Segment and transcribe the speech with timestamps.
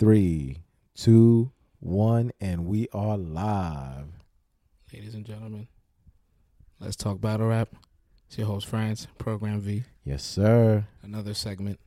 [0.00, 0.56] Three,
[0.94, 4.06] two, one, and we are live.
[4.94, 5.68] Ladies and gentlemen,
[6.80, 7.68] let's talk battle rap.
[8.26, 9.82] It's your host, France, Program V.
[10.02, 10.86] Yes, sir.
[11.02, 11.80] Another segment,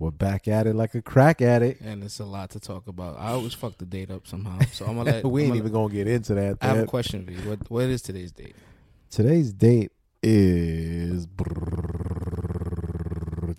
[0.00, 1.80] We're back at it like a crack at it.
[1.80, 3.20] and it's a lot to talk about.
[3.20, 5.24] I always fuck the date up somehow, so I'm gonna let.
[5.24, 6.58] we I'm ain't gonna- even gonna get into that.
[6.60, 7.34] I have a question, V.
[7.48, 8.56] What what is today's date?
[9.10, 9.92] Today's date
[10.24, 11.26] is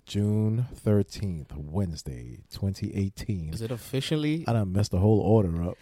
[0.06, 3.52] June thirteenth, Wednesday, twenty eighteen.
[3.52, 4.44] Is it officially?
[4.46, 5.76] I done messed the whole order up.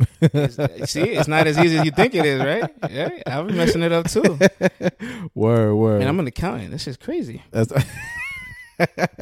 [0.89, 2.71] see, it's not as easy as you think it is, right?
[2.91, 4.39] Yeah, I've been messing it up too.
[5.35, 6.01] word, word.
[6.01, 6.71] And I'm an accountant.
[6.71, 7.43] This is crazy.
[7.51, 7.71] That's,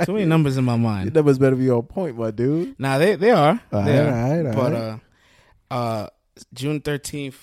[0.06, 1.14] Too many numbers in my your mind.
[1.14, 2.74] numbers better be on point, my dude.
[2.78, 3.60] Now they they are.
[3.72, 4.14] All They right, are.
[4.14, 5.00] all right, all but right.
[5.70, 6.06] uh, uh,
[6.54, 7.34] June 13th.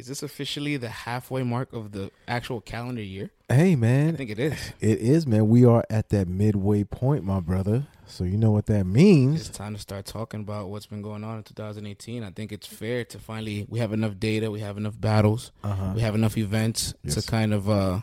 [0.00, 3.28] Is this officially the halfway mark of the actual calendar year?
[3.50, 4.72] Hey, man, I think it is.
[4.80, 5.46] it is, man.
[5.50, 7.84] We are at that midway point, my brother.
[8.06, 9.40] So you know what that means.
[9.46, 12.24] It's time to start talking about what's been going on in 2018.
[12.24, 15.92] I think it's fair to finally we have enough data, we have enough battles, Uh-huh.
[15.94, 17.16] we have enough events Yes.
[17.16, 18.00] to kind of uh,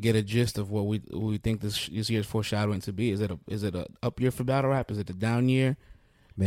[0.00, 3.12] get a gist of what we what we think this this year's foreshadowing to be.
[3.12, 4.90] Is it a is it a up year for battle rap?
[4.90, 5.76] Is it a down year?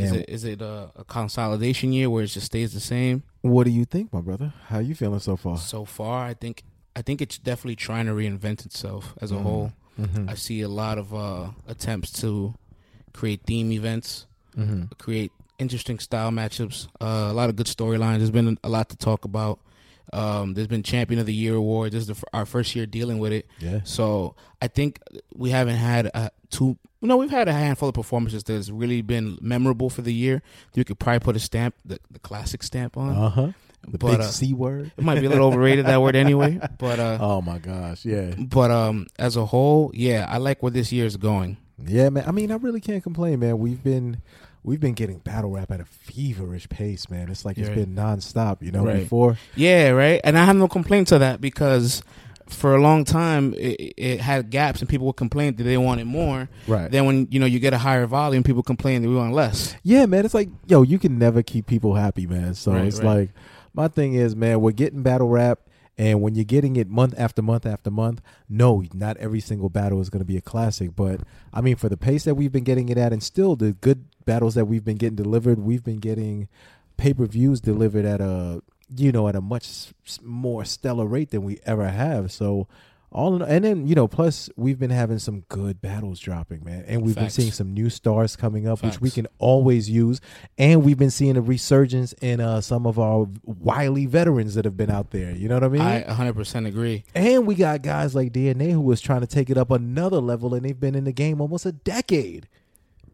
[0.01, 3.23] Is it is it a, a consolidation year where it just stays the same?
[3.41, 4.53] what do you think, my brother?
[4.67, 5.57] How you feeling so far?
[5.57, 6.63] So far, I think
[6.95, 9.41] I think it's definitely trying to reinvent itself as a Mhm.
[9.43, 9.73] whole.
[9.99, 10.29] Mm-hmm.
[10.29, 12.55] I see a lot of uh, attempts to
[13.13, 14.25] create theme events.
[14.57, 14.83] Mm-hmm.
[14.99, 16.87] create interesting style matchups.
[17.01, 18.19] Uh, a lot of good storylines.
[18.19, 19.59] There's been a lot to talk about.
[20.11, 21.91] Um, there's been Champion of the Year award.
[21.93, 23.79] This is the, our first year dealing with it, Yeah.
[23.83, 24.99] so I think
[25.33, 26.77] we haven't had uh, two.
[27.01, 30.41] No, we've had a handful of performances that's really been memorable for the year.
[30.73, 33.09] You could probably put a stamp, the, the classic stamp on.
[33.15, 33.51] Uh huh.
[33.85, 34.93] The but big uh, C word.
[34.95, 36.57] it might be a little overrated that word anyway.
[36.77, 40.71] But uh, Oh my gosh, yeah, but um, as a whole, yeah, I like where
[40.71, 41.57] this year is going.
[41.85, 42.23] yeah, man.
[42.25, 43.59] I mean, I really can't complain, man.
[43.59, 44.21] We've been
[44.63, 47.29] we've been getting battle rap at a feverish pace, man.
[47.29, 47.79] It's like it's Right.
[47.79, 48.61] been nonstop.
[48.61, 48.99] You know, Right.
[49.01, 50.21] before Yeah, right.
[50.23, 52.01] And I have no complaint to that because
[52.47, 56.05] for a long time it, it had gaps and people would complain that they wanted
[56.05, 56.49] more.
[56.67, 56.91] right.
[56.91, 59.75] Then when you know you get a higher volume, people complain that we want less.
[59.83, 60.25] Yeah, man.
[60.25, 62.53] It's like, yo, you can never keep people happy, man.
[62.55, 63.05] So Right, it's right.
[63.17, 63.29] like,
[63.73, 65.59] my thing is, man, we're getting battle rap,
[65.97, 69.99] and when you're getting it month after month after month, no, not every single battle
[70.01, 70.95] is going to be a classic.
[70.95, 71.21] But
[71.53, 74.05] I mean, for the pace that we've been getting it at, and still the good
[74.25, 76.47] battles that we've been getting delivered, we've been getting
[76.97, 78.61] pay per views delivered at a,
[78.95, 82.31] you know, at a much more stellar rate than we ever have.
[82.31, 82.67] So.
[83.15, 86.83] All in, and then you know, plus we've been having some good battles dropping, man,
[86.87, 87.35] and we've Facts.
[87.35, 90.19] been seeing some new stars coming up, which we can always use.
[90.57, 94.75] And we've been seeing a resurgence in uh, some of our wily veterans that have
[94.75, 95.29] been out there.
[95.29, 95.81] You know what I mean?
[95.83, 97.03] I 100% agree.
[97.13, 100.55] and we got guys like DNA who was trying to take it up another level,
[100.55, 102.47] and they've been in the game almost a decade.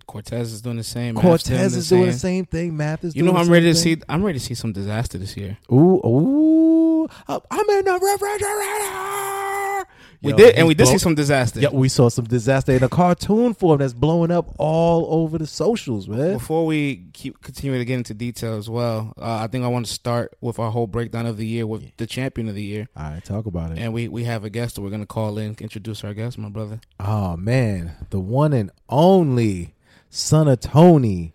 [0.09, 1.13] Cortez is doing the same.
[1.15, 2.75] Cortez is doing the same thing.
[2.75, 3.97] Math is You doing know, I'm same ready to thing.
[3.97, 4.01] see.
[4.09, 5.57] I'm ready to see some disaster this year.
[5.71, 9.85] Ooh, ooh, uh, I'm in the refrigerator.
[10.21, 11.61] We Yo, did, and we did blow- see some disaster.
[11.61, 15.47] Yeah, we saw some disaster in a cartoon form that's blowing up all over the
[15.47, 16.33] socials, man.
[16.33, 19.85] Before we keep continue to get into detail as well, uh, I think I want
[19.85, 22.89] to start with our whole breakdown of the year with the champion of the year,
[22.97, 23.77] All right, talk about it.
[23.77, 26.49] and we we have a guest that we're gonna call in, introduce our guest, my
[26.49, 26.81] brother.
[26.99, 29.73] Oh man, the one and only
[30.09, 31.33] son of Tony.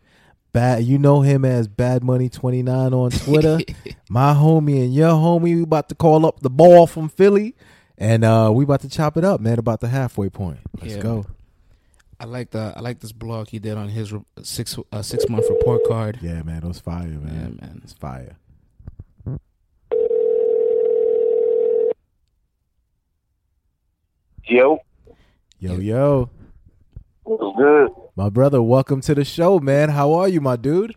[0.53, 3.59] Bad, you know him as Bad Money Twenty Nine on Twitter.
[4.09, 7.57] My homie and your homie, we about to call up the ball from Philly,
[7.99, 9.59] and uh we about to chop it up, man.
[9.59, 10.61] About the halfway point.
[10.81, 11.01] Let's Yeah.
[11.01, 11.27] go.
[12.21, 15.29] I like the I like this blog he did on his re- six uh, six
[15.29, 16.21] month report card.
[16.23, 17.59] Yeah, man, it was fire, Yeah, man.
[17.61, 17.81] man.
[17.83, 18.37] It's fire.
[24.47, 24.79] Yo,
[25.59, 26.29] Yo, yo,
[27.25, 27.91] what's good?
[28.17, 29.91] my brother, welcome to the show, man.
[29.91, 30.95] How are you, my dude?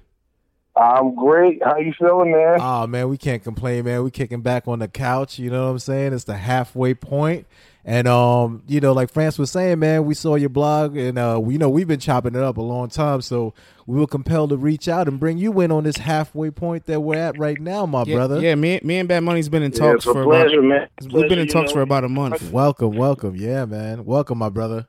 [0.75, 1.63] I'm great.
[1.63, 2.59] How you feeling, man?
[2.61, 4.03] Oh man, we can't complain, man.
[4.03, 5.39] We kicking back on the couch.
[5.39, 6.13] You know what I'm saying?
[6.13, 7.47] It's the halfway point,
[7.83, 11.39] and um, you know, like France was saying, man, we saw your blog, and uh,
[11.41, 13.55] we you know we've been chopping it up a long time, so
[13.87, 17.01] we were compelled to reach out and bring you in on this halfway point that
[17.01, 18.39] we're at right now, my yeah, brother.
[18.39, 20.61] Yeah, me me and Bad Money's been in Yeah, talks it's a for about pleasure,
[20.61, 20.87] man.
[21.11, 21.77] we've been in talks know.
[21.77, 22.51] for about a month.
[22.51, 24.05] Welcome, welcome, yeah, man.
[24.05, 24.87] Welcome, my brother.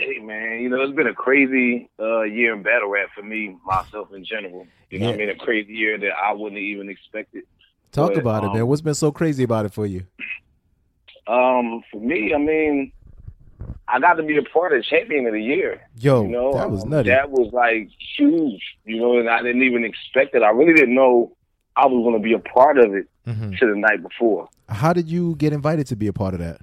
[0.00, 3.54] Hey, man, you know, it's been a crazy uh, year in battle rap for me,
[3.66, 4.66] myself in general.
[4.88, 5.28] You know what I mean?
[5.28, 7.44] A crazy year that I wouldn't even expect it.
[7.92, 8.66] Talk But, about it, um, man.
[8.66, 10.04] What's been so crazy about it for you?
[11.26, 12.92] Um, for me, I mean,
[13.88, 15.82] I got to be a part of champion of the year.
[15.98, 17.10] Yo, you know, that was Um, nutty.
[17.10, 20.42] That was like huge, you know, and I didn't even expect it.
[20.42, 21.36] I really didn't know
[21.76, 23.58] I was going to be a part of it Mhm.
[23.58, 24.48] to the night before.
[24.68, 26.62] How did you get invited to be a part of that?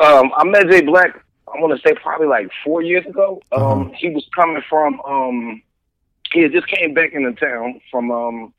[0.00, 1.23] Um, I met Jay Black
[1.54, 3.40] I want to say probably like four years ago.
[3.52, 3.90] Um, Uh-huh.
[3.96, 5.62] he was coming from um,
[6.32, 8.52] he had just came back into town from um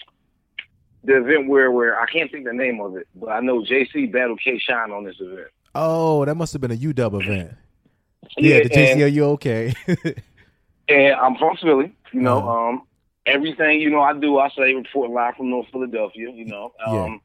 [1.03, 4.11] the event where where I can't think the name of it, but I know JC
[4.11, 5.49] battled K Shine on this event.
[5.75, 7.53] Oh, that must have been a UW event.
[8.37, 9.73] Yeah, the and- JCLU okay.
[10.87, 12.37] And I'm from Philly, you know.
[12.37, 12.69] Uh-huh.
[12.69, 12.81] Um,
[13.25, 14.37] everything you know, I do.
[14.37, 16.29] I say report live from North Philadelphia.
[16.31, 16.73] You know.
[16.85, 17.17] Um, Yeah.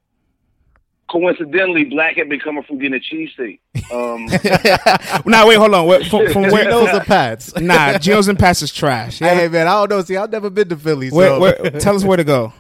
[1.11, 3.59] Coincidentally, Black had been coming from getting a cheesesteak.
[3.93, 4.27] Um,
[5.27, 5.87] now wait, hold on.
[5.87, 6.65] Where, from, from where?
[6.65, 7.53] Geno's the Pats.
[7.61, 9.19] Nah, Geno's and Pat's is trash.
[9.19, 10.03] Hey man, I don't know.
[10.03, 11.11] See, I've never been to Philly.
[11.11, 11.17] So.
[11.17, 12.53] Where, where, tell us where to go.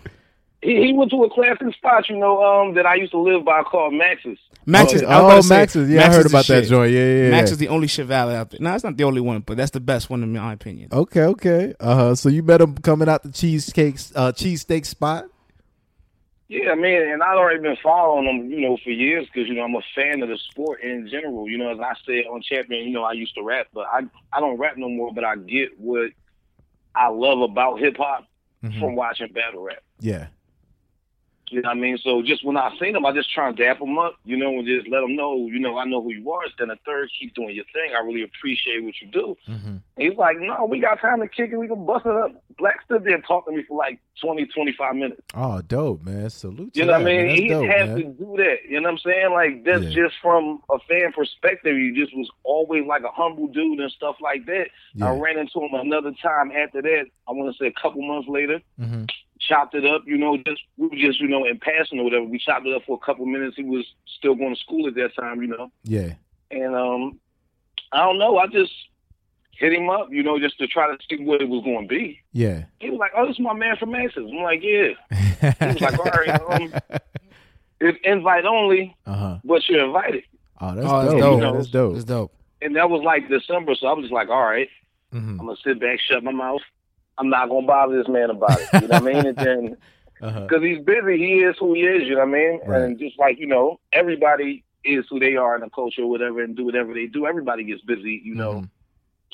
[0.62, 3.44] he, he went to a classic spot, you know, um, that I used to live
[3.44, 4.38] by called Max's.
[4.66, 5.02] Max's.
[5.02, 5.10] oh, is.
[5.10, 5.90] I was about oh, say, Max's.
[5.90, 6.70] Yeah, Max I heard about that shit.
[6.70, 6.92] joint.
[6.92, 7.30] Yeah, yeah, yeah.
[7.30, 8.60] Max is the only shit valley out there.
[8.60, 10.88] No, it's not the only one, but that's the best one in my opinion.
[10.92, 11.74] Okay, okay.
[11.80, 12.14] Uh huh.
[12.14, 15.26] So you met him coming out the cheesecake, uh, cheesesteak spot.
[16.50, 19.62] Yeah, man, and I'd already been following him, you know, for years because you know
[19.62, 21.48] I'm a fan of the sport in general.
[21.48, 24.00] You know, as I said on Champion, you know, I used to rap, but I
[24.32, 25.14] I don't rap no more.
[25.14, 26.10] But I get what
[26.96, 28.26] I love about hip hop
[28.64, 28.80] Mhm.
[28.80, 29.78] from watching battle rap.
[30.00, 30.26] Yeah.
[31.50, 31.98] You know what I mean?
[31.98, 34.50] So just when I seen him, I just try and dap him up, you know,
[34.58, 36.42] and just let him know, you know, I know who you are.
[36.58, 37.92] Then the third, keep doing your thing.
[37.96, 39.36] I really appreciate what you do.
[39.48, 39.76] Mm-hmm.
[39.96, 41.56] He's like, no, we got time to kick it.
[41.56, 42.32] We can bust it up.
[42.58, 45.20] Black stood there talking to me for like 20, 25 minutes.
[45.34, 46.30] Oh, dope, man.
[46.30, 46.76] Salute.
[46.76, 47.26] You know that, what I mean?
[47.26, 47.36] man.
[47.36, 47.96] He dope, had man.
[47.96, 48.56] to do that.
[48.68, 49.32] You know what I'm saying?
[49.32, 50.02] Like that's Yeah.
[50.04, 51.76] just from a fan perspective.
[51.76, 54.68] He just was always like a humble dude and stuff like that.
[55.02, 57.06] I ran into him another time after that.
[57.28, 58.60] I want to say a couple months later.
[58.80, 59.04] Mm-hmm.
[59.50, 62.24] Chopped it up, you know, just we were just, you know, in passing or whatever.
[62.24, 63.56] We chopped it up for a couple minutes.
[63.56, 63.84] He was
[64.18, 65.70] still going to school at that time, you know.
[65.82, 66.14] Yeah.
[66.52, 67.18] And um
[67.92, 68.72] I don't know, I just
[69.50, 72.20] hit him up, you know, just to try to see what it was gonna be.
[72.32, 72.64] Yeah.
[72.78, 74.24] He was like, Oh, this is my man from Max's.
[74.30, 74.90] I'm like, Yeah.
[75.60, 76.72] He was like, All right, um,
[77.80, 79.38] it's invite only, uh huh.
[79.44, 80.22] but you're invited.
[80.60, 81.20] Oh, that's Oh, that's dope.
[81.20, 81.40] dope.
[81.40, 81.54] man.
[81.54, 81.94] That's dope.
[81.96, 82.32] It's dope.
[82.62, 84.68] And that was like December, so I was just like, All right,
[85.12, 85.40] Mm-hmm.
[85.40, 86.60] I'm gonna sit back, shut my mouth.
[87.20, 88.68] I'm not gonna bother this man about it.
[88.72, 89.26] You know what I mean?
[89.26, 89.76] And then
[90.22, 90.40] Uh-huh.
[90.42, 92.06] because he's busy, he is who he is.
[92.06, 92.60] You know what I mean?
[92.66, 92.82] Right.
[92.82, 96.42] And just like you know, everybody is who they are in the culture, or whatever,
[96.42, 97.26] and do whatever they do.
[97.26, 98.68] Everybody gets busy, you know, Mhm.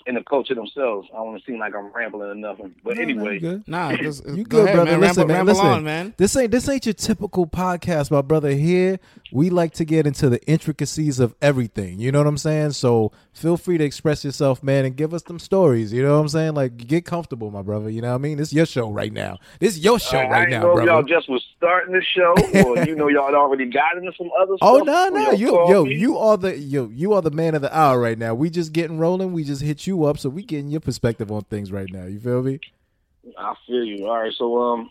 [0.07, 1.09] In the culture themselves.
[1.13, 3.41] I don't want to seem like I'm rambling or nothing, but No, no, anyway, you
[3.41, 3.65] good.
[3.69, 4.91] Nah, just, You go good, ahead, brother.
[4.93, 5.01] man.
[5.01, 5.67] Listen, ramble, man, ramble listen.
[5.67, 6.15] on, man.
[6.17, 8.51] This ain't this ain't your typical podcast, my brother.
[8.51, 8.99] Here
[9.33, 11.99] we like to get into the intricacies of everything.
[11.99, 12.73] You know what I'm saying?
[12.73, 15.93] So feel free to express yourself, man, and give us some stories.
[15.93, 16.55] You know what I'm saying?
[16.55, 17.91] Like get comfortable, my brother.
[17.91, 18.37] You know what I mean?
[18.39, 19.39] This is your show right now.
[19.61, 20.91] This is your show Uh, right didn't now, know if brother.
[20.93, 22.35] y'all just was starting the show,
[22.65, 24.87] or you know y'all had already got into some other Oh stuff.
[24.87, 25.95] no no y'all you called yo me.
[25.97, 28.35] you are the yo you are the man of the hour right now.
[28.35, 29.33] We just getting rolling.
[29.33, 32.05] We just hit you up, so we getting your perspective on things right now.
[32.07, 32.61] You feel me?
[33.39, 34.07] I feel you.
[34.07, 34.91] All right, so um,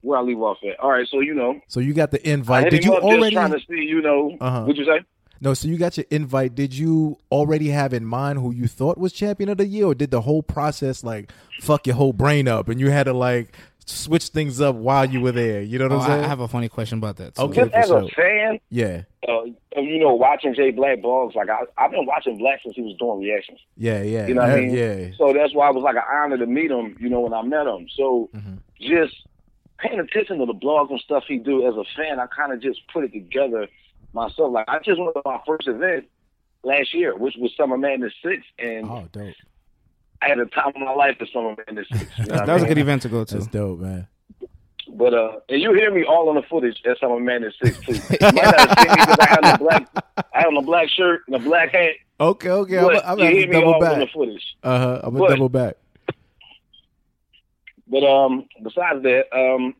[0.00, 0.78] where I leave off at?
[0.80, 2.70] All right, so you know, So you got the invite.
[2.70, 3.34] Did you already?
[3.34, 4.62] trying to see, you know, Uh-huh.
[4.62, 5.04] what'd you say?
[5.40, 6.54] No, so you got your invite.
[6.54, 9.94] Did you already have in mind who you thought was champion of the year, or
[9.94, 13.54] did the whole process like fuck your whole brain up and you had to like
[13.86, 15.62] switch things up while you were there?
[15.62, 16.24] You know what Oh, I'm saying?
[16.24, 17.34] I have a funny question about that.
[17.36, 17.42] Too.
[17.42, 17.68] Okay.
[17.68, 19.42] Just for as a fan, yeah, uh,
[19.76, 22.96] you know, watching Jay Black blogs, like I, I've been watching Black since he was
[22.98, 23.60] doing reactions.
[23.76, 24.26] yeah, yeah.
[24.26, 24.74] You know what I yeah, mean?
[25.10, 25.16] Yeah.
[25.16, 27.42] So that's why it was like an honor to meet him, you know, when I
[27.42, 27.86] met him.
[27.96, 28.58] So Mhm.
[28.80, 29.14] just
[29.78, 32.60] paying attention to the blogs and stuff he do as a fan, I kind of
[32.60, 33.68] just put it together
[34.14, 34.52] myself.
[34.52, 36.06] Like I just went to my first event
[36.64, 39.34] last year, which was Summer Madness Six, and Oh, dope.
[40.22, 42.10] I had the time of my life at Summer Madness Six.
[42.18, 43.34] You know what that I was a good event to go to.
[43.34, 44.06] That's dope, man.
[44.88, 47.92] But uh, and you hear me all on the footage at Summer Madness Six too.
[48.20, 50.62] You might not have seen me because I had a black, I had on a
[50.62, 51.90] black shirt and a black hat.
[52.20, 52.78] Okay, okay.
[52.78, 54.56] I'm, but I'm you hear me double all on the footage.
[54.62, 55.00] Uh huh.
[55.02, 55.76] I'm gonna But- double back.
[57.88, 59.74] But um, besides that, um,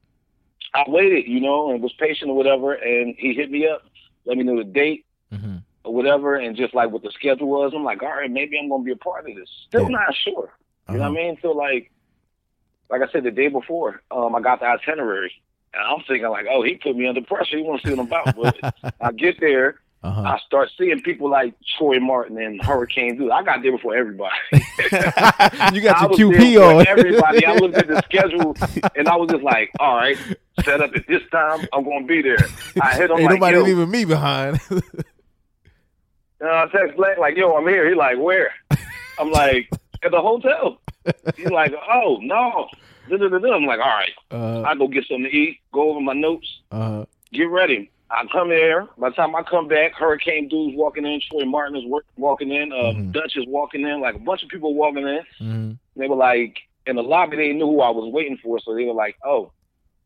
[0.75, 2.75] I waited, you know, and was patient or whatever.
[2.75, 3.83] And he hit me up,
[4.27, 5.57] let me know the date hmm
[5.87, 7.73] or whatever, and just like what the schedule was.
[7.75, 9.49] I'm like, all right, maybe I'm gonna be a part of this.
[9.69, 9.89] Still Yeah.
[9.99, 10.53] not sure.
[10.89, 11.13] You know Uh-huh.
[11.13, 11.39] what I mean?
[11.43, 11.91] So like,
[12.91, 15.33] like I said the day before, um, I got the itinerary,
[15.75, 17.57] and I'm thinking like, oh, he put me under pressure.
[17.57, 18.37] He wants to see what I'm about.
[18.37, 20.23] But I get there, Uh huh.
[20.23, 23.31] I start seeing people like Troy Martin and Hurricane Dude.
[23.31, 24.35] I got there before everybody.
[25.73, 26.87] you got your QP on.
[26.87, 28.57] Everybody, I looked at the schedule
[28.95, 30.19] and I was just like, all right,
[30.65, 31.67] set up at this time.
[31.73, 32.53] I'm going to be there.
[32.81, 34.61] I hit on Ain't like, nobody leaving me behind.
[36.43, 37.89] Uh, I text Black like, yo, I'm here.
[37.89, 38.53] He like, where?
[39.19, 39.69] I'm like,
[40.03, 40.81] at the hotel.
[41.37, 42.69] He's like, oh no.
[43.09, 43.55] Da-da-da-da.
[43.55, 44.11] I'm like, all right.
[44.33, 45.61] uh I go get something to eat.
[45.73, 46.61] Go over my notes.
[46.73, 47.91] uh Get ready.
[48.11, 48.87] I come here.
[48.99, 51.21] By the time I come back, Hurricane Dude's walking in.
[51.29, 52.73] Troy Martin is work, walking in.
[52.73, 53.13] Uh, Mhm.
[53.13, 54.01] Dutch is walking in.
[54.01, 55.21] Like a bunch of people walking in.
[55.39, 57.37] hmm They were like in the lobby.
[57.37, 59.51] They knew who I was waiting for, so they were like, "Oh,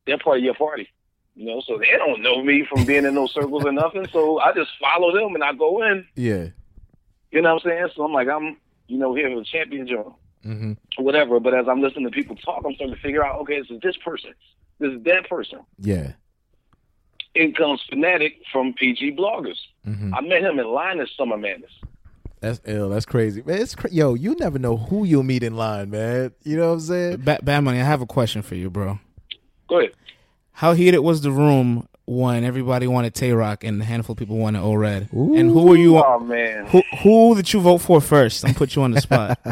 [0.06, 0.88] they're part of your party,"
[1.34, 1.60] you know.
[1.66, 4.06] So they don't know me from being in those circles or nothing.
[4.12, 6.06] So I just follow them and I go in.
[6.16, 6.48] Yeah.
[7.30, 7.88] You know what I'm saying?
[7.94, 8.56] So I'm like, I'm,
[8.88, 10.08] you know, here for the champion joint,
[10.42, 11.38] hmm whatever.
[11.40, 13.80] But as I'm listening to people talk, I'm starting to figure out, okay, this is
[13.80, 14.30] this person,
[14.80, 15.60] this is that person.
[15.78, 16.12] Yeah.
[17.36, 19.58] In comes Fanatic from PG Bloggers.
[19.84, 21.70] hmm I met him in line at Summer Madness.
[22.40, 22.88] That's ill.
[22.88, 23.60] That's crazy, man.
[23.60, 24.14] It's cra- yo.
[24.14, 26.32] You never know who you'll meet in line, man.
[26.42, 27.16] You know what I'm saying?
[27.18, 28.98] Ba- Bad Money, I have a question for you, bro.
[29.68, 29.92] Go ahead.
[30.60, 34.36] How heated was the room when everybody wanted Tay Rock and a handful of people
[34.36, 35.10] wanted O Red?
[35.10, 35.96] And who were you?
[35.96, 38.46] Oh man, Who who did you vote for first?
[38.46, 39.40] I'm put you on the spot.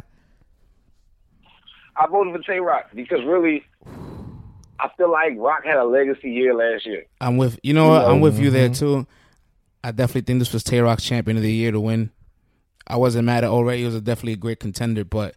[1.97, 3.65] I voted for Tay Rock because really,
[4.79, 7.07] I feel like Rock had a legacy year last year.
[7.23, 8.05] I'm with you know what?
[8.05, 8.75] I'm with you there mm-hmm.
[8.75, 9.07] too.
[9.83, 12.11] I definitely think this was Tay Rock's champion of the year to win.
[12.87, 13.79] I wasn't mad at already.
[13.79, 15.37] He was a definitely a great contender, but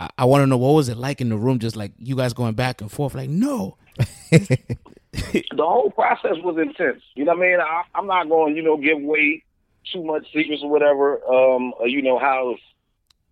[0.00, 2.16] I, I want to know what was it like in the room, just like you
[2.16, 3.14] guys going back and forth.
[3.14, 3.76] Like, no,
[5.32, 7.02] the whole process was intense.
[7.14, 7.60] You know what I mean?
[7.60, 9.44] I, I'm not going, you know, give away
[9.92, 11.22] too much secrets or whatever.
[11.24, 12.56] Um, or, you know how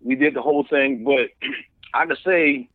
[0.02, 1.28] we did the whole thing, but
[1.94, 2.68] I could say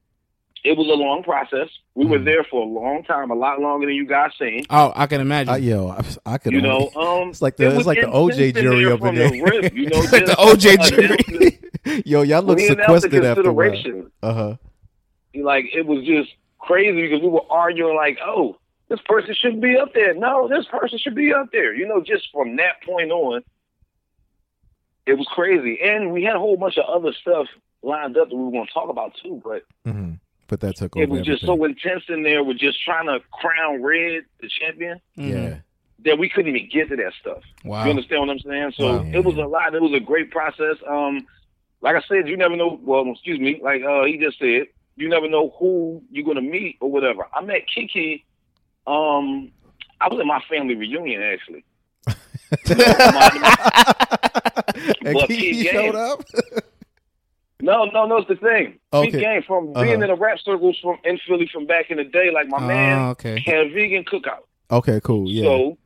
[0.64, 1.70] it was a long process.
[1.94, 4.66] We were there for a long time, a lot longer than you guys seen.
[4.72, 5.54] oh, I can imagine.
[5.54, 6.54] I, yo, I, I could.
[6.54, 9.16] You know, um, it's like the it it's like the OJ jury there up in
[9.16, 9.30] there.
[9.30, 12.02] the rip, you know, The OJ a- jury.
[12.06, 14.56] yo, y'all look we the sequestered after a Uh huh.
[15.36, 18.58] like it was just crazy because we were arguing like, oh,
[18.90, 20.14] this person shouldn't be up there.
[20.14, 21.74] No, this person should be up there.
[21.74, 23.44] You know, just from that point on,
[25.06, 25.80] it was crazy.
[25.84, 27.48] And we had a whole bunch of other stuff
[27.84, 30.14] lined up that we were going to talk about too, but hmm
[30.48, 31.04] But that took over.
[31.04, 31.60] it was just everything.
[31.60, 35.30] so intense in there with just trying to crown Red the champion Mhm.
[35.30, 35.58] Yeah.
[36.04, 37.44] that we couldn't even get to that stuff.
[37.64, 37.84] Wow.
[37.84, 38.72] You understand what I'm saying?
[38.78, 39.10] So Wow.
[39.14, 39.76] it was a lot.
[39.76, 40.78] It was a great process.
[40.88, 41.28] Um,
[41.82, 42.80] like I said, you never know.
[42.84, 43.60] Well, excuse me.
[43.62, 47.28] Like uh, he just said, you never know who you're gonna meet or whatever.
[47.34, 48.26] I met Kiki.
[48.88, 49.52] Um,
[50.02, 51.64] I was at my family reunion actually.
[55.06, 56.24] and But Kiki showed up.
[57.62, 58.18] No, no, no.
[58.18, 58.80] It's the thing.
[58.94, 59.12] Okay.
[59.12, 59.82] Pete Game from Uh-huh.
[59.84, 62.30] being in the rap circles from in Philly from back in the day.
[62.32, 63.40] Like my man Oh, okay.
[63.46, 64.44] had a vegan cookout.
[64.70, 65.30] okay, cool.
[65.32, 65.44] Yeah.
[65.46, 65.78] So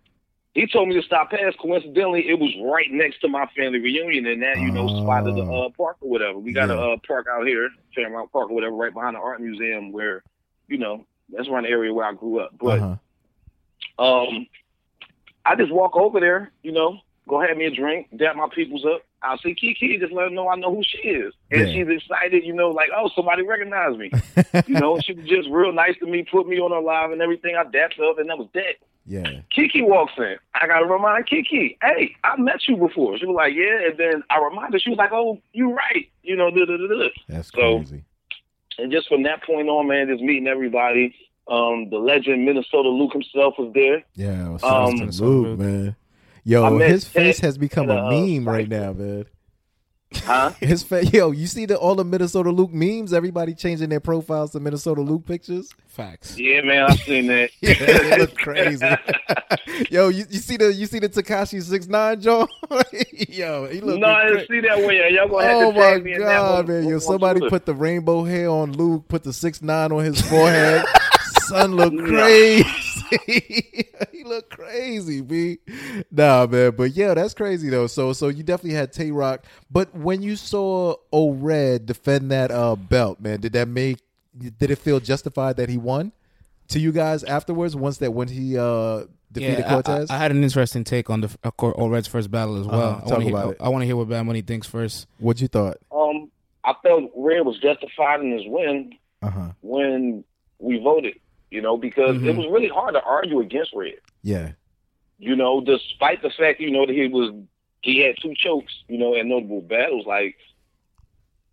[0.55, 1.57] he told me to stop past.
[1.59, 5.35] Coincidentally, it was right next to my family reunion, and that you know spot of
[5.35, 6.39] the uh, park or whatever.
[6.39, 6.75] We got Yeah.
[6.75, 10.23] a uh, park out here, Fairmount Park or whatever, right behind the art museum, where
[10.67, 12.51] you know that's the area where I grew up.
[12.59, 12.97] But uh-huh.
[14.27, 14.47] um,
[15.45, 18.85] I just walk over there, you know, go have me a drink, dap my peoples
[18.85, 19.03] up.
[19.21, 21.73] I'll see Kiki, just let her know I know who she is, and Yeah.
[21.73, 24.11] she's excited, you know, like oh somebody recognized me,
[24.67, 24.97] you know.
[24.99, 27.55] She was just real nice to me, put me on her live and everything.
[27.57, 28.75] I dapped up, and that was that.
[29.05, 29.41] yeah.
[29.49, 30.37] Kiki walks in.
[30.55, 33.17] I gotta remind Kiki, hey, I met you before.
[33.17, 34.79] She was like, yeah, and then I reminded her.
[34.79, 37.09] She was like, oh, you're right, you know, da da da da.
[37.27, 38.03] That's So- crazy.
[38.81, 41.15] And just from that point on, man, just meeting everybody.
[41.47, 44.03] Um, the legend Minnesota Luke himself was there.
[44.15, 44.49] Yeah.
[44.49, 45.95] What's Um, Luke, man.
[46.43, 48.93] Yo, I met his face Ted has become at a a, uh, meme right now,
[48.93, 49.25] man.
[50.13, 50.51] Huh?
[50.59, 53.13] His face, yo, you see the all the Minnesota Luke memes?
[53.13, 55.69] Everybody changing their profiles to Minnesota Luke pictures.
[55.87, 56.37] Facts.
[56.37, 57.49] yeah, man, I've seen that.
[57.61, 58.87] Yeah, it look crazy.
[59.91, 62.47] yo, you, you see the you see the Tekashi six nine Joe?
[63.27, 65.11] yo, he look no, I didn't see that one yet.
[65.11, 66.81] Y'all gonna have Oh to my tag me in that god, one.
[66.81, 66.89] man!
[66.89, 70.85] Yo, somebody put the rainbow hair on Luke, put the six nine on his forehead.
[71.47, 72.07] Son look Nah.
[72.07, 72.63] crazy.
[73.25, 75.57] he look crazy, b.
[76.11, 77.87] Nah, man, but yeah, that's crazy though.
[77.87, 82.51] So, so you definitely had Tay Rock, but when you saw O Red defend that
[82.51, 83.99] uh, belt, man, did that make?
[84.37, 86.11] Did it feel justified that he won
[86.69, 87.75] to you guys afterwards?
[87.75, 91.21] Once that when he uh, defeated Yeah, Cortez, I, I had an interesting take on
[91.21, 92.79] the uh, Cor- Red's first battle as well.
[92.81, 92.97] Uh-huh.
[92.97, 93.57] I Talk want to hear, about it.
[93.59, 95.07] I want to hear what Bad Money thinks first.
[95.17, 95.77] what you thought?
[95.91, 96.29] Um,
[96.63, 99.49] I felt Red was justified in his win Uh huh.
[99.61, 100.23] when
[100.59, 101.15] we voted.
[101.51, 102.37] You know, because it Mhm.
[102.37, 103.95] was really hard to argue against Red.
[104.23, 104.51] Yeah.
[105.21, 107.33] you know, despite the fact, you know, that he was
[107.81, 110.35] he had two chokes, you know, and notable battles, like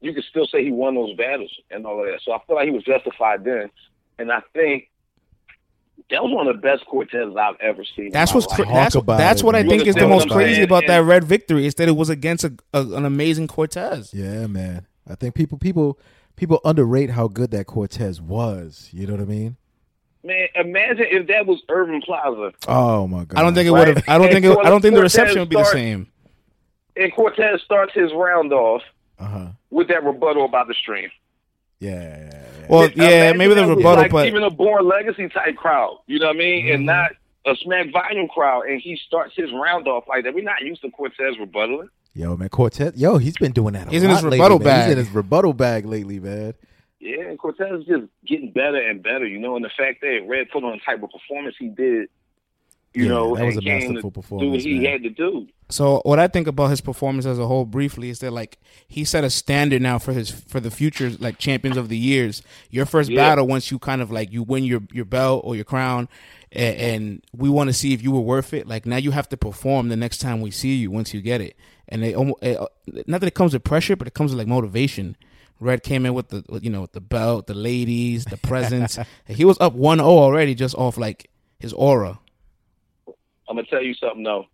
[0.00, 2.20] you could still say he won those battles and all of that.
[2.22, 3.70] So I feel like he was justified then.
[4.18, 4.88] And I think
[6.10, 8.10] that was one of the best Cortez I've ever seen.
[8.12, 8.56] That's what's life.
[8.56, 9.70] cra- that's about that's what I man.
[9.70, 10.64] think is the most crazy saying?
[10.64, 14.12] about that red victory is that it was against a, a, an amazing Cortez.
[14.14, 14.86] Yeah, man.
[15.08, 15.98] I think people people
[16.36, 18.90] people underrate how good that Cortez was.
[18.92, 19.56] You know what I mean?
[20.26, 23.38] Man, imagine if that was Urban Plaza Oh my god.
[23.38, 23.86] I don't think it Right.
[23.88, 24.04] would have.
[24.08, 24.44] I don't And think.
[24.46, 26.08] It, I don't think the reception would be the same.
[26.96, 28.82] and Cortez starts his round off
[29.18, 29.46] Uh huh.
[29.70, 31.10] with that rebuttal about the stream.
[31.78, 32.66] Yeah, yeah, yeah.
[32.68, 36.18] Well, yeah, Imagine maybe the rebuttal, like but even a Born Legacy type crowd, you
[36.18, 36.74] know what I mean, Mhm.
[36.74, 37.10] and not
[37.46, 40.34] a Smack Volume crowd, and he starts his round off like that.
[40.34, 41.88] We're not used to Cortez rebuttaling.
[42.14, 42.96] Yo, man, Cortez.
[42.96, 43.88] Yo, he's been doing that.
[43.88, 44.64] A He's in lot his lately, rebuttal man.
[44.64, 44.82] bag.
[44.84, 46.54] He's in his rebuttal bag lately, man.
[47.06, 50.26] Yeah, and Cortez is just getting better and better, you know, and the fact that
[50.28, 52.08] Red put on the type of performance he did,
[52.94, 54.92] You Yeah, know, that was a masterful to do performance, what he man.
[54.92, 55.46] had to do.
[55.68, 59.04] So what I think about his performance as a whole, briefly, is that like he
[59.04, 62.42] set a standard now for his for the future like champions of the years.
[62.70, 63.16] Your first Yeah.
[63.16, 66.08] battle, once you kind of like you win your your belt or your crown,
[66.52, 68.66] and, and we want to see if you were worth it.
[68.68, 71.40] Like now you have to perform the next time we see you once you get
[71.40, 71.56] it.
[71.88, 74.30] And they almost it, eh, uh, not that it comes with pressure, but it comes
[74.32, 75.16] with like motivation.
[75.58, 78.98] Red came in with the you know with the belt, the ladies, the presents.
[79.26, 82.18] he was up 1-0 already just off like his aura.
[83.48, 84.46] I'm gonna tell you something though.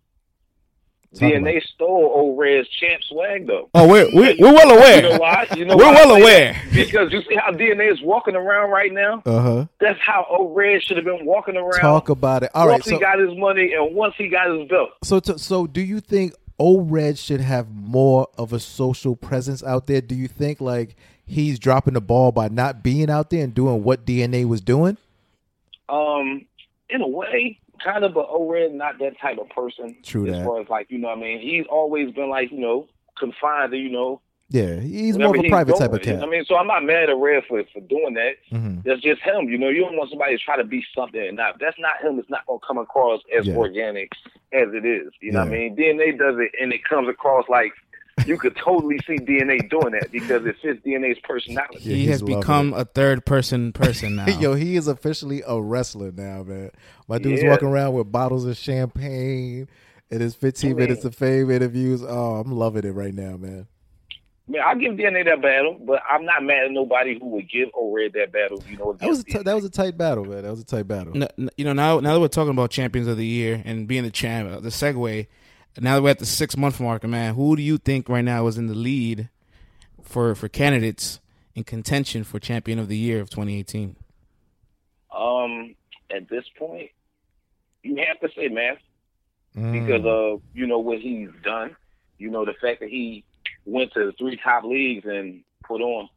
[1.13, 3.69] Talk DNA stole old Red's champ swag though.
[3.75, 4.95] Oh, we're we're, we're well aware.
[4.95, 5.47] You know why?
[5.55, 6.59] You know We're why well aware.
[6.73, 9.21] Because you see how DNA is walking around right now.
[9.25, 9.65] Uh huh.
[9.79, 11.81] That's how old Red should have been walking around.
[11.81, 12.51] Talk about it.
[12.55, 12.73] All right.
[12.73, 14.89] once So he got his money and once he got his belt.
[15.03, 16.33] so to, so do you think
[16.63, 19.99] old Red should have more of a social presence out there?
[19.99, 23.83] Do you think like he's dropping the ball by not being out there and doing
[23.83, 24.97] what DNA was doing?
[25.89, 26.45] Um,
[26.89, 29.97] in a way, kind of, but Oren not that type of person.
[30.03, 30.45] True as that.
[30.45, 32.87] far as like you know, what I mean, he's always been like you know
[33.19, 34.21] confined to you know.
[34.53, 36.21] Yeah, he's whenever more of a private type of cat.
[36.23, 38.35] I mean, so I'm not mad at Red for for doing that.
[38.49, 39.49] hmm That's just him.
[39.49, 41.59] You know, you don't want somebody to try to be something and not.
[41.59, 42.19] That's not him.
[42.19, 43.55] It's not gonna come across as Yeah.
[43.55, 44.11] organic
[44.53, 45.11] as it is.
[45.21, 45.75] You know what I mean?
[45.75, 47.71] DNA does it, and it comes across like
[48.27, 51.79] you could totally see DNA doing that because it fits DNA's personality.
[51.81, 54.27] Yeah, he has loving become a third person person now.
[54.27, 56.69] Yo, he is officially a wrestler now, man.
[57.07, 57.49] My dude's Yeah.
[57.49, 59.67] walking around with bottles of champagne
[60.11, 62.03] and his 15 I mean- minutes of fame interviews.
[62.07, 63.65] Oh, I'm loving it right now, man.
[64.47, 67.69] Man, I give DNA that battle, but I'm not mad at nobody who would give
[67.73, 68.61] O'Red that battle.
[68.69, 70.43] You know, That was a that was a tight battle, man.
[70.43, 71.13] That was a tight battle.
[71.15, 73.87] N- n- you know now now that we're talking about champions of the year and
[73.87, 75.27] being the champ, uh, the segue.
[75.79, 78.45] Now that we're at the six month mark, man, who do you think right now
[78.47, 79.29] is in the lead
[80.01, 81.19] for for candidates
[81.55, 83.95] in contention for champion of the year of 2018?
[85.15, 85.75] Um,
[86.13, 86.89] at this point,
[87.81, 88.77] you have to say Math
[89.55, 89.71] Mm.
[89.85, 91.75] because of you know what he's done.
[92.17, 93.23] You know the fact that he
[93.65, 96.09] went to the three top leagues and put on.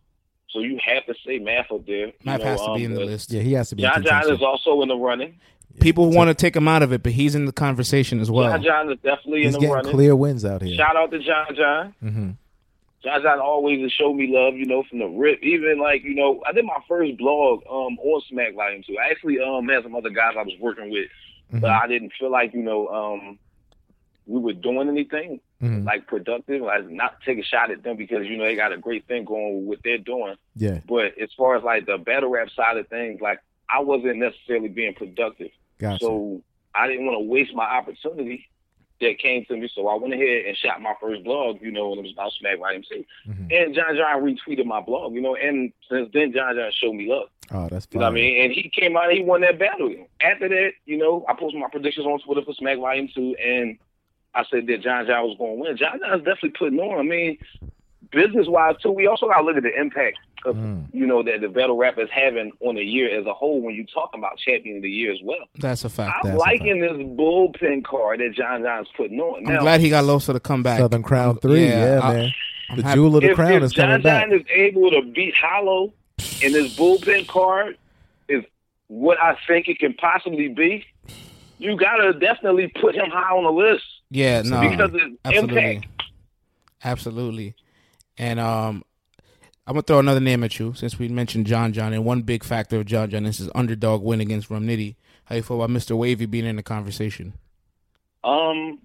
[0.50, 2.06] So you have to say Math up there.
[2.06, 3.30] You Matt know, has to um, be in the list.
[3.32, 3.82] yeah, he has to be.
[3.82, 5.38] John John is also in the running.
[5.80, 8.48] People want to take him out of it, but he's in the conversation as well.
[8.50, 9.92] John John is definitely He's in the getting running.
[9.92, 10.74] clear wins out here.
[10.76, 11.94] Shout out to John John.
[12.00, 12.30] hmm
[13.02, 15.40] John John always has showed me love, you know, from the rip.
[15.42, 18.96] Even like, you know, I did my first blog um on Smack Volume Two.
[18.98, 21.08] I actually um had some other guys I was working with,
[21.48, 21.60] Mm-hmm.
[21.60, 23.38] but I didn't feel like, you know, um
[24.26, 26.62] we were doing anything hmm like productive.
[26.62, 29.24] Like not take a shot at them because, you know, they got a great thing
[29.24, 30.34] going with what they're doing.
[30.54, 34.16] Yeah, But as far as like the battle rap side of things, like I wasn't
[34.18, 35.50] necessarily being productive.
[35.78, 36.04] gotcha.
[36.04, 36.42] So
[36.74, 38.46] I didn't want to waste my opportunity
[39.00, 39.68] that came to me.
[39.74, 42.32] So I went ahead and shot my first blog, you know, and it was about
[42.32, 43.04] Smack 2.
[43.28, 43.52] Mhm.
[43.52, 47.06] And John John retweeted my blog, you know, and since then John John showed me
[47.08, 47.28] love.
[47.52, 48.42] oh, that's You know I mean?
[48.44, 49.94] And he came out and he won that battle.
[50.20, 53.78] After that, you know, I posted my predictions on Twitter for Smack Volume 2 and
[54.36, 55.76] I said that John John was going to win.
[55.76, 56.98] John John's definitely putting on.
[56.98, 57.38] I mean,
[58.12, 60.84] business wise too, we also got to look at the impact of Mm.
[60.92, 63.74] you know that the battle rap is having on the year as a whole when
[63.74, 65.38] you talk about champion of the year as well.
[65.58, 66.18] That's a fact.
[66.22, 69.44] I'm That's a liking this bullpen card that John John's putting on.
[69.50, 70.78] I'm glad he got Loso to come back.
[70.78, 72.30] Southern Crown three, yeah, I- man.
[72.70, 74.28] I'm the happy- jewel of the if, crown if is coming John back.
[74.28, 75.92] John is able to beat Hollow
[76.42, 77.76] in this bullpen card
[78.28, 78.44] is
[78.88, 80.84] what I think it can possibly be.
[81.58, 85.74] You gotta definitely put him high on the list Yeah, no, because of his absolutely,
[85.76, 86.02] impact.
[86.84, 87.54] absolutely.
[88.18, 88.84] And um,
[89.66, 92.44] I'm gonna throw another name at you since we mentioned John John, and one big
[92.44, 94.94] factor of John John is his underdog win against Rum Nitty.
[95.24, 95.96] How you feel about Mr.
[95.96, 97.34] Wavy being in the conversation?
[98.22, 98.78] Um,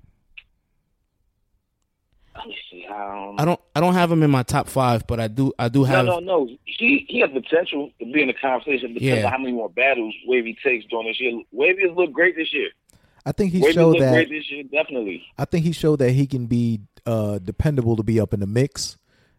[2.36, 3.36] let me see how.
[3.38, 5.84] I don't, I don't have him in my top five, but I do, I do
[5.84, 6.06] have.
[6.06, 6.46] no, no.
[6.46, 6.50] no.
[6.66, 8.94] He he has potential to be in the conversation.
[8.96, 9.26] because Yeah.
[9.26, 11.40] on how many more battles Wavy takes during this year.
[11.52, 12.70] Wavy has looked great this year.
[13.26, 14.14] I think he Wavy showed that.
[14.14, 15.24] great this year, definitely.
[15.38, 18.48] I think he showed that he can be uh, dependable to be up in the
[18.48, 18.98] mix.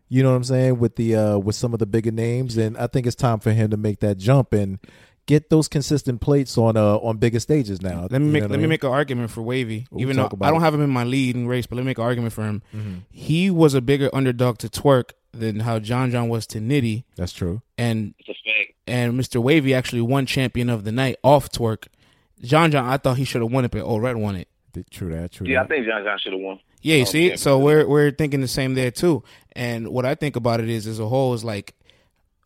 [0.09, 2.77] You know what I'm saying with the uh, with some of the bigger names, and
[2.77, 4.79] I think it's time for him to make that jump and
[5.27, 8.07] get those consistent plates on uh, on bigger stages now.
[8.11, 8.69] Let me You make let I me mean?
[8.69, 10.65] make an argument for Wavy, We'll even though about I don't it.
[10.65, 12.63] have him in my lead in race, but let me make an argument for him.
[12.77, 13.03] Mhm.
[13.11, 17.33] He was a bigger underdog to Twork than how John John was to Nitty, That's
[17.33, 17.63] true.
[17.79, 18.75] and It's a fact.
[18.87, 19.43] and Mr.
[19.43, 21.87] Wavy actually won champion of the night off Twork.
[22.43, 24.49] John John, I thought he should have won it, but Old Red won it.
[24.91, 25.33] True that.
[25.33, 26.59] True Yeah, I think John John should have won.
[26.81, 27.37] Yeah, you Oh, see, yeah.
[27.37, 29.23] so we're we're thinking the same there too.
[29.55, 31.75] And what I think about it is, as a whole, is like,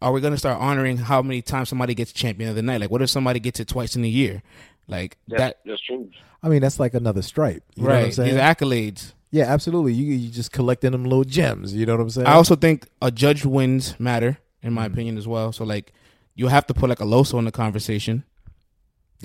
[0.03, 2.81] are we gonna start honoring how many times somebody gets champion of the night?
[2.81, 4.43] Like, what if somebody gets it twice in a year?
[4.89, 6.11] Like That's, that, that's true.
[6.43, 7.63] I mean, that's like another stripe.
[7.75, 8.15] You know what I'm right?
[8.15, 8.35] saying?
[8.35, 9.15] These accolades.
[9.31, 9.95] yeah, absolutely.
[9.95, 11.75] You you just collecting them little gems.
[11.75, 12.27] You know what I'm saying?
[12.27, 14.75] I also think a judge wins matter, in Mm-hmm.
[14.75, 15.53] my opinion, as well.
[15.53, 15.93] So like,
[16.35, 18.25] you have to put like a Loso in the conversation.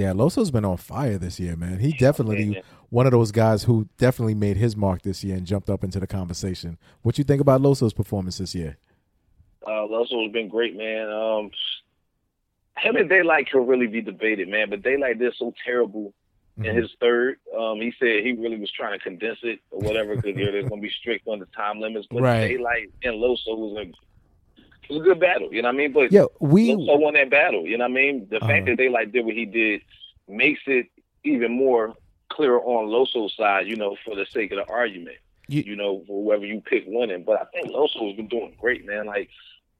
[0.01, 1.77] Yeah, Loso's been on fire this year, man.
[1.79, 5.69] He definitely one of those guys who definitely made his mark this year and jumped
[5.69, 6.79] up into the conversation.
[7.03, 8.77] What you think about Loso's performance this year?
[9.65, 11.07] Uh, Loso's been great, man.
[11.07, 11.51] Um,
[12.77, 14.71] him and Daylyt can really be debated, man.
[14.71, 16.13] But Daylyt did so terrible
[16.57, 16.65] mm-hmm.
[16.65, 17.37] in his third.
[17.55, 20.81] Um, he said he really was trying to condense it or whatever because there's going
[20.81, 22.07] to be strict on the time limits.
[22.09, 22.49] But right.
[22.49, 23.91] Daylyt and Loso was a
[24.83, 25.93] it was a good battle, you know what I mean?
[25.93, 28.27] But yeah, we Loso won that battle, you know what I mean?
[28.29, 29.81] The uh fact that Daylyt did what he did
[30.27, 30.87] makes it
[31.23, 31.93] even more
[32.29, 35.17] clear on Loso's side, you know, for the sake of the argument.
[35.47, 37.23] You, you know, for whoever you pick winning.
[37.25, 39.05] But I think Loso's been doing great, man.
[39.05, 39.29] Like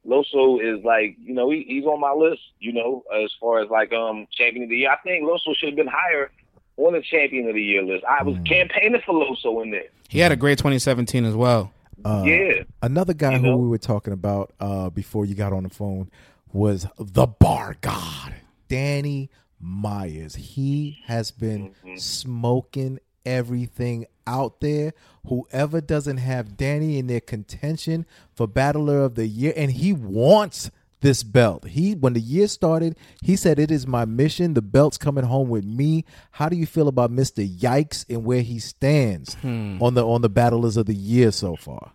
[0.06, 3.70] Loso is like, you know, he, he's on my list, you know, as far as
[3.70, 4.92] like um champion of the year.
[4.92, 6.30] I think Loso should have been higher
[6.78, 8.04] on the champion of the year list.
[8.06, 8.48] I was mm.
[8.48, 9.88] campaigning for Loso in there.
[10.10, 11.72] He had a great 2017 as well.
[12.04, 12.64] Uh, yeah.
[12.82, 13.58] Another guy you who know?
[13.58, 16.10] we were talking about uh, before you got on the phone
[16.54, 18.34] was the bar god,
[18.68, 20.36] Danny Myers.
[20.36, 21.96] He has been mm-hmm.
[21.98, 24.94] smoking everything out there.
[25.28, 30.72] Whoever doesn't have Danny in their contention for Battler of the Year, and he wants
[31.02, 31.66] this belt.
[31.68, 34.54] He when the year started, he said it is my mission.
[34.54, 36.06] The belt's coming home with me.
[36.32, 37.48] How do you feel about Mr.
[37.48, 39.78] Yikes and where he stands hmm.
[39.82, 41.92] on the on the Battlers of the Year so far?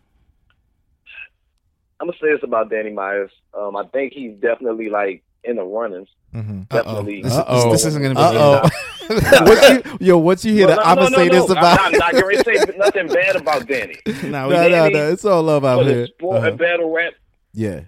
[1.99, 3.31] I'm gonna say this about Danny Myers.
[3.55, 6.09] Um, I think he's definitely like in the runnings.
[6.35, 6.62] Mm-hmm.
[6.62, 7.23] Definitely.
[7.23, 8.37] This, this, this, isn't going to be.
[8.37, 8.69] Uh-oh.
[9.47, 10.66] what you, yo, what you hear?
[10.66, 11.81] Well, no, I'm gonna no, say no, this about.
[11.81, 13.97] I'm not, not going to say nothing bad about Danny.
[14.25, 16.07] no, no, no, no, it's all love out here.
[16.09, 16.49] Sport uh-huh.
[16.49, 17.14] and battle rap.
[17.55, 17.83] Yeah.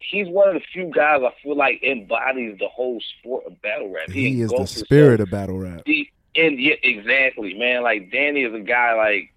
[0.00, 3.92] He's one of the few guys I feel like embodies the whole sport of battle
[3.92, 4.10] rap.
[4.10, 5.82] He, he is the spirit of battle rap.
[5.86, 7.82] He, and yeah, exactly, man.
[7.82, 9.32] Like Danny is a guy like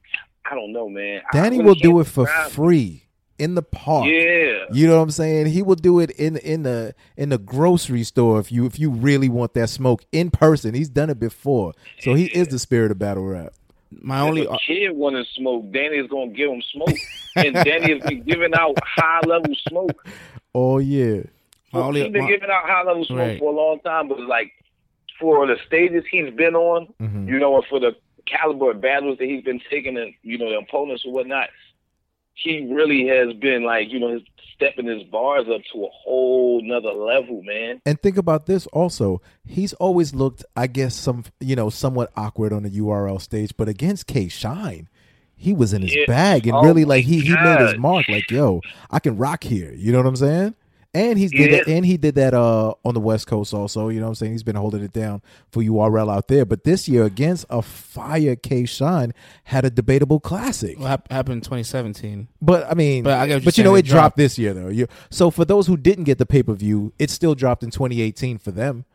[0.46, 1.22] I don't know, man.
[1.32, 3.04] Danny really will do it for free
[3.40, 4.06] in the park.
[4.06, 4.66] Yeah.
[4.72, 5.48] You know what I'm saying?
[5.48, 8.90] He will do it in in the in the grocery store if you if you
[8.90, 10.74] really want that smoke in person.
[10.74, 11.74] He's done it before.
[12.00, 13.54] So he is the spirit of battle rap.
[14.02, 16.98] My if only a kid want to smoke, Danny is gonna give him smoke,
[17.36, 20.08] and Danny has been giving out high level smoke.
[20.56, 21.22] Oh yeah,
[21.72, 23.40] my only, he's been my, giving out high level smoke right.
[23.40, 24.52] for a long time, but like
[25.20, 27.28] for the stages he's been on, mm-hmm.
[27.28, 30.50] you know, and for the caliber of battles that he's been taking, and you know,
[30.50, 31.50] the opponents or whatnot,
[32.34, 34.20] he really has been like you know
[34.54, 37.82] stepping his bars up to a whole nother level, man.
[37.86, 39.22] And think about this also.
[39.46, 43.68] He's always looked, I guess, some you know, somewhat awkward on the URL stage, but
[43.68, 44.90] against K Shine,
[45.44, 46.06] he was in his yeah.
[46.08, 48.08] bag and oh really like he he made his mark.
[48.08, 49.74] Like, yo, I can rock here.
[49.74, 50.56] You know what I'm saying?
[50.96, 51.58] And he's did yeah.
[51.58, 53.90] that, and he did that uh, on the West Coast also.
[53.90, 54.32] You know what I'm saying?
[54.34, 56.46] He's been holding it down for you URL out there.
[56.46, 59.14] But this year against a fire K Shine
[59.46, 60.80] had a debatable classic.
[60.80, 62.30] What happened in 2017?
[62.42, 64.16] But I mean, but, I but you know, it, dropped.
[64.16, 64.70] dropped this year though.
[64.70, 67.72] You, so for those who didn't get the pay per view, it still dropped in
[67.72, 68.86] 2018 for them.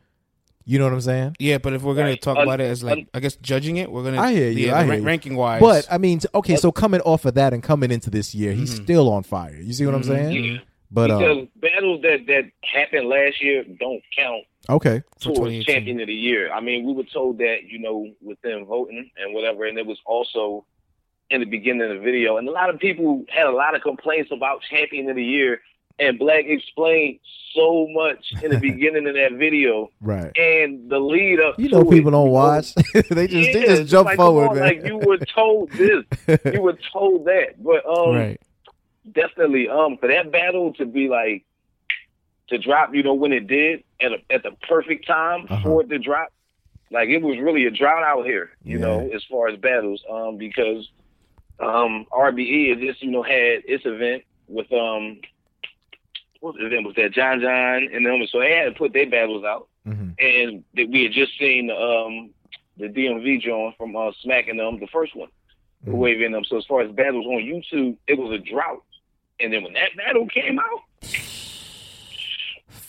[0.69, 1.35] You know what I'm saying?
[1.39, 4.03] Yeah, but if we're gonna talk about it as like, I guess judging it, we're
[4.03, 4.21] gonna.
[4.21, 4.67] I hear you.
[4.67, 5.01] Yeah, I hear you.
[5.01, 5.59] ranking wise.
[5.59, 8.75] But I mean, okay, so coming off of that and coming into this year, he's
[8.75, 8.83] mm-hmm.
[8.83, 9.55] still on fire.
[9.55, 10.11] You see what mm-hmm.
[10.11, 10.43] I'm saying?
[10.43, 10.59] Yeah.
[10.91, 14.43] But uh, because uh, battles that that happened last year don't count.
[14.69, 15.01] Okay.
[15.19, 16.53] Towards champion of the year.
[16.53, 19.87] I mean, we were told that you know with them voting and whatever, and it
[19.87, 20.67] was also
[21.31, 23.81] in the beginning of the video, and a lot of people had a lot of
[23.81, 25.61] complaints about champion of the year.
[25.97, 27.19] And Black explained
[27.53, 30.31] so much in the beginning of that video, right?
[30.37, 31.59] And the lead up.
[31.59, 32.73] You know, people it, don't watch;
[33.09, 34.63] they just yeah, they just jump like, forward, on, man.
[34.63, 36.05] Like you were told this,
[36.53, 38.41] you were told that, but um, right
[39.13, 41.45] definitely um for that battle to be like
[42.47, 45.63] to drop, you know, when it did at a, at the perfect time uh-huh.
[45.63, 46.29] for it to drop.
[46.91, 48.85] Like it was really a drought out here, you yeah.
[48.85, 50.89] know, as far as battles, um, because
[51.59, 55.21] um RBE has just, you know, had its event with um
[56.39, 57.11] what event was that?
[57.11, 59.67] John John and them so they had to put their battles out.
[59.87, 60.09] Mm-hmm.
[60.19, 62.31] And we had just seen um
[62.77, 65.29] the DMV joint from uh smacking them, the first one.
[65.85, 65.97] Mm-hmm.
[65.97, 66.43] Waving them.
[66.43, 68.83] So as far as battles on YouTube, it was a drought.
[69.39, 70.81] And then when that battle came out,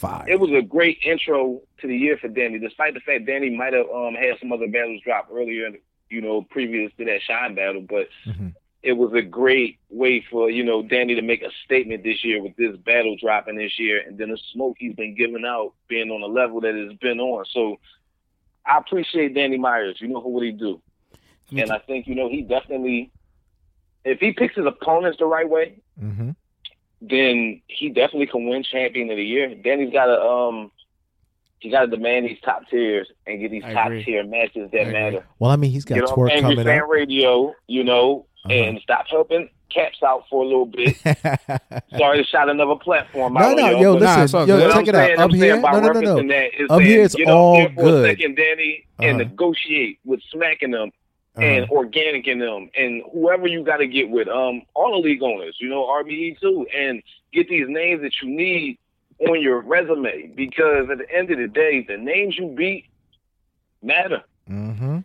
[0.01, 0.25] Fire.
[0.27, 3.75] It was a great intro to the year for Danny, despite the fact Danny might
[3.75, 5.73] have um, had some other battles drop earlier,
[6.09, 7.83] you know, previous to that Shine battle.
[7.83, 8.49] But mm-hmm.
[8.83, 12.43] It was a great way for you know Danny to make a statement this year
[12.43, 16.11] with this battle dropping this year, and then the smoke he's been giving out being
[16.11, 17.45] on the level that it's been on.
[17.53, 17.79] So
[18.67, 19.97] I appreciate Danny Myers.
[20.01, 20.81] You know what he do,
[21.57, 23.11] and I think you know he definitely,
[24.05, 25.81] if he picks his opponents the right way.
[26.03, 26.31] Mm-hmm
[27.03, 29.49] then he definitely can win champion of the year.
[29.49, 30.71] He's got to um
[31.61, 34.05] he got to demand these top tiers and get these I top agree.
[34.05, 35.27] tier matches that matter.
[35.39, 36.89] Well, I mean, he's got you know, Twork coming fan up.
[36.89, 38.53] radio, you know, uh-huh.
[38.53, 40.97] and stop helping caps out for a little bit.
[41.97, 43.57] Sorry to shout another platform no, out.
[43.57, 45.11] no, on yo, y'all, nah, listen, all yo, what check I'm it out.
[45.13, 46.29] Up I'm here, no, no, no, referencing no.
[46.35, 48.05] That is Up here, it's get all up there for good.
[48.05, 49.29] A second, Danny, and Uh-huh.
[49.31, 50.91] negotiate with smacking them
[51.37, 51.43] Uh-huh.
[51.47, 55.23] and organic in them and whoever you got to get with um all the league
[55.23, 57.01] owners you know RBE too and
[57.33, 58.77] get these names that you need
[59.29, 62.87] on your resume because at the end of the day the names you beat
[63.83, 64.99] matter Mm-hmm.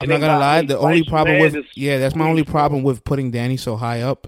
[0.00, 0.62] I'm And not gonna lie.
[0.62, 4.00] The only problem with is- yeah, that's my only problem with putting Danny so high
[4.00, 4.26] up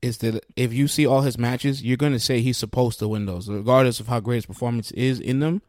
[0.00, 3.26] is that if you see all his matches, you're gonna say he's supposed to win
[3.26, 5.60] those, regardless of how great his performance is in them.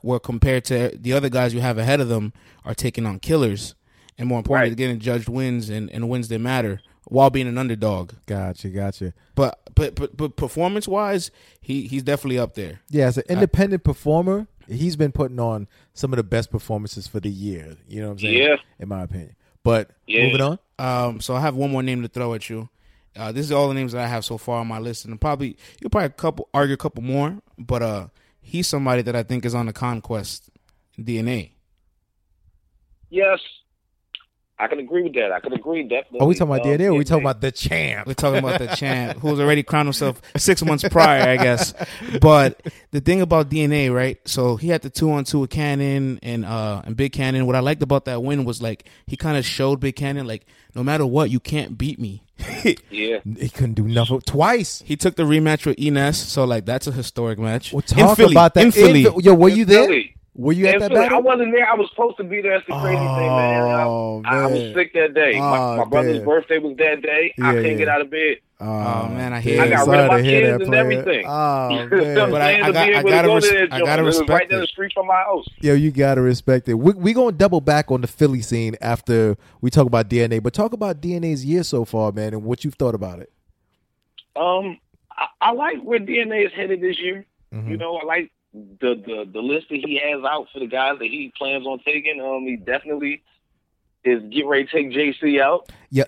[0.00, 2.32] Where compared to the other guys you have ahead of them
[2.64, 3.74] are taking on killers,
[4.16, 4.76] and more importantly, Right.
[4.76, 8.12] getting judged wins and, and wins that matter while being an underdog.
[8.26, 9.12] Gotcha, gotcha.
[9.34, 11.30] But but but, but performance wise,
[11.60, 12.80] he he's definitely up there.
[12.90, 17.20] Yeah, as an independent performer, he's been putting on some of the best performances for
[17.20, 17.76] the year.
[17.88, 18.42] You know what I'm saying?
[18.42, 18.56] Yeah.
[18.78, 19.34] In my opinion.
[19.64, 20.24] But Yeah.
[20.26, 20.58] moving on.
[20.78, 22.68] Um, so I have one more name to throw at you.
[23.16, 25.20] Uh, this is all the names that I have so far on my list, and
[25.20, 28.06] probably you'll probably couple argue a couple more, but uh,
[28.40, 30.50] he's somebody that I think is on the conquest
[30.98, 31.50] DNA.
[33.10, 33.40] yes
[34.60, 36.86] I can agree with that I can agree definitely Are we talking about Um, DNA
[36.86, 38.06] or are we talking about the champ?
[38.06, 41.74] We're talking about the champ who's already crowned himself six months prior, I guess.
[42.20, 44.18] But the thing about DNA, right?
[44.26, 47.46] So he had the two on two with Cannon and uh and Big Cannon.
[47.46, 50.44] What I liked about that win was like he kind of showed Big Cannon like
[50.74, 52.22] no matter what, you can't beat me.
[52.90, 54.82] yeah He couldn't do nothing twice.
[54.86, 57.72] He took the rematch with Ines, so like that's a historic match.
[57.72, 58.64] Well, In talk Philly, about that.
[58.64, 59.04] in Philly.
[59.04, 59.24] Philly.
[59.24, 59.86] Yo, were you there?
[59.86, 60.14] Philly.
[60.38, 61.06] Were you at In that Philly.
[61.06, 63.04] I wasn't there I was supposed to be there that's the crazy thing
[63.36, 65.36] man I- Oh, I, I was sick that day.
[65.38, 66.26] my, Oh, my brother's damn.
[66.26, 67.34] birthday was that day.
[67.42, 67.76] I Yeah, couldn't yeah.
[67.78, 68.36] get out of bed.
[68.60, 69.70] Oh, man, I hear I it.
[69.70, 70.80] got sorry rid of my kids that, and player.
[70.80, 71.24] everything.
[71.28, 72.30] Oh, You know what man.
[72.30, 72.62] But I- saying?
[72.62, 74.58] I To got- I to gotta go res- that I gotta It respect right down
[74.58, 74.62] it.
[74.62, 75.46] the street from my house.
[75.60, 76.74] Yo, you gotta respect it.
[76.74, 80.52] We're we gonna double back on the Philly scene after we talk about DNA, but
[80.54, 83.32] talk about DNA's year so far, man, and what you've thought about it.
[84.36, 84.78] Um,
[85.10, 87.26] I, I like where DNA is headed this year.
[87.52, 87.70] Mhm.
[87.70, 88.30] You know, I like
[88.80, 91.80] the, the the list that he has out for the guys that he plans on
[91.80, 92.20] taking.
[92.20, 93.22] Um, he definitely
[94.04, 95.70] is getting ready to take JC out.
[95.90, 96.04] Yeah,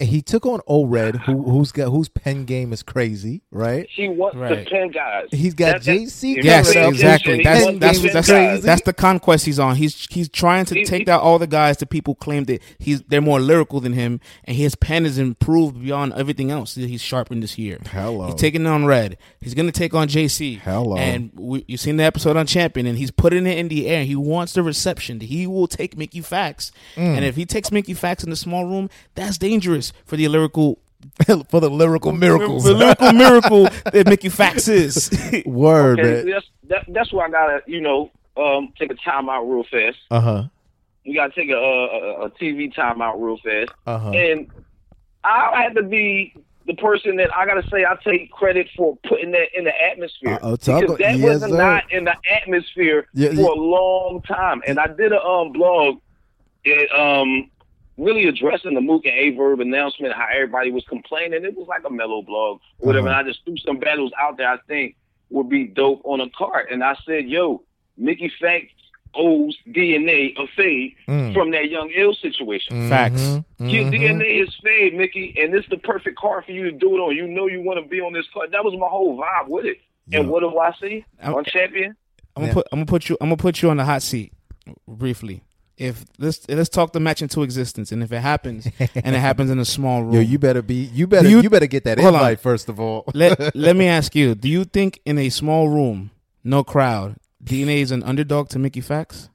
[0.00, 3.86] and he took on O-Red, who who's got whose pen game is crazy, right?
[3.90, 4.64] He wants Right.
[4.64, 5.24] the pen guys.
[5.32, 6.38] He's got That- that- JC.
[6.38, 6.94] if Yes, exactly.
[7.00, 8.62] attention, he That's that's the 10 that's, guys.
[8.62, 9.74] that's the conquest he's on.
[9.74, 12.62] He's he's trying to He- take he- down all the guys that people claim that
[12.78, 16.88] he's they're more lyrical than him, and his pen is improved beyond everything else that
[16.88, 17.78] he's sharpened this year.
[17.90, 18.26] Hello.
[18.26, 19.16] He's taking on Red.
[19.40, 20.60] He's gonna take on JC.
[20.64, 20.96] Hello.
[20.96, 24.04] And we, you've seen the episode on Champion, and he's putting it in the air.
[24.04, 25.18] He wants the reception.
[25.18, 27.16] He will take Mickey Factz, Mm.
[27.16, 30.78] and if he takes Mickey Factz in the small room, that's dangerous for the lyrical
[31.48, 32.64] for the lyrical miracles.
[32.64, 35.10] the lyrical miracle that Mickey Factz is.
[35.46, 36.30] Word, Okay, man.
[36.30, 39.98] that's that, that's why I gotta you know um take a time out real fast.
[40.10, 40.44] Uh huh.
[41.06, 43.70] We gotta take a, a, a TV time out real fast.
[43.86, 44.10] Uh huh.
[44.10, 44.50] And
[45.24, 46.34] I had to be
[46.66, 50.34] the person that I gotta say I take credit for putting that in the atmosphere.
[50.34, 51.56] Uh-oh, talk- because that yes, was sir.
[51.56, 53.46] not in the atmosphere Yeah, for yeah.
[53.46, 54.62] a long time.
[54.66, 56.00] And I did a um blog
[56.64, 57.50] it um
[57.98, 61.44] really addressing the Mook and Aye Verb announcement, how everybody was complaining.
[61.44, 63.08] It was like a mellow blog, whatever.
[63.08, 63.18] Uh-huh.
[63.18, 64.96] And I just threw some battles out there I think
[65.30, 66.68] would be dope on a card.
[66.70, 67.62] And I said, yo,
[67.98, 68.70] Mickey Factz
[69.14, 71.34] owes DNA a fade Mm.
[71.34, 72.88] from that young ill situation.
[72.88, 73.20] Facts.
[73.22, 73.90] Mhm, Your mhm.
[73.92, 77.16] DNA is fade, Mickey, and this the perfect card for you to do it on.
[77.16, 78.52] You know you want to be on this card.
[78.52, 79.78] That was my whole vibe with it.
[80.12, 81.96] And what do I see I'm- on champion?
[82.36, 82.54] I'm gonna Yeah.
[82.54, 84.32] put I'm gonna put you I'm gonna put you on the hot seat
[84.86, 85.42] briefly.
[85.78, 89.48] If let's let's talk the match into existence, and if it happens, and it happens
[89.50, 90.74] in a small room, Yo, you better be.
[90.92, 91.28] You better.
[91.28, 92.20] You, you- better get that Hold on.
[92.20, 93.04] invite first of all.
[93.14, 96.10] let let me ask you: Do you think in a small room,
[96.42, 99.28] no crowd, DNA is an underdog to Mickey Factz?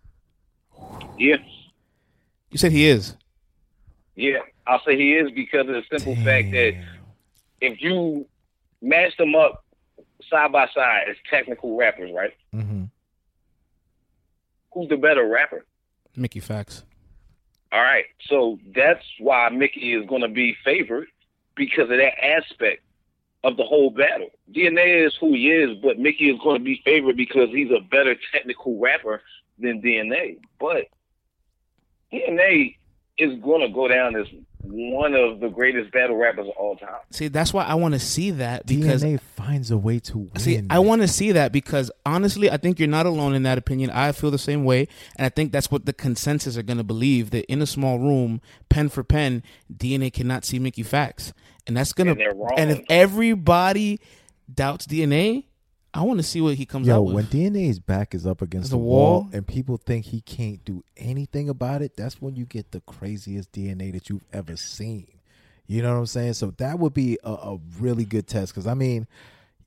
[1.18, 1.38] Yeah,
[2.52, 3.16] You said he is.
[4.16, 4.40] yeah.
[4.68, 6.74] I'll say he is because of the simple fact that
[7.62, 8.26] if you
[8.82, 9.64] match them up
[10.30, 12.32] side by side as technical rappers, right?
[12.56, 12.84] Mm-hmm.
[14.74, 15.66] Who's the better rapper?
[16.16, 16.84] Mickey Factz.
[17.72, 18.06] All right.
[18.28, 21.08] So that's why Mickey is going to be favored
[21.56, 22.84] because of that aspect
[23.44, 24.30] of the whole battle.
[24.52, 27.82] DNA is who he is, but Mickey is going to be favored because he's a
[27.82, 29.22] better technical rapper
[29.60, 30.38] than DNA.
[30.60, 30.86] But
[32.12, 32.78] DNA
[33.18, 34.28] is going to go down as
[34.64, 36.96] one of the greatest battle rappers of all time.
[37.12, 40.40] See, that's why I want to see that because DNA finds a way to win.
[40.40, 43.58] See, I want to see that because honestly, I think you're not alone in that
[43.58, 43.90] opinion.
[43.90, 46.84] I feel the same way, and I think that's what the consensus are going to
[46.84, 49.44] believe that in a small room, pen for pen,
[49.76, 51.34] DNA cannot see Mickey Factz,
[51.68, 52.12] and that's gonna.
[52.12, 52.54] And wrong.
[52.58, 54.00] And if everybody
[54.54, 55.46] doubts DNA,
[55.94, 57.12] I want to see what he comes Yo, out with.
[57.12, 59.30] Yo, when DNA's back is up against the The wall, wall?
[59.32, 63.52] and people think he can't do anything about it, that's when you get the craziest
[63.52, 65.08] DNA that you've ever seen.
[65.68, 66.34] You know what I'm saying?
[66.34, 69.08] So that would be a, a really good test because I mean,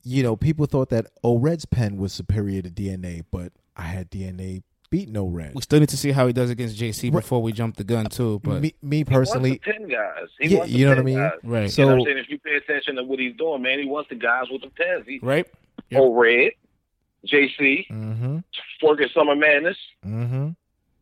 [0.05, 4.63] you know, people thought that O-Red's pen was superior to DNA, but I had DNA
[4.91, 5.53] beat no red.
[5.55, 8.07] We still need to see how he does against JC before we jump the gun
[8.07, 8.41] too.
[8.43, 10.29] But me, me personally, he wants the guys.
[10.39, 11.33] He yeah, you know what I mean, guys.
[11.43, 11.71] right?
[11.71, 13.87] So you know I'm saying if you pay attention to what he's doing, man, he
[13.87, 15.05] wants the guys with the pens.
[15.07, 15.47] He, right.
[15.91, 16.01] Yep.
[16.01, 16.53] O-Red,
[17.27, 18.39] JC, mm-hmm.
[18.83, 19.77] Forkin Summer Madness.
[20.05, 20.51] Mm-hmm.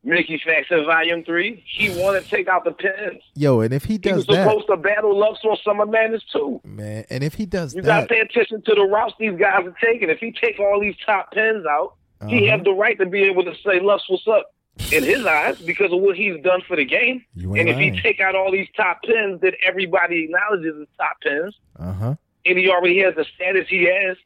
[0.05, 1.64] Mickey in Volume Three.
[1.66, 3.23] He wanted to take out the pens.
[3.35, 6.23] Yo, and if he does he was that, supposed to battle Lux on Summer Madness
[6.31, 6.61] too.
[6.64, 9.38] Man, and if he does you that, you gotta pay attention to the routes these
[9.38, 10.11] guys are taking.
[10.11, 12.29] If he take all these top pens out, uh-huh.
[12.29, 14.55] he has the right to be able to say Lux, what's up?
[14.92, 17.94] In his eyes, because of what he's done for the game, and if lying.
[17.94, 22.14] he take out all these top pens that everybody acknowledges as top pens, uh huh,
[22.44, 24.18] and he already has the status he has,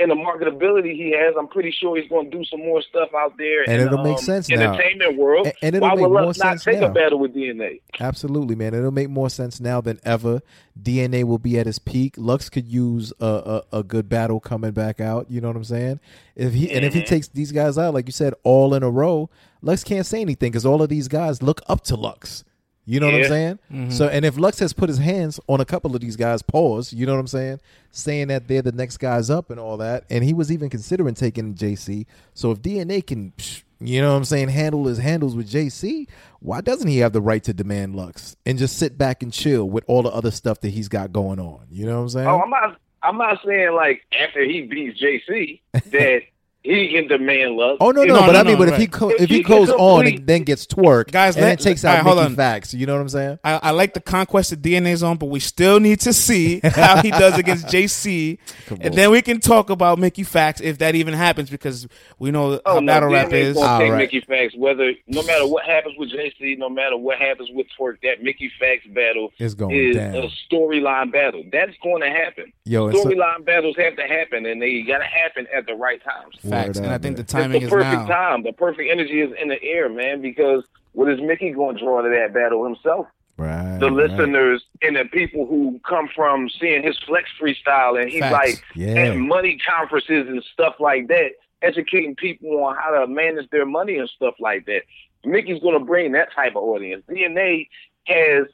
[0.00, 3.10] and the marketability he has, I'm pretty sure he's going to do some more stuff
[3.14, 3.62] out there.
[3.64, 4.72] And in, it'll um, make sense now.
[4.72, 5.46] Entertainment world.
[5.46, 6.86] And, and it'll Why make would more us not take now.
[6.86, 7.80] a battle with DNA?
[8.00, 8.74] Absolutely, man.
[8.74, 10.40] It'll make more sense now than ever.
[10.80, 12.14] DNA will be at his peak.
[12.16, 15.30] Lux could use a, a, a good battle coming back out.
[15.30, 16.00] You know what I'm saying?
[16.34, 16.76] If he mm-hmm.
[16.76, 19.28] and if he takes these guys out, like you said, all in a row,
[19.60, 22.44] Lux can't say anything because all of these guys look up to Lux.
[22.90, 23.12] You know yeah.
[23.12, 23.58] what I'm saying?
[23.72, 23.90] Mm-hmm.
[23.90, 26.92] So, and if Lux has put his hands on a couple of these guys, pause.
[26.92, 27.60] You know what I'm saying?
[27.92, 31.14] Saying that they're the next guys up and all that, and he was even considering
[31.14, 32.06] taking JC.
[32.34, 33.32] So, if DNA can,
[33.78, 36.08] you know what I'm saying, handle his handles with JC,
[36.40, 39.70] why doesn't he have the right to demand Lux and just sit back and chill
[39.70, 41.68] with all the other stuff that he's got going on?
[41.70, 42.26] You know what I'm saying?
[42.26, 42.80] Oh, I'm not.
[43.04, 45.60] I'm not saying like after he beats JC
[45.92, 46.22] that
[46.62, 47.78] he can demand love.
[47.80, 49.28] Oh no, no, No, but no, I mean, no, but if he co- If if
[49.30, 52.02] he he goes on and then gets Twork, Guys, and let- then takes out right,
[52.02, 52.36] hold Mickey on.
[52.36, 53.38] Facts, you know what I'm saying?
[53.42, 57.00] I, I like the conquest of DNA's on, but we still need to see how
[57.02, 58.38] he does against JC,
[58.80, 62.60] and then we can talk about Mickey Factz if that even happens because we know
[62.66, 63.54] Oh, how no, battle DNA rap is.
[63.56, 63.98] Gonna All take right.
[63.98, 67.98] Mickey Factz, whether no matter what happens with JC, no matter what happens with Twork,
[68.02, 70.14] that Mickey Factz battle It's going is down.
[70.14, 71.42] a storyline battle.
[71.50, 72.52] That's going to happen.
[72.64, 75.74] Yo, and so- Storyline battles have to happen, and they got to happen at the
[75.74, 76.36] right times.
[76.50, 77.26] Facts, and I think the man.
[77.26, 78.28] timing it's is the perfect now.
[78.30, 78.42] time.
[78.42, 80.20] The perfect energy is in the air, man.
[80.20, 83.06] Because what is Mickey going to draw to that battle himself?
[83.36, 83.78] Right.
[83.78, 84.10] The right.
[84.10, 88.32] listeners and the people who come from seeing his flex freestyle, and he's Facts.
[88.32, 88.88] like Yeah.
[89.12, 91.30] at money conferences and stuff like that,
[91.62, 94.82] educating people on how to manage their money and stuff like that.
[95.24, 97.02] Mickey's going to bring that type of audience.
[97.08, 97.68] DNA
[98.06, 98.46] has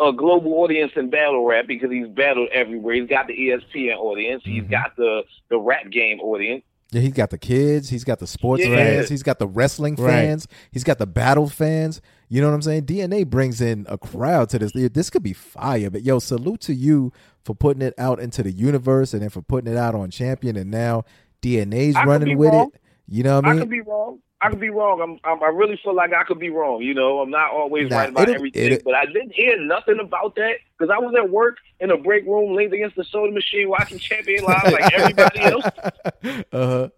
[0.00, 2.94] a global audience in battle rap because he's battled everywhere.
[2.94, 4.42] He's got the ESPN audience.
[4.44, 4.70] He's Mhm.
[4.70, 6.64] got the the rap game audience.
[6.94, 7.88] Yeah, he's got the kids.
[7.90, 8.76] He's got the sports Yeah.
[8.76, 9.08] fans.
[9.08, 10.10] He's got the wrestling Right.
[10.10, 10.46] fans.
[10.70, 12.00] He's got the battle fans.
[12.28, 12.84] You know what I'm saying?
[12.84, 14.72] DNA brings in a crowd to this.
[14.72, 15.90] This could be fire.
[15.90, 17.12] But yo, salute to you
[17.44, 20.56] for putting it out into the universe and then for putting it out on Champion.
[20.56, 21.04] And now
[21.42, 22.70] DNA's I running with wrong.
[22.74, 22.80] it.
[23.06, 23.60] You know what I I mean?
[23.62, 24.18] could be wrong.
[24.44, 25.00] I could be wrong.
[25.00, 26.82] I'm, I'm, I really feel like I could be wrong.
[26.82, 29.98] You know, I'm not always Nah, right about everything, it'll- but I didn't hear nothing
[30.00, 33.32] about that because I was at work in a break room, leaned against the soda
[33.32, 35.64] machine, watching Champion Live like everybody else.
[36.52, 36.88] uh-huh.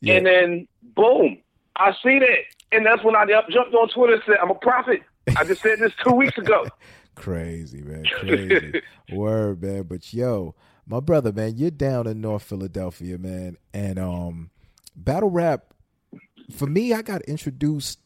[0.00, 0.14] Yeah.
[0.14, 1.38] And then, boom,
[1.76, 2.38] I see that,
[2.72, 5.00] and that's when I jumped on Twitter and said, "I'm a prophet."
[5.36, 6.66] I just said this two weeks ago.
[7.14, 8.04] Crazy, man.
[8.20, 8.80] Crazy.
[9.12, 9.82] Word, man.
[9.82, 10.54] But yo,
[10.86, 13.56] my brother, man, you're down in North Philadelphia, man.
[13.74, 14.50] And um
[14.96, 15.69] battle rap
[16.50, 17.98] for me, I got introduced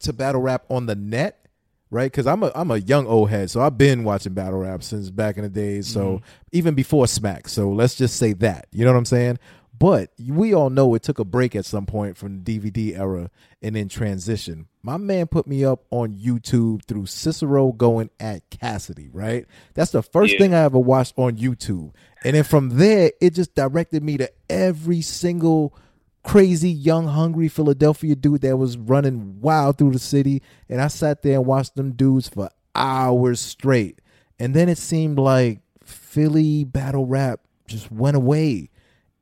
[0.00, 1.46] to battle rap on the net,
[1.90, 2.10] right?
[2.10, 5.10] Because I'm a I'm a young old head, so I've been watching battle rap since
[5.10, 5.86] back in the days.
[5.86, 6.24] So mm-hmm.
[6.52, 7.48] even before Smack.
[7.48, 8.66] So let's just say that.
[8.72, 9.38] You know what I'm saying?
[9.78, 13.30] But we all know it took a break at some point from the DVD era
[13.62, 14.66] and then transition.
[14.82, 19.46] My man put me up on YouTube through Cicero going at Cassidy, right?
[19.72, 20.38] That's the first Yeah.
[20.38, 21.92] thing I ever watched on YouTube.
[22.24, 25.74] And then from there, it just directed me to every single
[26.22, 30.42] crazy, young, hungry Philadelphia dude that was running wild through the city.
[30.68, 34.00] And I sat there and watched them dudes for hours straight.
[34.38, 38.70] And then it seemed like Philly battle rap just went away.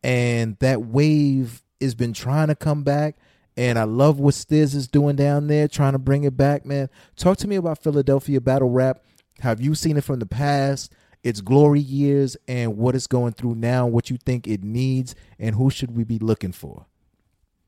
[0.02, 3.16] And that wave has been trying to come back.
[3.56, 6.88] And I love what Stiz is doing down there, trying to bring it back, man.
[7.16, 9.02] Talk to me about Philadelphia battle rap.
[9.40, 13.54] Have you seen it from the past, its glory years, and what it's going through
[13.56, 16.86] now, what you think it needs, and who should we be looking for?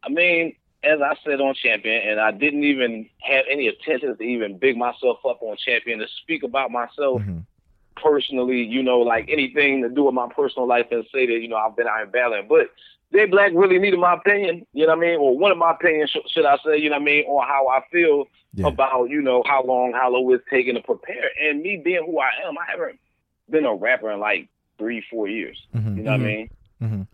[0.03, 4.25] I mean, as I said on Champion, and I didn't even have any intentions to
[4.25, 7.45] even big myself up on Champion to speak about myself Mhm.
[7.97, 11.49] personally, you know, like anything to do with my personal life and say that, you
[11.49, 12.47] know, I've been out in battling.
[12.49, 12.71] But
[13.13, 15.19] Jay Black really needed my opinion, you know what I mean?
[15.21, 17.25] Or one of my opinions, sh- should I say, you know what I mean?
[17.27, 18.69] Or how I feel Yeah.
[18.69, 21.31] about, you know, how long Hollow is taking to prepare.
[21.43, 22.99] And me being who I am, I haven't
[23.51, 24.49] been a rapper in like
[24.79, 25.59] three, four years.
[25.75, 25.97] Mhm.
[25.97, 26.51] You know what I mean?
[26.83, 27.07] Mhm.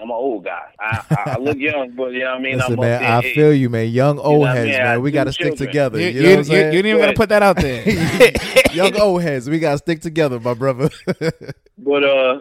[0.00, 0.62] I'm an old guy.
[0.80, 2.56] I, I, I look young, but you know what I mean.
[2.56, 3.34] Listen, I'm man, I there.
[3.34, 3.88] feel you, man.
[3.88, 4.80] Young old what I heads, mean?
[4.80, 5.02] I man.
[5.02, 5.68] We got to stick children.
[5.68, 6.00] together.
[6.00, 7.84] You, you, you, know what you, you didn't even gotta put that out there.
[8.72, 10.90] Young old heads, we got to stick together, my brother.
[11.78, 12.40] But uh,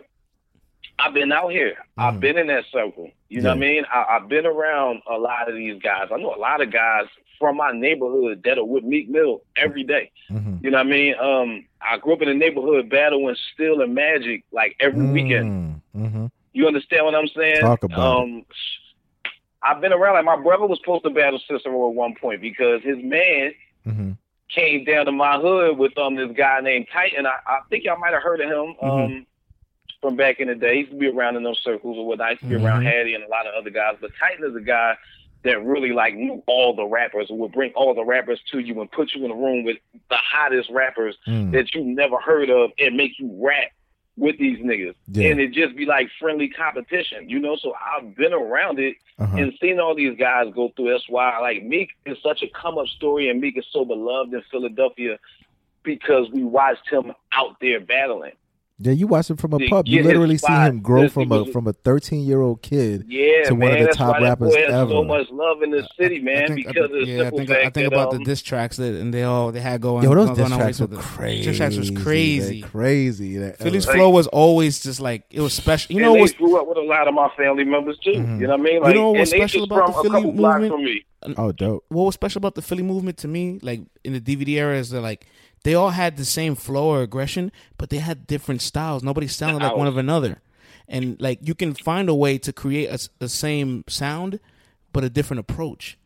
[0.99, 1.75] I've been out here.
[1.97, 2.19] I've Mhm.
[2.19, 3.09] been in that circle.
[3.29, 3.83] You know what I mean?
[3.91, 6.09] I, I've been around a lot of these guys.
[6.13, 7.05] I know a lot of guys
[7.39, 10.11] from my neighborhood that are with Meek Mill every day.
[10.29, 10.63] Mhm.
[10.63, 11.15] You know what I mean?
[11.19, 15.81] Um, I grew up in a neighborhood battling Steel and Magic like every weekend.
[15.95, 16.31] Mm, mhm.
[16.53, 17.61] You understand what I'm saying?
[17.61, 18.03] Talk about it.
[18.23, 18.45] um,
[19.63, 20.15] I've been around.
[20.15, 23.53] Like my brother was supposed to battle Cicero at one point because his man
[23.87, 24.17] Mhm.
[24.49, 27.25] came down to my hood with um this guy named Titan.
[27.25, 29.23] I, I think y'all might have heard of him um Mm-hmm.
[30.01, 30.73] from back in the day.
[30.73, 32.81] He used to be around in those circles or what I used to be around
[32.81, 32.85] Mhm.
[32.91, 33.97] Hattie and a lot of other guys.
[34.01, 34.97] But Titan is a guy
[35.43, 38.79] that really like knew all the rappers and would bring all the rappers to you
[38.79, 39.77] and put you in a room with
[40.09, 41.51] the hottest rappers Mm.
[41.51, 43.71] that you never heard of and make you rap
[44.17, 44.93] with these niggas.
[45.07, 45.29] Yeah.
[45.29, 47.55] And it just be like friendly competition, you know?
[47.55, 49.35] So I've been around it Uh-huh.
[49.37, 50.91] and seen all these guys go through.
[50.91, 54.33] That's why, like Meek is such a come up story, and Meek is so beloved
[54.33, 55.17] in Philadelphia
[55.83, 58.33] because we watched him out there battling.
[58.83, 59.87] Yeah, you watch him from a to pub.
[59.87, 63.05] You literally see him grow from a from a 13 year old kid.
[63.07, 65.61] Yeah, To man, one of the top why that rappers boy has so much love
[65.61, 67.85] in the city, man, I think, because I, of yeah, I think, I think that,
[67.87, 70.03] about um, the diss tracks that and they all they had going.
[70.03, 71.43] Yo, those diss on tracks were crazy.
[71.43, 72.03] Diss tracks was man.
[72.03, 72.61] crazy.
[72.61, 73.37] Crazy.
[73.37, 73.85] That Philly's.
[73.87, 75.93] Like- flow was always just like it was special.
[75.93, 78.11] You and know they what's grew up with a lot of my family members too.
[78.11, 78.41] Mhm.
[78.41, 78.81] You know what I mean?
[78.81, 81.03] Like, know and what's they special about the Philly movement?
[81.37, 81.85] Oh, dope.
[81.89, 84.89] what was special about the Philly movement to me, like in the DVD era, is
[84.89, 85.27] that like
[85.63, 89.03] they all had the same flow or aggression, but they had different styles.
[89.03, 90.41] Nobody sounded like one of another,
[90.87, 94.39] and like you can find a way to create a, a same sound,
[94.93, 95.97] but a different approach.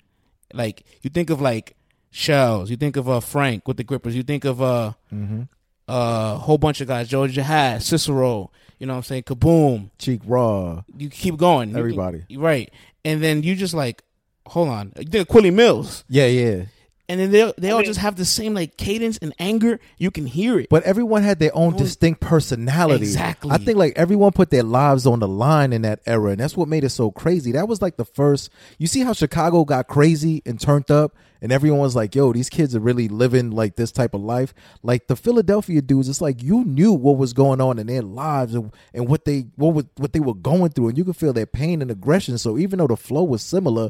[0.53, 1.75] Like you think of like
[2.11, 5.43] Shells, you think of uh Frank with the Grippers, you think of uh Mm-hmm.
[5.87, 9.89] a whole bunch of guys, George Jahad, Cicero, you know what I'm saying, Kaboom.
[9.97, 10.83] Cheek raw.
[10.97, 12.25] You keep going, You can- Everybody.
[12.37, 12.71] right?
[13.03, 14.01] And then you just like,
[14.47, 16.65] hold on, you think of Quilly Millz Yeah, yeah.
[17.07, 19.79] And then they they all mean- just have the same like cadence and anger.
[19.97, 20.69] You can hear it.
[20.69, 23.03] But everyone had their own distinct personality.
[23.05, 23.51] Exactly.
[23.51, 26.57] I think like everyone put their lives on the line in that era, and that's
[26.57, 27.51] what made it so crazy.
[27.51, 28.49] That was like the first.
[28.77, 32.49] You see how Chicago got crazy and turned up, and everyone was like, "Yo, these
[32.49, 36.41] kids are really living like this type of life." Like the Philadelphia dudes, it's like
[36.41, 39.85] you knew what was going on in their lives and, and what they what was,
[39.97, 42.37] what they were going through, and you could feel their pain and aggression.
[42.37, 43.89] So even though the flow was similar.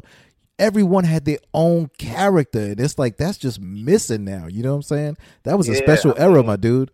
[0.58, 4.46] Everyone had their own character, and it's like that's just missing now.
[4.46, 5.16] You know what I'm saying?
[5.42, 6.90] That was a Yeah, special I era, mean- my dude.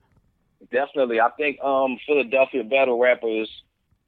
[0.71, 3.51] Definitely, I think um, Philadelphia battle rappers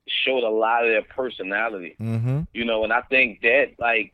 [0.09, 1.95] showed a lot of their personality.
[2.01, 2.41] Mm-hmm.
[2.55, 4.13] you know, and I think that like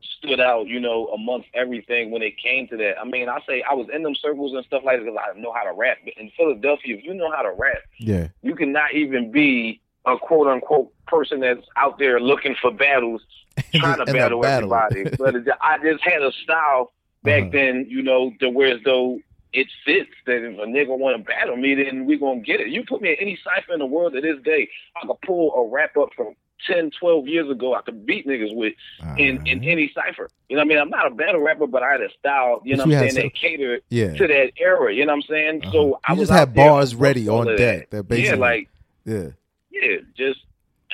[0.00, 2.98] stood out, you know, amongst everything when it came to that.
[3.00, 5.38] I mean, I say I was in them circles and stuff like that because I
[5.38, 5.98] know how to rap.
[6.04, 8.28] But in Philadelphia, if you know how to rap, Yeah.
[8.42, 13.22] you cannot even be a quote unquote person that's out there looking for battles,
[13.74, 14.74] trying to battle, battle.
[14.74, 15.16] everybody.
[15.16, 16.92] but it, I just had a style
[17.22, 17.50] back Uh-huh.
[17.52, 19.18] then, you know, to where as though
[19.52, 22.68] it fits that if a nigga want to battle me, then we gonna get it.
[22.68, 24.68] You put me in any cipher in the world to this day,
[25.02, 26.34] I could pull a wrap up from
[26.66, 27.74] 10, 12 years ago.
[27.74, 28.74] I could beat niggas with
[29.16, 29.70] in, in Uh-huh.
[29.70, 30.28] any cipher.
[30.48, 30.78] You know what I mean?
[30.78, 33.14] I'm not a battle rapper, but I had a style, you know what I'm saying,
[33.14, 34.14] that catered yeah.
[34.16, 34.92] to that era.
[34.92, 35.60] You know what I'm saying?
[35.62, 35.72] Uh-huh.
[35.72, 37.90] So I You just had bars ready on deck.
[37.90, 37.96] That.
[37.96, 38.68] That basically, yeah, like
[39.04, 39.26] yeah,
[39.70, 40.40] yeah, just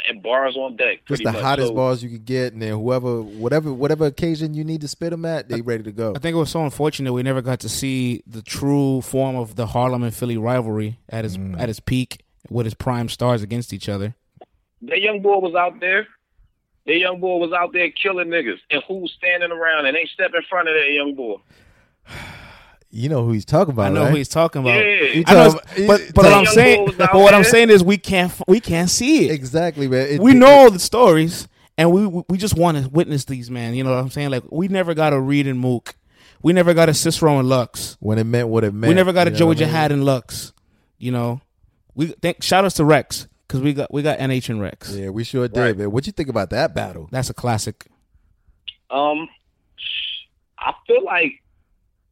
[0.08, 1.04] and bars on deck.
[1.06, 1.40] just the much.
[1.42, 4.88] hottest So, bars you could get, and then whoever, whatever, whatever occasion you need to
[4.88, 6.12] spit them at, they ready to go.
[6.14, 9.56] I think it was so unfortunate we never got to see the true form of
[9.56, 11.58] the Harlem and Philly rivalry at its Mm.
[11.58, 14.14] at its peak with its prime stars against each other.
[14.82, 16.06] That young boy was out there.
[16.86, 20.32] That young boy was out there killing niggas, and who's standing around and ain't step
[20.34, 21.36] in front of that young boy?
[22.96, 24.10] You know who he's talking about, I know right?
[24.10, 24.78] who he's talking about.
[24.78, 25.02] Yeah.
[25.02, 27.70] You I know, about- but but That what I'm saying, but out what I'm saying
[27.70, 29.32] is we can't we can't see it.
[29.32, 30.06] exactly, man.
[30.08, 33.74] It- we it- know the stories, and we we just want to witness these, man.
[33.74, 34.30] You know what I'm saying?
[34.30, 35.96] Like we never got a Reed and Mook,
[36.42, 38.88] we never got a Cicero and Lux, when it meant what it meant.
[38.90, 39.68] we never got a you know Joey what I mean?
[39.70, 40.52] Jihad and Lux.
[40.98, 41.40] You know,
[41.96, 44.94] we think shout outs to Rex because we got we got NH and Rex.
[44.94, 45.76] Yeah, we sure did, Right.
[45.76, 45.90] man.
[45.90, 47.08] What you think about that battle?
[47.10, 47.86] That's a classic.
[48.88, 49.28] Um,
[50.60, 51.42] I feel like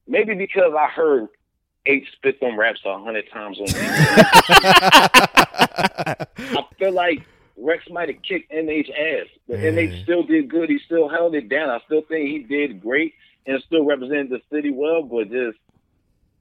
[0.06, 1.28] maybe because I heard
[1.86, 3.66] eight spit them raps a hundred times on.
[5.26, 7.22] I feel like
[7.56, 9.70] Rex might have kicked NH ass, but Yeah.
[9.70, 10.68] NH still did good.
[10.70, 11.70] He still held it down.
[11.70, 13.14] I still think he did great
[13.46, 15.02] and still represented the city well.
[15.02, 15.58] But just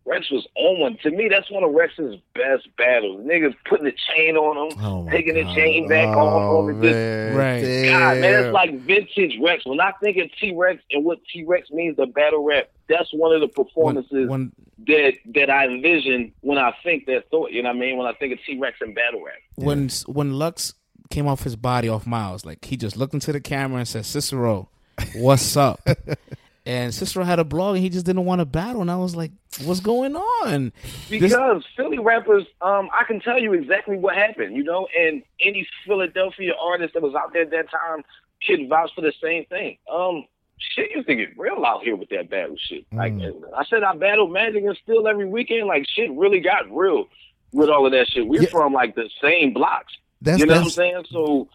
[0.05, 0.97] Rex was on one.
[1.03, 3.21] To me, that's one of Rex's best battles.
[3.21, 6.83] Niggas putting the chain on him, Oh my taking the chain back oh, off of
[6.83, 6.87] it.
[6.87, 7.35] Just oh, man.
[7.35, 7.89] Right.
[7.89, 9.65] God, man, it's like vintage Rex.
[9.65, 13.13] When I think of T Rex and what T Rex means to battle rap, that's
[13.13, 14.51] one of the performances when
[14.87, 17.51] that that I envision when I think that thought.
[17.51, 17.97] You know what I mean?
[17.97, 19.35] When I think of T Rex and battle rap.
[19.55, 20.73] when when Lux
[21.11, 22.43] came off his body off Miles.
[22.43, 24.69] Like he just looked into the camera and said, "Cicero,
[25.15, 25.79] what's up?"
[26.65, 28.81] and Cicero had a blog and he just didn't want to battle.
[28.81, 29.31] And I was like,
[29.63, 30.71] "What's going on?"
[31.09, 34.55] Because this- Philly rappers, um, I can tell you exactly what happened.
[34.55, 38.03] You know, and any Philadelphia artist that was out there at that time
[38.45, 39.77] could vouch for the same thing.
[39.91, 40.25] Um,
[40.57, 42.85] shit used to get real out here with that battle shit.
[42.91, 43.43] Like mm.
[43.55, 45.67] I said, I battled Magic and Steel every weekend.
[45.67, 47.07] Like shit really got real
[47.51, 48.27] with all of that shit.
[48.27, 48.49] We're yeah.
[48.49, 49.93] from like the same blocks.
[50.21, 51.05] That's, you know what I'm saying?
[51.09, 51.49] So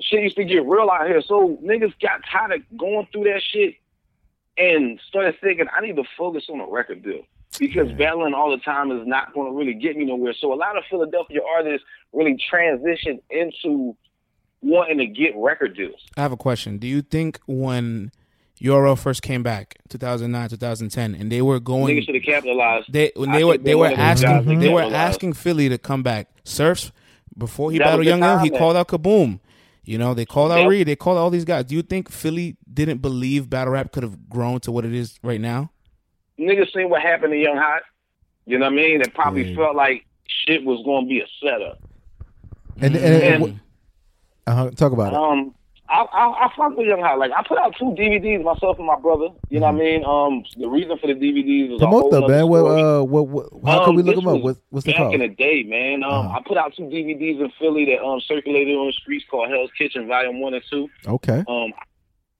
[0.00, 1.22] shit used to get real out here.
[1.22, 3.76] So niggas got tired of going through that shit
[4.58, 7.22] and started thinking, I need to focus on a record deal.
[7.58, 7.96] Because yeah.
[7.96, 10.34] battling all the time is not going to really get me nowhere.
[10.40, 13.94] So a lot of Philadelphia artists really transitioned into
[14.62, 16.00] wanting to get record deals.
[16.16, 16.78] I have a question.
[16.78, 18.10] Do you think when
[18.62, 21.94] URL first came back, 2009, 2010, and they were going.
[21.94, 22.92] Niggas should have capitalized.
[22.92, 26.28] They when they were they were asking they were asking Philly to come back.
[26.44, 26.92] Surfs
[27.36, 28.58] before he that battled Young Young, he man.
[28.58, 29.40] called out Kaboom.
[29.84, 30.68] You know, they called out yep.
[30.68, 31.64] Reed, they called out all these guys.
[31.64, 35.18] Do you think Philly didn't believe battle rap could have grown to what it is
[35.22, 35.72] right now?
[36.38, 37.82] Niggas seen what happened to Young Hot.
[38.46, 39.00] You know what I mean?
[39.00, 39.56] It probably yeah.
[39.56, 41.80] felt like shit was going to be a setup.
[42.80, 43.60] And, and, and, and
[44.46, 45.61] uh, talk about um, it.
[45.92, 47.18] I, I, I fuck with Young Hot.
[47.18, 49.28] Like I put out two DVDs myself and my brother.
[49.50, 49.76] You know mm-hmm.
[49.76, 50.32] what I mm-hmm.
[50.32, 50.38] mean?
[50.38, 52.48] Um, the reason for the DVDs is promote them, man.
[52.48, 54.40] What, uh, what, what, how um, can we look them up?
[54.40, 55.14] What, what's the back called?
[55.14, 56.02] in the day, man.
[56.02, 56.38] Um, uh-huh.
[56.38, 59.70] I put out two DVDs in Philly that um circulated on the streets called Hell's
[59.76, 60.88] Kitchen Volume One and Two.
[61.06, 61.44] Okay.
[61.46, 61.74] Um,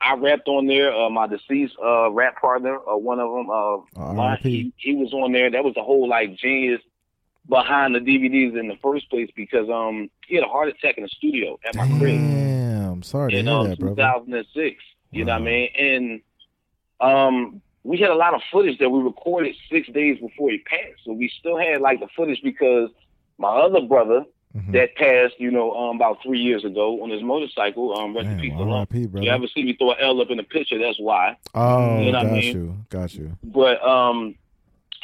[0.01, 0.95] I rapped on there.
[0.95, 5.13] Uh, my deceased uh rap partner, uh, one of them, uh, my, he, he was
[5.13, 5.51] on there.
[5.51, 6.81] That was the whole like genius
[7.49, 11.03] behind the DVDs in the first place because um he had a heart attack in
[11.03, 11.99] the studio at my Damn.
[11.99, 12.53] crib.
[12.93, 13.95] I'm sorry in, to hear um, that, bro.
[13.95, 14.83] 2006.
[15.11, 15.69] You know what I mean?
[15.79, 16.21] And
[17.01, 21.05] um, we had a lot of footage that we recorded six days before he passed.
[21.05, 22.91] So we still had like the footage because
[23.39, 24.25] my other brother
[24.57, 24.73] mm-hmm.
[24.73, 27.99] that passed, you know, um, about three years ago on his motorcycle.
[27.99, 28.53] Um, rest in peace.
[28.57, 30.79] You ever see me throw an L up in the picture?
[30.79, 31.37] That's why.
[31.55, 32.57] Oh, you know got I mean?
[32.57, 33.37] you, got you.
[33.43, 34.37] But um,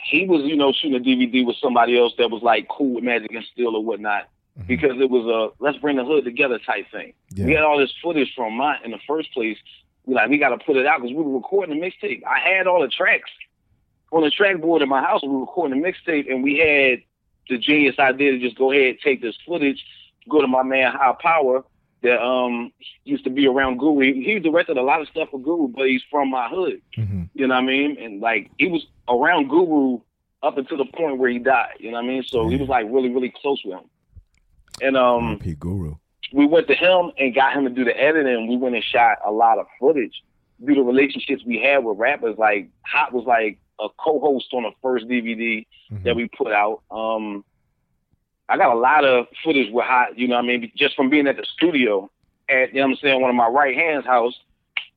[0.09, 3.05] he was, you know, shooting a DVD with somebody else that was like cool with
[3.05, 4.29] Magic and Steel or whatnot
[4.59, 4.67] mm-hmm.
[4.67, 7.13] because it was a let's bring the hood together type thing.
[7.31, 7.47] Yeah.
[7.47, 9.59] We had all this footage from mine in the first place.
[10.07, 12.23] We like we got to put it out because we were recording a mixtape.
[12.25, 13.31] I had all the tracks
[14.11, 15.23] on the track board in my house.
[15.23, 17.03] We were recording a mixtape, and we had
[17.51, 19.85] the genius idea to just go ahead and take this footage,
[20.29, 21.65] go to my man High Power
[22.03, 22.73] that um
[23.05, 24.01] used to be around Guru.
[24.01, 26.81] He, he directed a lot of stuff for Guru, but he's from my hood.
[26.97, 27.25] Mm-hmm.
[27.35, 27.97] You know what I mean?
[28.01, 30.01] And like he was around Guru
[30.43, 31.75] up until the point where he died.
[31.81, 32.23] You know what I mean?
[32.23, 33.85] So he was like really, really close with him.
[34.81, 35.97] And um, Guru.
[36.33, 38.49] We went to him and got him to do the editing.
[38.49, 40.23] We went and shot a lot of footage
[40.65, 42.37] due to relationships we had with rappers.
[42.39, 46.03] Like Hot was like a co-host on the first DVD mm-hmm.
[46.05, 46.83] that we put out.
[46.91, 47.45] Um,
[48.49, 50.19] I got a lot of footage with Hot.
[50.19, 52.11] You know, what I mean, just from being at the studio
[52.49, 54.35] at you know what I'm saying one of my right hands house.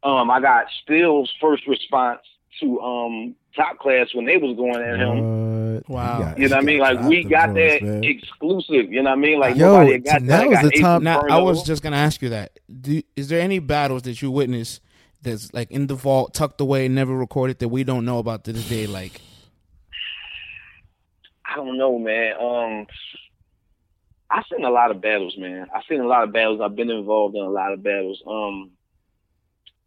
[0.04, 2.22] Um, I got Still's first response
[2.60, 5.84] to um top class when they was going at him.
[5.86, 5.90] What?
[5.90, 6.34] Wow.
[6.38, 6.80] You know what I mean?
[6.80, 8.04] Like we got that man.
[8.04, 8.92] exclusive.
[8.92, 9.40] You know what I mean?
[9.40, 10.48] Like Yo, nobody got that.
[10.48, 11.02] Was the top.
[11.02, 12.60] Now, I was just gonna ask you that.
[12.82, 14.80] Do, is there any battles that you witness
[15.22, 18.54] that's like in the vault, tucked away, never recorded that we don't know about to
[18.54, 18.88] this day?
[18.88, 19.22] Like,
[21.46, 22.36] I don't know, man.
[22.40, 22.88] Um,
[24.32, 25.68] I've seen a lot of battles, man.
[25.76, 26.62] I've seen a lot of battles.
[26.62, 28.24] I've been involved in a lot of battles.
[28.26, 28.72] Um,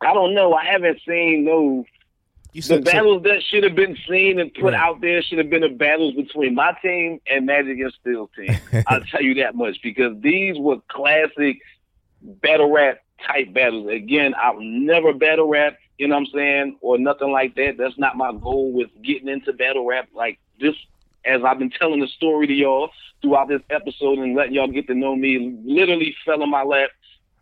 [0.00, 0.52] I don't know.
[0.52, 1.84] I haven't seen no
[2.52, 4.74] You said, the battles so, that should have been seen and put right.
[4.74, 8.58] out there should have been the battles between my team and Magic and Steel team.
[8.86, 11.58] I'll tell you that much because these were classic
[12.20, 13.88] battle rap type battles.
[13.88, 17.76] Again, I'll never battle rap, you know what I'm saying, or nothing like that.
[17.78, 20.08] That's not my goal with getting into battle rap.
[20.14, 20.74] Like this,
[21.24, 22.90] as I've been telling the story to y'all
[23.22, 26.90] throughout this episode and letting y'all get to know me, literally fell in my lap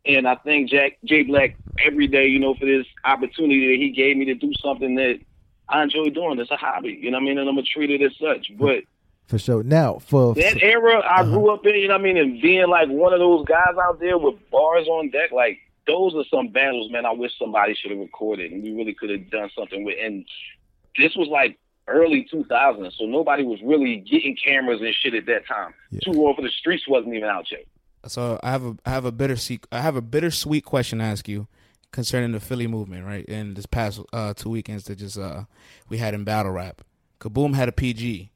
[0.04, 3.90] and I thank Jack Jay Black every day, you know, for this opportunity that he
[3.90, 5.20] gave me to do something that
[5.68, 6.38] I enjoy doing.
[6.38, 7.38] It's a hobby, you know what I mean?
[7.38, 8.50] And I'm gonna treat it as such.
[8.58, 8.84] But
[9.26, 9.62] for sure.
[9.62, 11.30] Now for that era I uh-huh.
[11.30, 13.74] grew up in, you know what I mean, and being like one of those guys
[13.80, 17.06] out there with bars on deck, like those are some battles, man.
[17.06, 19.96] I wish somebody should have recorded and we really could have done something with.
[20.00, 20.24] And
[20.98, 21.58] this was like
[21.88, 25.74] early 2000s, so nobody was really getting cameras and shit at that time.
[25.90, 26.00] Yeah.
[26.04, 27.64] Too Raw for the Streets wasn't even out yet.
[28.06, 31.28] So I have a I have a bittersweet I have a bittersweet question to ask
[31.28, 31.46] you
[31.92, 33.24] concerning the Philly movement, right?
[33.28, 35.44] And this past uh, two weekends that just uh,
[35.88, 36.82] we had in battle rap,
[37.20, 38.30] Kaboom had a PG.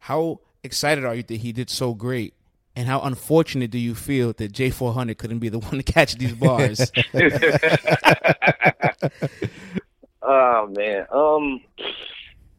[0.00, 2.34] How excited are you that he did so great?
[2.74, 6.34] And how unfortunate do you feel that J400 couldn't be the one to catch these
[6.34, 6.92] bars?
[10.22, 11.62] oh man, um,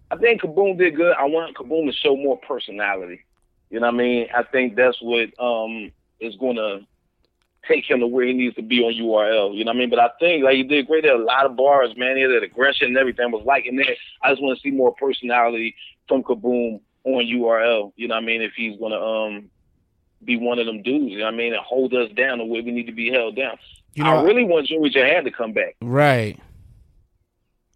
[0.09, 1.15] I think Kaboom did good.
[1.17, 3.25] I want Kaboom to show more personality.
[3.69, 4.27] You know what I mean?
[4.35, 6.79] I think that's what um is going to
[7.67, 9.55] take him to where he needs to be on URL.
[9.55, 9.89] You know what I mean?
[9.89, 11.05] But I think like he did great.
[11.05, 12.15] at a lot of bars, man.
[12.15, 13.31] He had that aggression and everything.
[13.31, 13.95] was like in there.
[14.23, 15.75] I just want to see more personality
[16.07, 17.91] from Kaboom on URL.
[17.95, 18.41] You know what I mean?
[18.41, 19.49] If he's gonna um
[20.23, 22.45] be one of them dudes, you know what I mean, and hold us down the
[22.45, 23.57] way we need to be held down.
[23.93, 25.75] You know, I really want Joey Jihad to come back.
[25.81, 26.39] Right.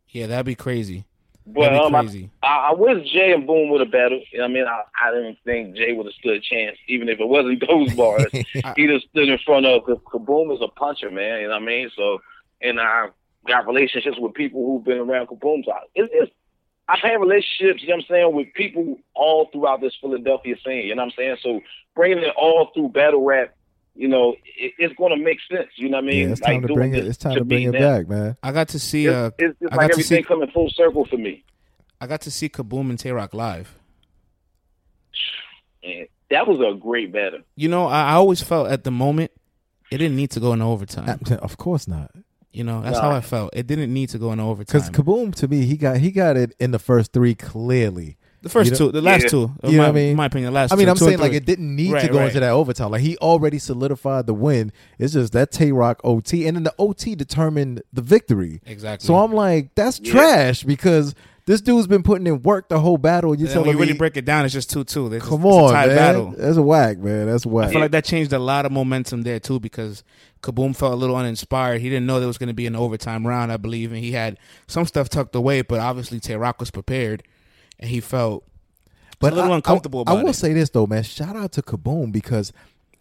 [0.09, 1.05] Yeah, that'd be crazy.
[1.45, 4.21] But um, I, I, wish Jay and Boom would have battled.
[4.41, 7.27] I mean, I, I didn't think Jay would have stood a chance, even if it
[7.27, 8.27] wasn't those bars.
[8.31, 11.41] he just stood in front of Kaboom is a puncher, man.
[11.41, 11.91] You know what I mean?
[11.95, 12.19] So,
[12.61, 13.07] and I
[13.47, 15.87] got relationships with people who've been around Kaboom's house.
[15.95, 16.31] It's, it's,
[16.87, 20.87] I've had relationships, you know what I'm saying, with people all throughout this Philadelphia scene.
[20.87, 21.37] You know what I'm saying?
[21.41, 21.61] So
[21.95, 23.55] bringing it all through battle rap
[23.95, 25.69] you know, it, it's going to make sense.
[25.75, 26.27] You know what I mean?
[26.27, 27.05] Yeah, it's time like to bring it.
[27.05, 28.37] It's time to, to bring it back, man.
[28.41, 29.07] I got to see.
[29.07, 31.43] It's, uh, it's, it's like everything see, coming full circle for me.
[31.99, 33.77] I got to see Kaboom and Tay Roc live.
[35.83, 37.41] Man, that was a great battle.
[37.55, 39.31] You know, I, I, always felt at the moment
[39.91, 41.19] it didn't need to go into overtime.
[41.41, 42.11] Of course not.
[42.51, 43.03] You know, that's nah.
[43.03, 43.51] how I felt.
[43.53, 44.81] It didn't need to go into overtime.
[44.81, 48.17] Because Kaboom, to me, he got he got it in the first three clearly.
[48.41, 49.29] The first you know, two, the last yeah.
[49.29, 49.51] two.
[49.63, 50.09] You know what I mean?
[50.11, 50.73] In my opinion, the last.
[50.73, 52.27] I mean, i I'm saying like it didn't need right, to go right.
[52.27, 52.89] into that overtime.
[52.89, 54.71] Like he already solidified the win.
[54.97, 58.61] It's just that Tay Roc OT, and then the OT determined the victory.
[58.65, 59.05] Exactly.
[59.05, 60.11] So I'm like, that's yeah.
[60.11, 61.13] trash because
[61.45, 63.35] this dude's been putting in work the whole battle.
[63.35, 65.19] You tell me, you really break it down, it's just two two.
[65.19, 65.87] Come on, man.
[65.89, 66.33] Battle.
[66.37, 67.27] That's a whack, man.
[67.27, 67.67] That's whack.
[67.67, 70.03] I feel like that changed a lot of momentum there too because
[70.41, 71.81] Kaboom felt a little uninspired.
[71.81, 74.11] He didn't know there was going to be an overtime round, I believe, and he
[74.11, 74.37] had
[74.67, 75.61] some stuff tucked away.
[75.61, 77.23] But obviously, Tay Roc was prepared,
[77.81, 78.45] and he felt
[79.19, 80.35] but a little I, uncomfortable I, I will it.
[80.35, 81.03] say this though, man.
[81.03, 82.51] Shout out to Kaboom because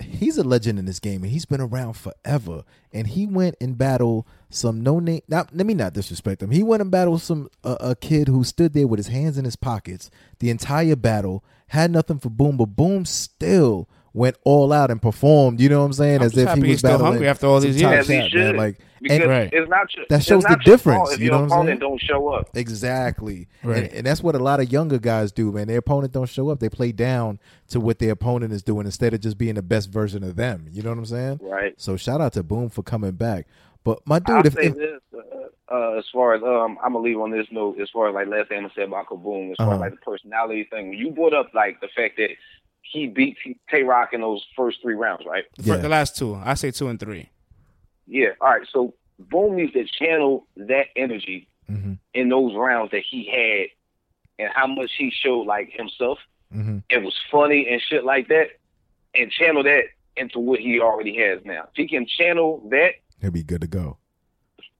[0.00, 2.64] he's a legend in this game and he's been around forever.
[2.92, 5.22] And he went and battled some no name.
[5.28, 6.50] Not let me not disrespect him.
[6.50, 9.44] He went and battled some uh, a kid who stood there with his hands in
[9.44, 14.90] his pockets the entire battle, had nothing for Boom, but Boom still went all out
[14.90, 15.60] and performed.
[15.60, 16.20] You know what I'm saying?
[16.20, 18.06] I'm As if he was still hungry after all these years.
[18.06, 18.56] Cat, man.
[18.56, 19.50] Like, and, right.
[19.52, 21.12] it's not that shows the difference.
[21.12, 22.50] If you know what I'm opponent don't show up.
[22.54, 23.48] Exactly.
[23.62, 23.84] Right.
[23.84, 25.68] And, and, that's what a lot of younger guys do, man.
[25.68, 26.60] Their opponent don't show up.
[26.60, 27.38] They play down
[27.68, 30.66] to what their opponent is doing instead of just being the best version of them.
[30.70, 31.40] You know what I'm saying?
[31.42, 31.74] Right.
[31.80, 33.46] So shout out to Boom for coming back.
[33.84, 36.92] But my dude, I'll if, say if, this, uh, uh, as far as um, I'm
[36.92, 37.80] gonna leave on this note.
[37.80, 39.74] As far as like last thing I said about Kaboom, as far uh-huh.
[39.76, 42.30] as like the personality thing, you brought up like the fact that
[42.82, 43.36] he beat
[43.70, 45.44] Tay Roc in those first three rounds, right?
[45.58, 45.76] Yeah.
[45.76, 47.30] The last two, I say two and three.
[48.06, 48.30] Yeah.
[48.40, 48.66] All right.
[48.72, 51.94] So Boom needs to channel that energy mm-hmm.
[52.14, 53.68] in those rounds that he had,
[54.44, 56.18] and how much he showed like himself.
[56.54, 56.78] Mm-hmm.
[56.88, 58.48] It was funny and shit like that,
[59.14, 59.82] and channel that
[60.16, 61.64] into what he already has now.
[61.64, 63.98] If he can channel that, he'll be good to go.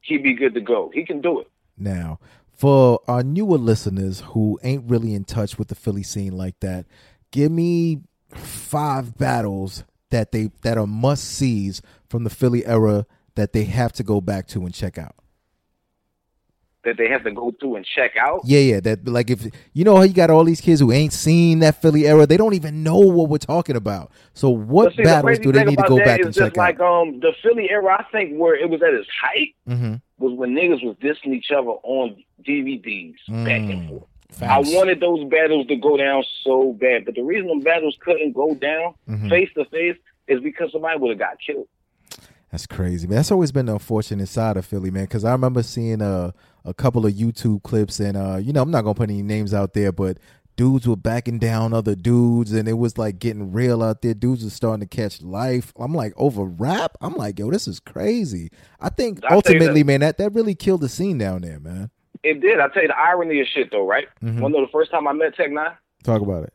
[0.01, 0.91] He'd be good to go.
[0.93, 1.51] He can do it.
[1.77, 2.19] Now,
[2.53, 6.87] for our newer listeners who ain't really in touch with the Philly scene like that,
[7.31, 8.01] give me
[8.35, 13.93] five battles that they that are must sees from the Philly era that they have
[13.95, 15.15] to go back to and check out.
[16.83, 18.41] That they have to go through and check out.
[18.45, 18.81] Yeah, yeah.
[18.81, 21.81] That like if you know how you got all these kids who ain't seen that
[21.83, 24.11] Philly era, they don't even know what we're talking about.
[24.33, 26.81] So what see, battles the do they need to go back and check like, out?
[26.81, 29.97] Like um the Philly era, I think where it was at its height mm-hmm.
[30.19, 33.45] was when niggas was dissing each other on DVDs mm.
[33.45, 34.05] back and forth.
[34.33, 34.73] Facts.
[34.73, 38.33] I wanted those battles to go down so bad, but the reason the battles couldn't
[38.33, 38.95] go down
[39.29, 39.97] face to face
[40.29, 41.69] is because somebody would have got killed.
[42.51, 43.17] That's crazy, man.
[43.17, 45.05] That's always been the unfortunate side of Philly, man.
[45.05, 48.71] Because I remember seeing a a couple of YouTube clips, and uh, you know, I'm
[48.71, 50.19] not gonna put any names out there, but
[50.57, 54.15] dudes were backing down other dudes, and it was like getting real out there.
[54.15, 55.73] Dudes were starting to catch life.
[55.77, 56.97] I'm like over rap.
[57.01, 58.51] I'm like, yo, this is crazy.
[58.81, 59.87] I think I'll ultimately, that.
[59.87, 61.91] man, that that really killed the scene down there, man.
[62.23, 62.61] It did.
[62.61, 64.09] I tell you the irony of shit though, right?
[64.23, 64.41] Mm-hmm.
[64.41, 65.77] One of the first time I met Tech N9ne.
[66.05, 66.53] Talk about it.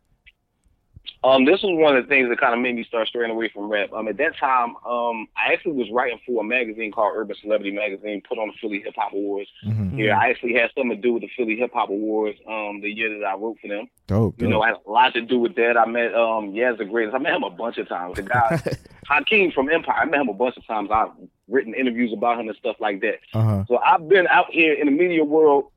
[1.25, 3.49] Um, this was one of the things that kind of made me start straying away
[3.49, 3.91] from rap.
[3.91, 7.71] Um, at that time, um, I actually was writing for a magazine called Urban Celebrity
[7.71, 9.49] Magazine, put on the Philly Hip Hop Awards.
[9.65, 9.97] Mm-hmm.
[9.97, 12.37] Yeah, I actually had something to do with the Philly Hip Hop Awards.
[12.47, 13.87] Um, the year that I wrote for them.
[14.11, 15.77] Oh, you know, I had a lot to do with that.
[15.77, 17.15] I met um, Yaz the Greatest.
[17.15, 18.17] I met him a bunch of times.
[18.17, 18.61] The guy
[19.07, 20.01] Hakeem from Empire.
[20.01, 20.91] I met him a bunch of times.
[20.93, 21.09] I've
[21.47, 23.19] written interviews about him and stuff like that.
[23.33, 23.65] Uh-huh.
[23.67, 25.71] So I've been out here in the media world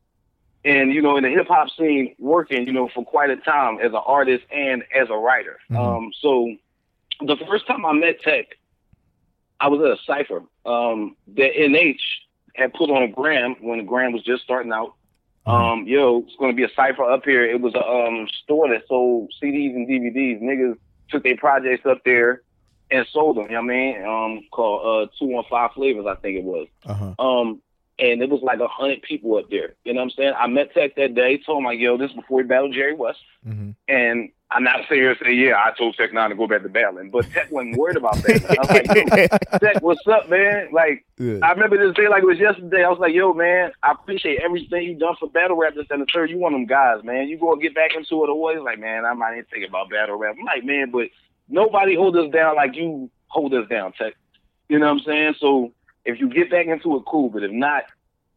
[0.64, 3.78] and you know in the hip hop scene working you know for quite a time
[3.78, 5.58] as an artist and as a writer.
[5.70, 5.76] Mm-hmm.
[5.76, 6.54] Um, so
[7.20, 8.46] the first time I met Tech,
[9.60, 12.00] I was at a cipher um, that NH
[12.54, 14.94] had put on a gram when the gram was just starting out.
[15.46, 15.50] Mm-hmm.
[15.50, 17.44] Um, yo, it's gonna be a cipher up here.
[17.44, 20.42] It was a um, store that sold CDs and DVDs.
[20.42, 20.76] Niggas
[21.08, 22.42] took their projects up there
[22.90, 23.44] and sold them.
[23.44, 24.04] You know what I mean?
[24.04, 26.68] Um, called uh, two one five flavors, I think it was.
[26.84, 27.14] Uh-huh.
[27.18, 27.62] Um,
[27.98, 29.74] and it was like a hundred people up there.
[29.84, 30.32] You know what I'm saying?
[30.38, 33.18] I met Tech that day, told him like, yo, this before he battled Jerry West.
[33.46, 33.70] Mm-hmm.
[33.88, 36.68] And I'm not saying here say, yeah, I told Tech Nine to go back to
[36.68, 38.44] battling, but Tech wasn't worried about that.
[38.48, 40.68] I was like, Tech, what's up, man?
[40.72, 41.38] Like, yeah.
[41.42, 42.84] I remember this day like it was yesterday.
[42.84, 46.00] I was like, yo, man, I appreciate everything you done for battle rap this and
[46.00, 46.30] the third.
[46.30, 47.28] You one of them guys, man.
[47.28, 48.60] You gonna get back into it always.
[48.60, 50.36] Like, man, I might even think about battle rap.
[50.38, 51.08] I'm like, man, but
[51.48, 54.14] nobody hold us down like you hold us down, Tech.
[54.68, 55.34] You know what I'm saying?
[55.40, 55.72] So
[56.08, 57.28] if you get back into it, cool.
[57.28, 57.84] But if not,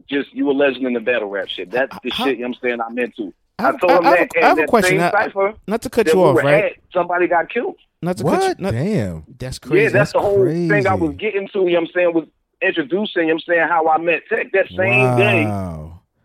[0.10, 1.72] just you a legend in the battle rap shit.
[1.72, 3.34] That's the shit you know I'm saying I'm into.
[3.58, 5.00] I, I told him I, that, I, I have a question.
[5.00, 6.66] Cipher, not to cut you off, right?
[6.66, 7.78] At, somebody got killed.
[8.02, 8.40] Not to what?
[8.42, 8.64] cut you.
[8.64, 9.24] Not, Damn.
[9.40, 9.84] That's crazy.
[9.84, 10.68] Yeah, that's, that's the whole crazy.
[10.68, 11.60] thing I was getting to.
[11.60, 12.28] You know what I'm saying was
[12.62, 13.24] introducing.
[13.24, 15.18] You know what I'm saying how I met Tech that same wow.
[15.18, 15.42] day.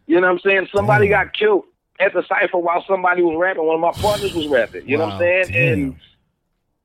[0.06, 0.68] You know what I'm saying?
[0.74, 1.26] Somebody Damn.
[1.26, 1.64] got killed
[2.00, 3.64] at the cipher while somebody was rapping.
[3.64, 4.88] One of my partners was rapping.
[4.88, 5.04] You wow.
[5.04, 5.46] know what I'm saying?
[5.52, 5.72] Damn.
[5.72, 5.96] And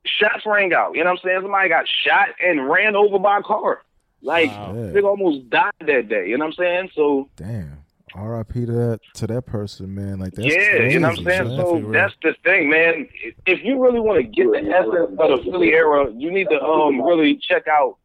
[0.04, 0.94] shots rang out.
[0.94, 1.42] You know what I'm saying?
[1.42, 3.82] Somebody got shot and ran over by a car.
[4.22, 4.72] Like wow.
[4.92, 6.28] they almost died that day.
[6.28, 6.90] You know what I'm saying?
[6.94, 7.78] So damn.
[8.14, 8.66] R.I.P.
[8.66, 10.18] to that to that person, man.
[10.18, 11.48] Like that's yeah, crazy, you know what I'm saying.
[11.48, 11.56] son.
[11.56, 13.08] So that's the thing, man.
[13.46, 16.62] If you really want to get the essence of the Philly era, you need to
[16.62, 17.96] um really check out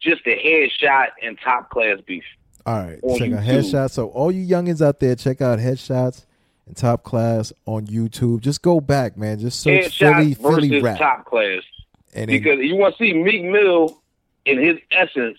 [0.00, 2.24] just the headshot and top class beef.
[2.66, 3.46] All right, on check out YouTube.
[3.46, 3.90] headshots.
[3.90, 6.26] So all you youngins out there, check out headshots
[6.66, 8.40] and top class on YouTube.
[8.40, 9.38] Just go back, man.
[9.38, 11.62] Just search Headshot Philly versus Philly rap, top class.
[12.12, 14.02] and then, Because you want to see Meek Mill
[14.48, 15.38] in his essence.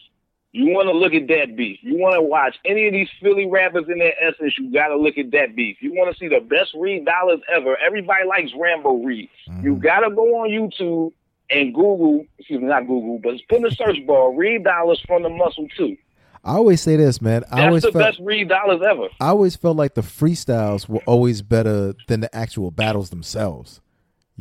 [0.51, 1.78] You want to look at that beef.
[1.84, 4.57] You want to watch any of these Philly rappers in their essence.
[4.57, 5.78] You got to look at that beef.
[5.80, 7.78] You want to see the best Reed Dollaz ever.
[7.78, 9.30] Everybody likes Rambo Reed.
[9.62, 9.80] You Mhm.
[9.80, 11.14] got to go on YouTube
[11.51, 12.26] and Google.
[12.39, 15.68] Excuse me, not Google, but put in the search bar Reed Dollaz from the Muscle
[15.78, 15.95] too.
[16.43, 17.43] I always say this, man.
[17.51, 19.07] I That's always the felt best Reed Dollaz ever.
[19.20, 23.82] I always felt like the freestyles were always better than the actual battles themselves.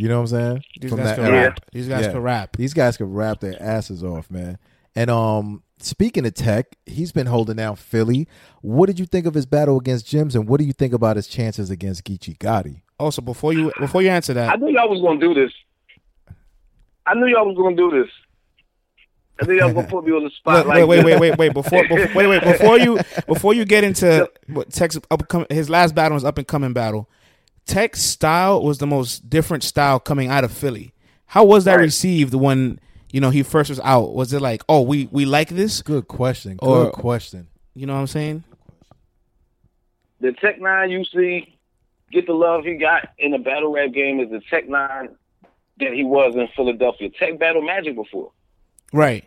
[0.00, 0.62] You know what I'm saying?
[0.80, 1.42] These From guys that can era.
[1.48, 1.60] rap.
[1.72, 2.12] These guys Yeah.
[2.12, 2.56] can rap.
[2.56, 4.58] These guys could rap their asses off, man.
[4.94, 8.28] And um, speaking of Tech, he's been holding down Philly.
[8.62, 11.16] What did you think of his battle against Jims, and what do you think about
[11.16, 12.82] his chances against Geechi Gotti?
[12.98, 14.48] Also, before you before you answer that.
[14.50, 15.52] I that, knew y'all was gonna do this.
[17.06, 18.10] I knew y'all was gonna do this.
[19.40, 20.66] I knew y'all was gonna put me on the Look, spot.
[20.66, 21.04] wait, like wait, this.
[21.04, 21.54] wait, wait, wait.
[21.54, 25.94] Before, before wait, wait, before you before you get into what Tech's upcoming, his last
[25.94, 27.08] battle was up and coming battle.
[27.68, 30.92] Tech's style was the most different style coming out of Philly.
[31.26, 31.82] How was that Right.
[31.82, 32.80] received when
[33.12, 34.14] you know he first was out?
[34.14, 35.82] Was it like, oh, we we like this?
[35.82, 36.56] Good question.
[36.56, 37.46] Good Or- question.
[37.74, 38.44] You know what I'm saying?
[40.20, 41.54] the Tech Nine you see
[42.10, 45.10] get the love he got in the battle rap game is the Tech Nine
[45.78, 47.10] that he was in Philadelphia.
[47.10, 48.32] Tech battle Magic before.
[48.92, 49.24] Right.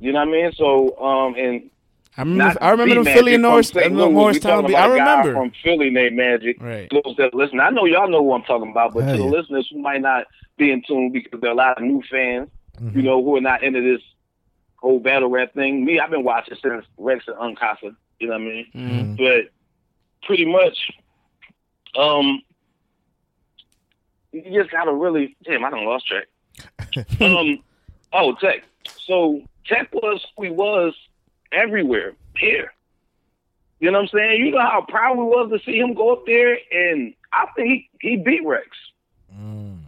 [0.00, 0.52] You know what I mean?
[0.52, 1.70] So um and
[2.18, 2.62] I remember.
[2.62, 3.74] I remember them Philly and Norris.
[3.74, 4.64] Morristown.
[4.64, 5.32] I about a guy remember.
[5.34, 6.56] from Philly named Magic.
[6.60, 6.88] Right.
[7.18, 9.68] That listen, I know y'all know who I'm talking about, but Hell to the listeners
[9.70, 10.24] who might not
[10.56, 12.48] be in tune because there are a lot of new fans,
[12.80, 12.96] Mhm.
[12.96, 14.00] you know, who are not into this
[14.76, 15.84] whole battle rap thing.
[15.84, 17.94] Me, I've been watching since Rex and Uncasa.
[18.18, 18.66] You know what I mean?
[18.74, 19.16] Mhm.
[19.18, 19.50] but
[20.26, 20.90] pretty much,
[21.98, 22.40] um,
[24.32, 25.64] you just gotta really damn.
[25.64, 26.26] I don't lost track.
[27.20, 27.62] um,
[28.12, 28.62] oh, Tech.
[29.04, 30.94] So Tech was who he was
[31.52, 32.14] everywhere.
[32.36, 32.72] Here,
[33.80, 34.44] you know what I'm saying?
[34.44, 37.84] You know how proud we was to see him go up there, and I think
[38.00, 38.66] he, he beat Rex.
[39.34, 39.78] Mm.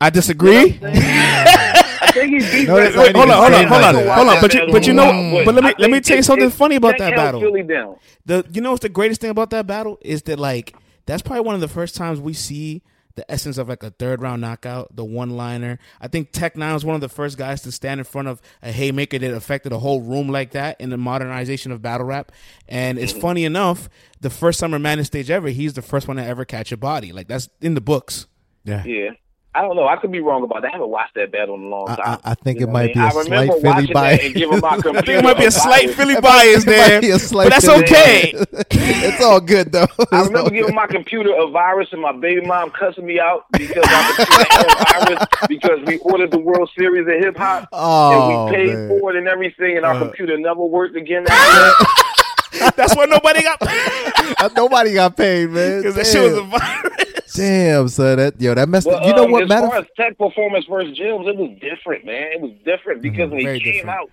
[0.00, 0.72] I You know disagree.
[0.72, 1.02] what I'm saying?
[2.02, 2.94] I think he beat No, Rex.
[2.96, 4.16] Wait, hold on, hold on, hold on, Like that.
[4.16, 4.40] hold on.
[4.42, 6.76] But you, but you know, but let me let me tell you something it- funny
[6.76, 7.62] about Tech that held battle.
[7.66, 7.96] Down.
[8.26, 11.40] The you know what's the greatest thing about that battle is that like that's probably
[11.42, 12.82] one of the first times we see
[13.16, 15.78] the essence of like a third round knockout, the one liner.
[16.00, 18.40] I think Tech Nine was one of the first guys to stand in front of
[18.62, 22.30] a haymaker that affected a whole room like that in the modernization of battle rap.
[22.68, 23.88] And it's funny enough,
[24.20, 27.12] the first summer man stage ever, he's the first one to ever catch a body.
[27.12, 28.26] Like that's in the books.
[28.64, 28.84] Yeah.
[28.84, 29.10] Yeah.
[29.56, 29.86] I don't know.
[29.88, 30.68] I could be wrong about that.
[30.68, 31.98] I haven't watched that battle in a long time.
[32.24, 33.04] I- I think You it might be a?
[33.04, 34.18] I remember slight Philly watching bias.
[34.20, 35.90] that and giving my I think it might be a slight.
[35.90, 38.32] Philly bias there, be a slight but that's Philly okay.
[38.70, 39.82] it's all good though.
[39.98, 40.74] I It's all remember giving good.
[40.74, 44.84] my computer a virus and my baby mom cussing me out because my computer a
[45.16, 48.88] virus because we ordered the World Series of hip hop Oh, and we paid man.
[49.00, 49.98] for it and everything and our Uh.
[50.00, 52.72] computer never worked again that.
[52.76, 55.80] That's why nobody got Uh, Nobody got paid, man.
[55.80, 57.15] because that shit was a virus.
[57.34, 58.18] Damn, son.
[58.18, 58.86] That yo, that messed.
[58.86, 59.66] But, you know um, what as matter?
[59.66, 62.32] far as tech performance versus Jim's, it was different, man.
[62.32, 63.46] It was different because when he Mm-hmm.
[63.46, 63.98] very came different.
[63.98, 64.10] out,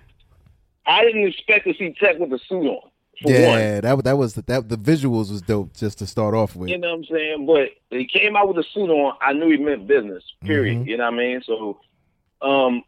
[0.85, 2.89] I didn't expect to see Tech with a suit on.
[3.21, 3.59] For one.
[3.59, 4.69] Yeah, that that was that.
[4.69, 6.69] The visuals was dope just to start off with.
[6.69, 7.45] You know what I'm saying?
[7.45, 10.23] But when he came out with a suit on, I knew he meant business.
[10.43, 10.79] Period.
[10.79, 10.87] Mhm.
[10.87, 11.41] You know what I mean?
[11.45, 11.79] So,
[12.41, 12.83] um,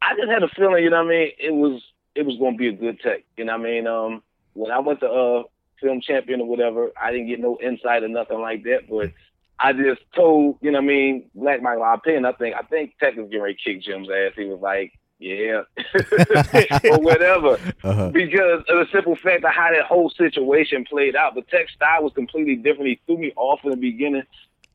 [0.00, 0.84] I just had a feeling.
[0.84, 1.30] You know what I mean?
[1.38, 1.82] It was
[2.14, 3.24] it was going to be a good tech.
[3.36, 3.86] You know what I mean?
[3.86, 4.22] Um,
[4.54, 5.42] when I went to uh
[5.80, 8.88] film champion or whatever, I didn't get no insight or nothing like that.
[8.88, 9.10] But
[9.58, 12.24] I just told you know what I mean Black Michael my opinion.
[12.26, 14.32] I think I think Tech was getting ready to kick Jim's ass.
[14.36, 15.62] He was like, Yeah,
[16.90, 17.58] or whatever.
[17.82, 18.10] Uh-huh.
[18.10, 21.34] Because of the simple fact of how that whole situation played out.
[21.34, 22.88] But Tech style was completely different.
[22.88, 24.24] He threw me off in the beginning.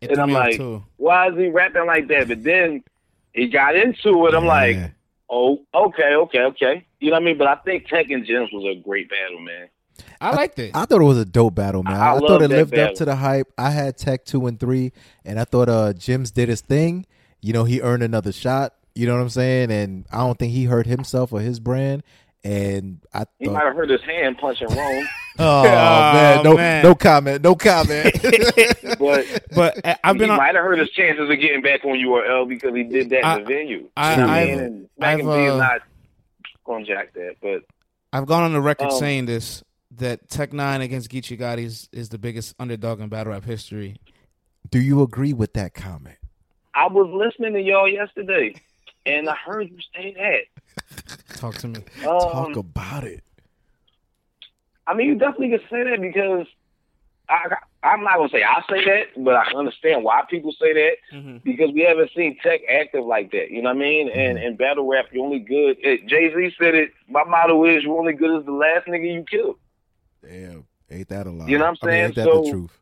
[0.02, 0.60] It and I'm like,
[0.98, 2.28] why is he rapping like that?
[2.28, 2.84] But then
[3.34, 4.34] he got into it.
[4.34, 4.50] I'm yeah.
[4.50, 4.78] like,
[5.30, 6.86] oh, okay, okay, okay.
[7.00, 7.38] You know what I mean?
[7.38, 9.70] But I think Tech and Jims was a great battle, man.
[10.20, 10.76] I liked it.
[10.76, 11.96] I, I thought it was a dope battle, man.
[11.96, 12.90] I, I thought it lived battle.
[12.90, 13.52] up to the hype.
[13.58, 14.92] I had Tech two and three,
[15.26, 17.06] and I thought uh Jims did his thing.
[17.42, 18.76] You know, he earned another shot.
[18.94, 19.72] You know what I'm saying?
[19.72, 22.04] And I don't think he hurt himself or his brand.
[22.44, 25.08] And I he might have hurt his hand punching Rome.
[25.40, 26.84] oh, man, no, man.
[26.84, 28.20] no comment, no comment.
[29.00, 30.30] but but uh, I've been.
[30.30, 33.12] He on, might have hurt his chances of getting back on URL because he did
[33.12, 33.90] that I, in the venue.
[33.96, 34.90] I, I, I mean?
[35.00, 35.82] I've, uh, not
[36.64, 37.64] going to jack that, but
[38.12, 39.64] I've gone on the record um, saying this
[39.98, 43.98] that Tech N9ne against Geechi Gotti is, is the biggest underdog in battle rap history.
[44.70, 46.18] Do you agree with that comment?
[46.74, 48.56] I was listening to y'all yesterday
[49.06, 51.18] and I heard you say that.
[51.38, 51.80] Talk to me.
[52.02, 53.24] Um, Talk about it.
[54.88, 56.48] I mean, you definitely can say that because
[57.30, 60.92] I, I'm not gonna say I say that, but I understand why people say that
[61.14, 61.38] mm-hmm.
[61.44, 63.52] because we haven't seen Tech active like that.
[63.52, 64.10] You know what I mean?
[64.10, 64.20] Mm-hmm.
[64.20, 65.78] And in battle rap, you're only good.
[65.82, 66.92] Jay Z said it.
[67.08, 69.58] My motto is you're only good as the last nigga you killed.
[70.24, 71.50] Damn, ain't that a lot?
[71.50, 71.94] You know what I'm saying?
[71.94, 72.80] I mean, ain't that so, the truth?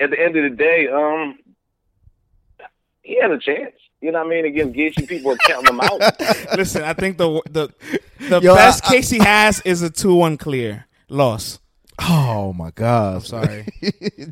[0.00, 1.38] At the end of the day, um,
[3.02, 3.74] he had a chance.
[4.00, 4.44] You know what I mean?
[4.44, 6.00] Against Geechi, people are counting him out.
[6.56, 7.68] Listen, I think the the
[8.28, 11.58] the Yo, best I, case he has is a two one clear loss.
[11.98, 13.16] Oh my god!
[13.16, 13.66] I'm sorry.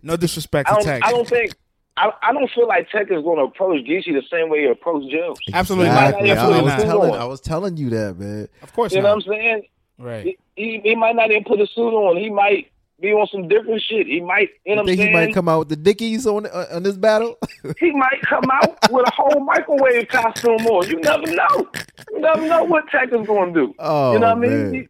[0.03, 1.05] no disrespect to Tech.
[1.05, 1.53] I don't think.
[1.99, 4.67] I, I don't feel like Tech is going to approach Geechi the same way he
[4.67, 5.35] approached Joe.
[5.55, 6.29] Absolutely exactly.
[6.29, 6.39] not.
[6.39, 8.49] I, was telling, I was telling you that, man.
[8.61, 9.09] Of course, you not.
[9.09, 9.63] know what I'm saying.
[9.99, 10.39] Right.
[10.57, 12.17] He, he, might not even put a suit on.
[12.17, 14.07] He might be on some different shit.
[14.07, 16.67] He might, you know, what I'm he might come out with the Dickies on uh,
[16.73, 17.37] on this battle.
[17.79, 20.89] he might come out with a whole microwave costume on.
[20.89, 21.69] You never know.
[22.11, 23.75] You never know what Tech is going to do.
[23.79, 24.75] Oh, you know what I mean?
[24.75, 24.89] He,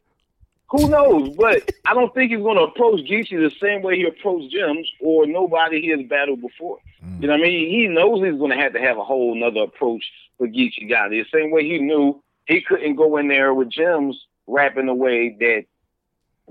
[0.70, 1.34] who knows?
[1.36, 4.90] But I don't think he's going to approach Geechi the same way he approached Jims
[5.00, 6.78] or nobody he has battled before.
[7.04, 7.22] Mm.
[7.22, 7.70] You know what I mean?
[7.70, 10.04] He knows he's going to have to have a whole nother approach
[10.38, 11.22] for Geechi Gotti.
[11.22, 15.36] The same way he knew he couldn't go in there with Jims rapping the way
[15.40, 15.64] that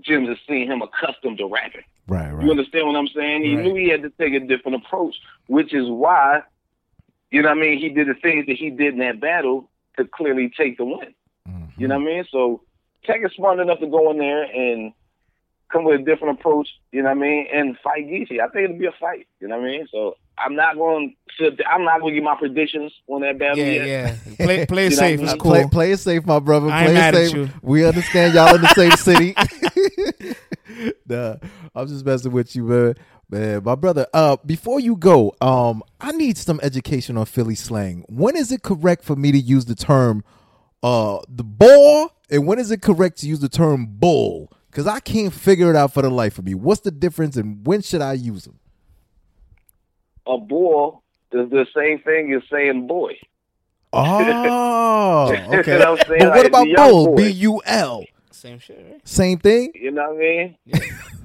[0.01, 1.83] Jims has seen him accustomed to rapping.
[2.07, 2.43] Right, right.
[2.43, 3.43] You understand what I'm saying?
[3.43, 3.63] He right.
[3.63, 5.15] knew he had to take a different approach,
[5.47, 6.41] which is why,
[7.31, 9.69] you know what I mean, he did the things that he did in that battle
[9.97, 11.13] to clearly take the win.
[11.47, 11.81] Mm-hmm.
[11.81, 12.25] You know what I mean?
[12.29, 12.61] So
[13.05, 14.93] Tech is smart enough to go in there and
[15.71, 18.39] come with a different approach, you know what I mean, and fight Geechi.
[18.39, 19.87] I think it'll be a fight, you know what I mean?
[19.91, 21.55] So I'm not going to.
[21.69, 23.57] I'm not going to give my predictions on that battle.
[23.57, 23.87] Yeah, yet.
[23.87, 24.35] yeah.
[24.45, 25.21] Play, play it safe.
[25.21, 25.51] It's cool.
[25.51, 26.69] Play, play, it safe, my brother.
[26.69, 27.51] I play it safe.
[27.61, 29.35] We understand y'all in the same city.
[31.07, 31.35] nah,
[31.73, 32.95] I'm just messing with you, man.
[33.29, 34.05] Man, my brother.
[34.13, 38.05] Uh, before you go, um, I need some education on Philly slang.
[38.07, 40.23] When is it correct for me to use the term,
[40.83, 44.51] uh, the ball, and when is it correct to use the term bull?
[44.69, 46.53] Because I can't figure it out for the life of me.
[46.53, 48.59] What's the difference, and when should I use them?
[50.27, 53.17] A bull is the same thing as saying boy.
[53.93, 55.73] Oh, okay.
[55.73, 57.15] you know what but what about bull?
[57.15, 58.03] B U L.
[58.31, 59.07] Same shit, right?
[59.07, 59.71] Same thing.
[59.75, 60.57] You know what I mean?
[60.65, 60.79] Yeah.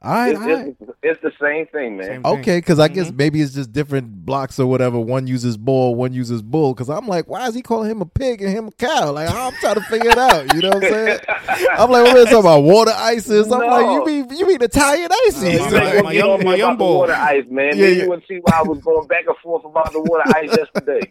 [0.00, 0.76] All right, it's, all right.
[0.80, 2.06] It's, it's, the same thing, man.
[2.06, 2.92] Same okay, because mm-hmm.
[2.92, 5.00] I guess maybe it's just different blocks or whatever.
[5.00, 6.72] One uses bull, one uses bull.
[6.72, 9.10] Because I'm like, why is he calling him a pig and him a cow?
[9.10, 10.54] Like I'm trying to figure it out.
[10.54, 11.18] You know what I'm saying?
[11.28, 12.60] I'm like, what are talking about?
[12.60, 13.50] Water ices?
[13.50, 13.66] I'm no.
[13.66, 15.58] like, you mean you mean Italian ices?
[15.58, 16.98] No, like, my young, my young boy.
[16.98, 17.76] Water ice, man.
[17.76, 18.02] Yeah, yeah.
[18.02, 21.10] you wouldn't see why I was going back and forth about the water ice yesterday.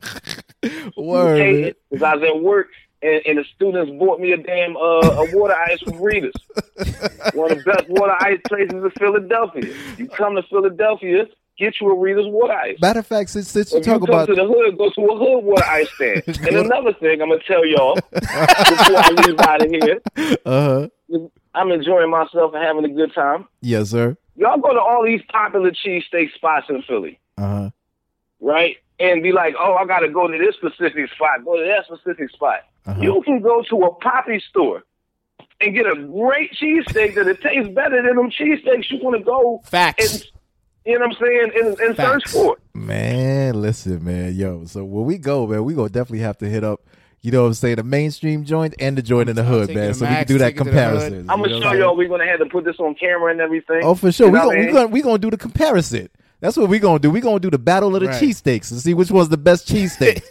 [0.97, 1.75] Word.
[1.89, 2.69] Because I was at work
[3.01, 6.33] and, and, the students bought me a damn uh, a water ice from Rita's,
[7.33, 9.73] one of the best water ice places in Philadelphia.
[9.97, 11.27] You come to Philadelphia,
[11.57, 12.77] get you a Rita's water ice.
[12.81, 15.17] Matter of fact, since, since you talk you about to the hood, go to a
[15.17, 16.23] hood water ice stand.
[16.27, 20.01] and another thing, I'm gonna tell y'all before I leave out of here.
[20.45, 21.27] Uh huh.
[21.53, 23.47] I'm enjoying myself and having a good time.
[23.61, 24.15] Yes, sir.
[24.35, 27.19] Y'all go to all these popular cheesesteak spots in Philly.
[27.37, 27.69] Uh huh.
[28.39, 28.77] Right?
[28.99, 32.31] And be like, oh, I gotta go to this specific spot, go to that specific
[32.31, 32.61] spot.
[32.87, 33.01] Uh-huh.
[33.01, 34.83] You can go to a poppy store
[35.59, 39.23] and get a great cheesesteak that it tastes better than them cheesesteaks you want to
[39.23, 39.61] go.
[39.65, 40.13] Facts.
[40.13, 40.31] And,
[40.85, 41.51] you know what I'm saying?
[41.55, 42.63] And, and search for it.
[42.73, 44.63] Man, listen, man, yo.
[44.65, 46.81] So when we go, man, we gonna definitely have to hit up.
[47.19, 47.75] You know what I'm saying?
[47.75, 49.93] The mainstream joint and the joint in the hood, man.
[49.95, 51.29] So Max, we can do that comparison.
[51.29, 51.97] I'm gonna show y'all.
[51.97, 53.81] We're gonna have to put this on camera and everything.
[53.83, 54.31] Oh, for sure.
[54.31, 56.07] We're gonna, we gonna we gonna do the comparison.
[56.39, 57.09] That's what we're gonna do.
[57.09, 58.21] We're gonna do the battle of the right.
[58.21, 60.21] cheesesteaks and see which one's the best cheesesteak.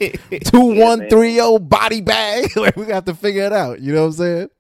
[0.51, 2.57] Two yeah, one three oh body bag.
[2.57, 3.81] like we got to figure it out.
[3.81, 4.51] You know what I'm saying?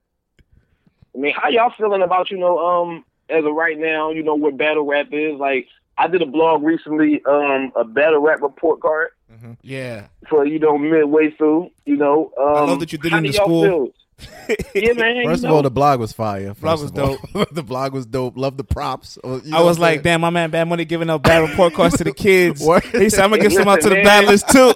[1.14, 4.34] I mean, how y'all feeling about, you know, um, as of right now, you know,
[4.34, 5.38] what battle rap is?
[5.38, 9.10] Like I did a blog recently, um, a battle rap report card.
[9.32, 9.52] Mm-hmm.
[9.62, 10.08] Yeah.
[10.28, 12.32] For you know midway through, you know.
[12.38, 13.92] Um, I love that you did it in the school.
[14.74, 15.24] yeah, man.
[15.24, 15.56] First of know.
[15.56, 16.54] all, the blog was fire.
[16.54, 17.20] Blog was dope.
[17.52, 18.36] the blog was dope.
[18.36, 19.18] Love the props.
[19.22, 21.74] Oh, you know I was like, damn, my man Bad Money giving out bad report
[21.74, 22.60] cards to the kids.
[22.92, 24.72] he said, I'm gonna give some out to the bad list too.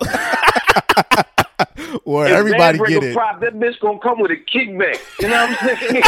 [2.05, 3.15] Or everybody get it.
[3.15, 4.99] Prop, that bitch gonna come with a kickback.
[5.21, 6.03] You know what I'm saying?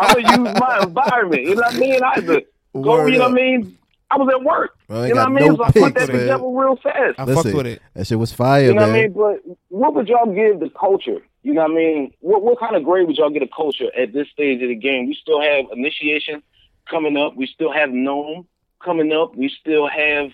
[0.00, 1.42] I'm gonna use my environment.
[1.42, 2.02] You know what I mean?
[2.02, 3.06] I had go.
[3.06, 3.78] You know what I mean?
[4.10, 4.78] I was at work.
[4.88, 5.48] Well, you know what I mean?
[5.48, 6.20] No so I put that man.
[6.20, 7.18] together real fast.
[7.18, 7.82] I Listen, fucked with it.
[7.94, 8.90] That shit was fire, You know man.
[8.90, 9.12] what I mean?
[9.12, 11.22] But what would y'all give the culture?
[11.42, 12.14] You know what I mean?
[12.20, 14.76] What what kind of grade would y'all get a culture at this stage of the
[14.76, 15.08] game?
[15.08, 16.42] We still have initiation
[16.88, 17.36] coming up.
[17.36, 18.46] We still have NOME
[18.82, 19.34] coming up.
[19.34, 20.30] We still have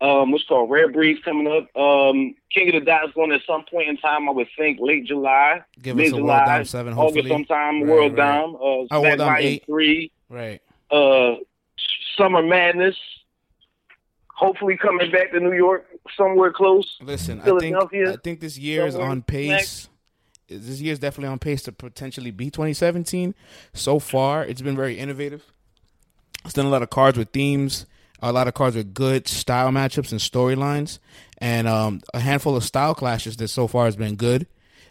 [0.00, 1.76] um, what's called Rare Breeds coming up.
[1.76, 4.28] Um, King of the Dot is going at some point in time.
[4.28, 7.30] I would think late July, Give mid July, World seven, hopefully.
[7.30, 7.82] August sometime.
[7.82, 8.40] Right, World right.
[8.40, 8.58] Dom, uh,
[8.90, 10.62] oh, World Dom eight, three, right?
[10.90, 11.34] Uh,
[12.16, 12.96] Summer Madness.
[14.34, 15.84] Hopefully coming back to New York
[16.16, 16.96] somewhere close.
[17.02, 19.48] Listen, I think I think this year is on pace.
[19.48, 19.90] Next.
[20.48, 23.34] This year is definitely on pace to potentially be 2017.
[23.74, 25.44] So far, it's been very innovative.
[26.44, 27.86] It's done a lot of cards with themes
[28.20, 30.98] a lot of cards with good style matchups and storylines,
[31.38, 34.46] and um, a handful of style clashes that so far has been good.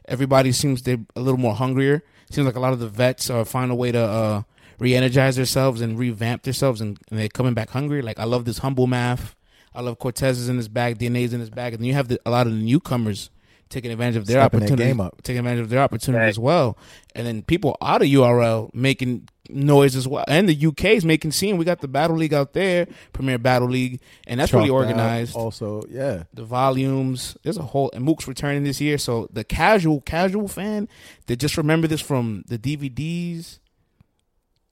[0.08, 2.03] Everybody seems to a little more hungrier.
[2.30, 4.43] Seems like a lot of the vets are find a way to uh,
[4.80, 8.01] re-energize themselves and revamp themselves, and, and, they're coming back hungry.
[8.01, 9.36] Like I love this humble math.
[9.76, 12.08] I love Cortez is in his bag, DNA's in his bag, and then you have
[12.08, 13.30] the, a lot of the newcomers
[13.70, 16.30] taking advantage of their Stepping opportunity, taking advantage of their opportunity right.
[16.30, 16.78] as well,
[17.15, 20.26] and then people out of URL making noise as well.
[20.28, 21.57] And the UK is making scene.
[21.57, 25.36] We got the Battle League out there, Premier Battle League, and that's really organized.
[25.36, 27.38] Also, yeah, the volumes.
[27.43, 30.88] There's a whole and Mook's returning this year, so the casual casual fan
[31.28, 33.59] that just remember this from the DVDs.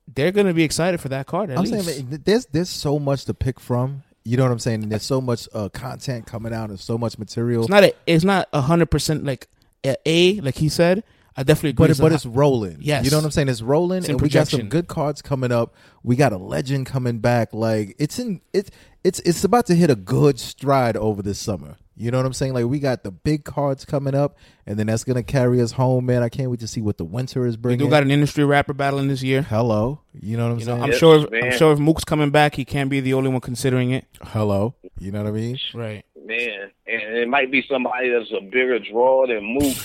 [0.08, 1.50] They're gonna be excited for that card.
[1.50, 1.88] I'm least.
[1.88, 4.04] saying there's there's so much to pick from.
[4.26, 4.84] You know what I'm saying?
[4.84, 7.62] And there's so much uh, content coming out and so much material.
[7.62, 9.48] It's not a, it's not hundred percent like
[9.84, 11.04] a, a like he said
[11.38, 11.88] I definitely agree.
[11.88, 12.78] But, it, but it's rolling.
[12.80, 13.04] Yes.
[13.04, 13.50] You know what I'm saying?
[13.50, 14.58] It's rolling it's and projection.
[14.58, 15.76] we got some good cards coming up.
[16.04, 17.54] We got a legend coming back.
[17.54, 18.72] Like it's in it's
[19.04, 21.76] it's it's about to hit a good stride over this summer.
[21.98, 22.54] You know what I'm saying?
[22.54, 26.06] Like we got the big cards coming up, and then that's gonna carry us home,
[26.06, 26.24] man.
[26.24, 27.80] I can't wait to see what the winter is bringing.
[27.80, 29.42] We do got an industry rapper battling this year.
[29.42, 30.78] Hello, you know what I'm you saying?
[30.78, 31.28] Know, I'm yes, sure.
[31.34, 34.06] If, I'm sure if Mook's coming back, he can't be the only one considering it.
[34.22, 35.58] Hello, you know what I mean?
[35.74, 36.72] Right, man.
[36.88, 39.76] And it might be somebody that's a bigger draw than Mook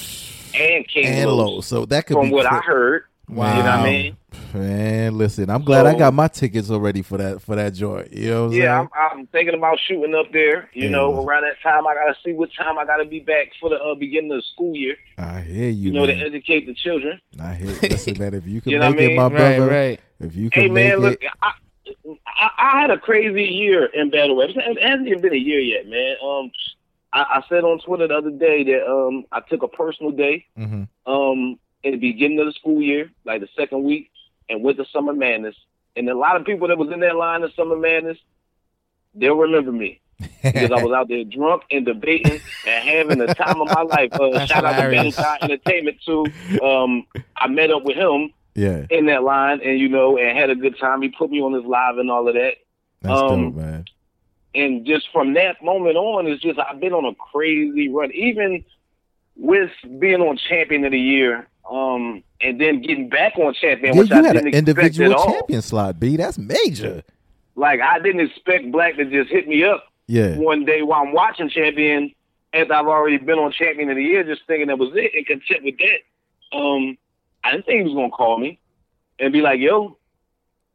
[0.54, 1.60] and King and Low.
[1.60, 3.04] So that could from be what I heard.
[3.28, 3.56] Wow.
[3.56, 4.16] You know what I mean?
[4.52, 8.12] Man, listen, I'm glad so, I got my tickets already for that for that joint.
[8.12, 10.68] You know yeah, I'm, I'm, thinking about shooting up there.
[10.72, 10.90] You yeah.
[10.90, 13.76] know, around that time, I gotta see what time I gotta be back for the
[13.76, 14.96] uh, beginning of the school year.
[15.18, 15.90] I hear you.
[15.90, 16.18] You know, man.
[16.18, 17.20] to educate the children.
[17.40, 17.78] I hear.
[17.82, 19.66] Listen, man, if you can you know make it, my brother.
[19.66, 20.00] Right, right.
[20.18, 21.52] If you can hey, man, look, I,
[22.26, 24.50] I, I, had a crazy year in battle rap.
[24.54, 26.16] It hasn't even been a year yet, man.
[26.24, 26.50] Um,
[27.12, 30.46] I, I said on Twitter the other day that um I took a personal day
[30.58, 30.84] mm-hmm.
[31.10, 34.10] um in the beginning of the school year, like the second week,
[34.48, 35.56] and went to Summer Madness.
[35.96, 38.18] And a lot of people that was in that line of Summer Madness,
[39.14, 40.00] they'll remember me.
[40.42, 44.12] because I was out there drunk and debating and having the time of my life.
[44.12, 45.18] Uh, shout hilarious.
[45.18, 46.26] out to Ben Entertainment too.
[46.62, 47.06] Um,
[47.36, 48.84] I met up with him yeah.
[48.90, 51.00] in that line and you know and had a good time.
[51.00, 52.56] He put me on his live and all of that.
[53.00, 53.84] That's um, dope, man
[54.54, 58.10] and just from that moment on, it's just I've been on a crazy run.
[58.12, 58.64] Even
[59.36, 64.00] with being on Champion of the Year, um, and then getting back on Champion, yeah,
[64.00, 65.62] which you I had didn't an individual champion all.
[65.62, 66.00] slot.
[66.00, 67.02] B, that's major.
[67.56, 69.84] Like I didn't expect Black to just hit me up.
[70.06, 70.36] Yeah.
[70.36, 72.12] One day while I'm watching Champion,
[72.52, 75.26] as I've already been on Champion of the Year, just thinking that was it, and
[75.26, 76.56] content with that.
[76.56, 76.98] Um,
[77.44, 78.58] I didn't think he was gonna call me
[79.20, 79.96] and be like, "Yo,"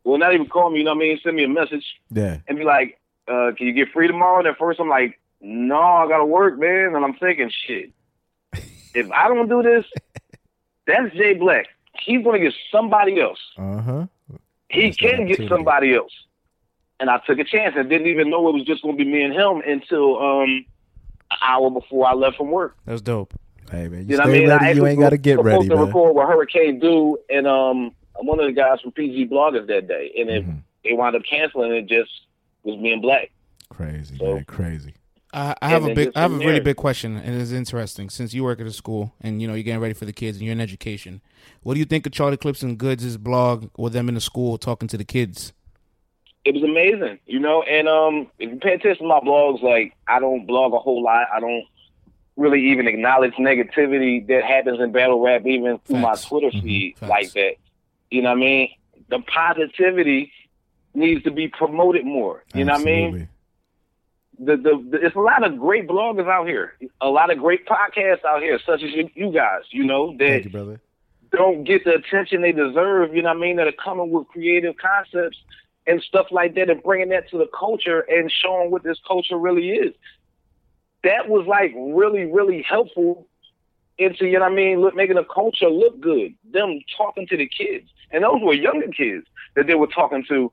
[0.06, 0.80] well, not even call me.
[0.80, 1.20] You know what I mean?
[1.22, 1.86] Send me a message.
[2.12, 2.38] Yeah.
[2.48, 4.40] And be like, uh, can you get free tomorrow?
[4.40, 6.96] And at first I'm like, no, I gotta work, man.
[6.96, 7.92] And I'm thinking, shit,
[8.94, 9.86] if I don't do this,
[10.88, 11.68] that's Jay Black.
[11.94, 13.40] He's gonna get somebody else.
[13.58, 14.06] Uh huh.
[14.70, 16.12] He that's can get somebody else.
[17.00, 19.22] And I took a chance and didn't even know it was just gonna be me
[19.22, 20.66] and him until um
[21.32, 22.78] an hour before I left from work.
[22.86, 23.34] That's dope.
[23.72, 24.50] Hey man, you, you know what I mean?
[24.50, 25.86] Ready, I you ain't got to get ready, to man.
[25.86, 30.14] record with Hurricane Do and um one of the guys from PG Bloggers that day,
[30.18, 30.50] and mm-hmm.
[30.52, 32.12] it, they wound up canceling it just
[32.66, 33.32] was being black.
[33.70, 34.94] Crazy, so, man, crazy.
[35.34, 38.10] I, I have a big, I have a really big question, and it's interesting.
[38.10, 40.38] Since you work at a school, and you know you're getting ready for the kids,
[40.38, 41.22] and you're in education,
[41.62, 44.58] what do you think of Charlie Clips and Goodz' blog with them in the school
[44.58, 45.52] talking to the kids?
[46.46, 47.64] It was amazing, you know.
[47.64, 51.04] And um, if you pay attention to my blogs, like I don't blog a whole
[51.04, 51.28] lot.
[51.34, 51.66] I don't
[52.38, 56.24] really even acknowledge negativity that happens in battle rap, even through Facts.
[56.24, 56.66] my Twitter mm-hmm.
[56.66, 57.08] feed mm-hmm.
[57.08, 57.56] like that.
[58.10, 58.70] You know what I mean?
[59.10, 60.32] The positivity
[60.96, 62.44] needs to be promoted more.
[62.54, 62.66] You Absolutely.
[62.66, 63.30] know what I mean?
[64.40, 67.66] the, the, the it's a lot of great bloggers out here, a lot of great
[67.66, 69.62] podcasts out here, such as you, you guys.
[69.70, 70.80] You know that you,
[71.32, 73.16] don't get the attention they deserve.
[73.16, 73.56] You know what I mean?
[73.58, 75.38] That are coming with creative concepts
[75.88, 79.38] and stuff like that, and bringing that to the culture and showing what this culture
[79.38, 79.94] really is.
[81.04, 83.28] That was like really, really helpful
[83.98, 86.34] into you know what I mean, look, making the culture look good.
[86.52, 89.26] Them talking to the kids, and those were younger kids
[89.56, 90.52] that they were talking to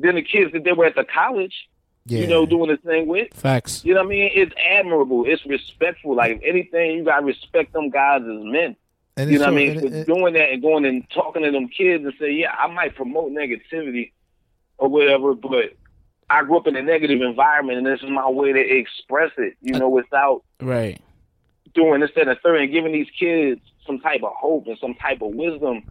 [0.00, 1.68] than the kids that they were at the college.
[2.06, 2.20] Yeah.
[2.20, 3.34] You know, doing the thing with.
[3.34, 3.84] Facts.
[3.84, 4.30] You know what I mean?
[4.34, 5.24] It's admirable.
[5.26, 6.14] It's respectful.
[6.16, 8.76] Like if anything, you gotta respect them guys as men.
[9.18, 9.80] And You know what I mean?
[9.80, 12.66] For it- doing that and going and talking to them kids and say, yeah, I
[12.68, 14.12] might promote negativity
[14.78, 15.74] or whatever, but
[16.30, 19.54] I grew up in a negative environment and this is my way to express it,
[19.60, 20.98] you know, without Right.
[21.74, 24.94] doing this, that, and third, and giving these kids some type of hope and some
[24.94, 25.82] type of wisdom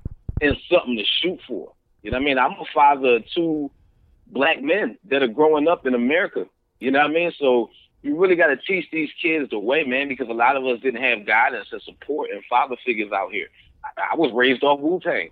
[0.42, 1.74] and something to shoot for.
[2.02, 2.40] You know what I mean?
[2.40, 3.70] I'm a father of two
[4.32, 6.46] black men that are growing up in America.
[6.80, 7.32] You know what I mean?
[7.40, 7.70] So
[8.02, 10.80] you really got to teach these kids the way, man, because a lot of us
[10.82, 13.48] didn't have guidance and support and father figures out here.
[13.84, 15.30] I, I was raised off Wu Tang.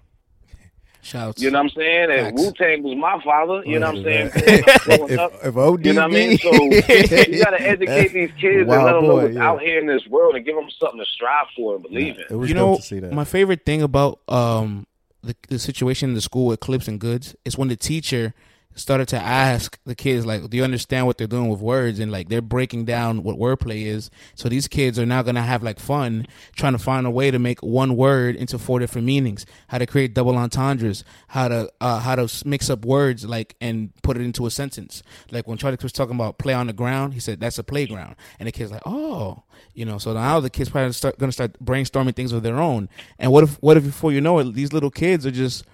[1.02, 1.40] Shouts.
[1.40, 2.10] You know what I'm saying?
[2.10, 2.42] And Facts.
[2.42, 3.62] Wu Tang was my father.
[3.64, 4.32] You know what I'm saying?
[4.34, 6.38] if, Growing up, if ODB, you know what I mean?
[6.40, 9.48] So you got to educate these kids Wild and let them know boy, what's yeah.
[9.48, 12.32] out here in this world and give them something to strive for and believe it
[12.32, 12.40] in.
[12.40, 13.14] was you know, to see that.
[13.14, 14.88] my favorite thing about um
[15.22, 18.34] the, the situation in the school with clips and Goodz is when the teacher
[18.76, 22.00] started to ask the kids like do you understand what they're doing with words?
[22.00, 24.10] And like they're breaking down what wordplay is.
[24.36, 27.40] So these kids are now gonna have like fun trying to find a way to
[27.40, 29.46] make one word into four different meanings.
[29.70, 31.04] How to create double entendres.
[31.30, 35.02] How to uh, how to mix up words like and put it into a sentence.
[35.32, 38.16] Like when charlie was talking about play on the ground he said that's a playground.
[38.40, 41.54] And the kids like oh you know so now the kids probably start gonna start
[41.64, 42.90] brainstorming things of their own.
[43.18, 45.66] And what if what if before you know it these little kids are just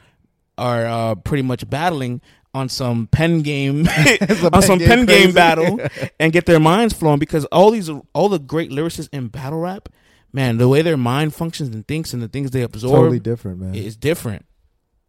[0.58, 2.22] are uh, pretty much battling
[2.54, 3.88] on some pen game
[4.52, 5.26] on pen some game pen crazy.
[5.26, 5.80] game battle
[6.20, 9.88] and get their minds flowing because all these all the great lyricists in battle rap
[10.34, 13.60] man the way their mind functions and thinks and the things they absorb totally different,
[13.60, 13.74] man.
[13.76, 14.46] is different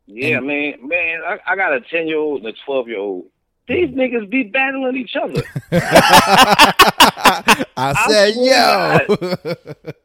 [0.07, 2.99] Yeah, And- man, man, I, I got a ten year old and a twelve year
[2.99, 3.24] old.
[3.68, 5.40] These niggas be battling each other.
[7.76, 9.54] I said, swear yo.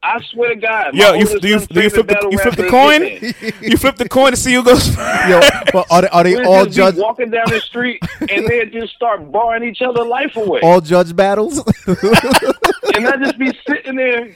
[0.03, 0.93] I swear to God.
[0.93, 3.01] yo you, do you do you flip the you flip the coin
[3.61, 4.95] you flip the coin to see who goes
[5.27, 5.41] Yo,
[5.73, 7.99] but are they, are they all just judge walking down the street
[8.29, 11.57] and they just start barring each other life away, all judge battles?
[11.87, 14.35] and I just be sitting there.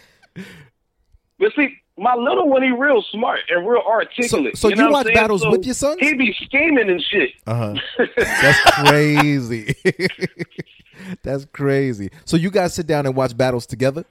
[1.38, 4.58] But see, my little one, he real smart and real articulate.
[4.58, 5.98] so you, you know what watch battles So with your son?
[6.00, 7.30] He be scheming and shit.
[7.48, 8.06] Uh huh.
[8.42, 9.76] That's crazy.
[11.24, 12.10] That's crazy.
[12.26, 14.06] So you guys sit down and watch battles together?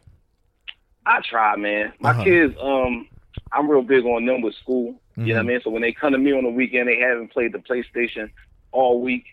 [1.06, 1.92] I try, man.
[2.00, 2.24] My Uh-huh.
[2.24, 3.08] kids, um,
[3.52, 4.94] I'm real big on them with school.
[5.16, 5.46] You know what I Mhm.
[5.48, 5.60] mean?
[5.64, 8.30] So when they come to me on the weekend, they haven't played the PlayStation
[8.72, 9.24] all week.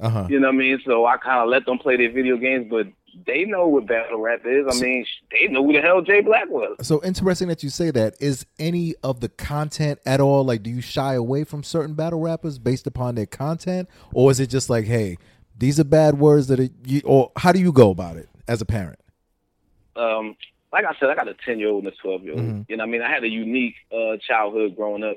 [0.00, 0.26] Uh huh.
[0.30, 0.80] You know what I mean?
[0.86, 2.86] So I kind of let them play their video games, but
[3.26, 4.66] they know what battle rap is.
[4.68, 6.76] I mean, they know who the hell Jay Black was.
[6.82, 8.14] So interesting that you say that.
[8.20, 10.62] Is any of the content at all like?
[10.62, 14.48] Do you shy away from certain battle rappers based upon their content, or is it
[14.48, 15.16] just like, hey,
[15.56, 18.60] these are bad words that are, you, or how do you go about it as
[18.60, 18.98] a parent?
[19.96, 20.36] Um,
[20.72, 22.42] like I said, I got a 10 year old and a 12 year old.
[22.42, 22.64] Mhm.
[22.68, 23.02] You know what I mean?
[23.02, 25.16] I had a unique uh, childhood growing up.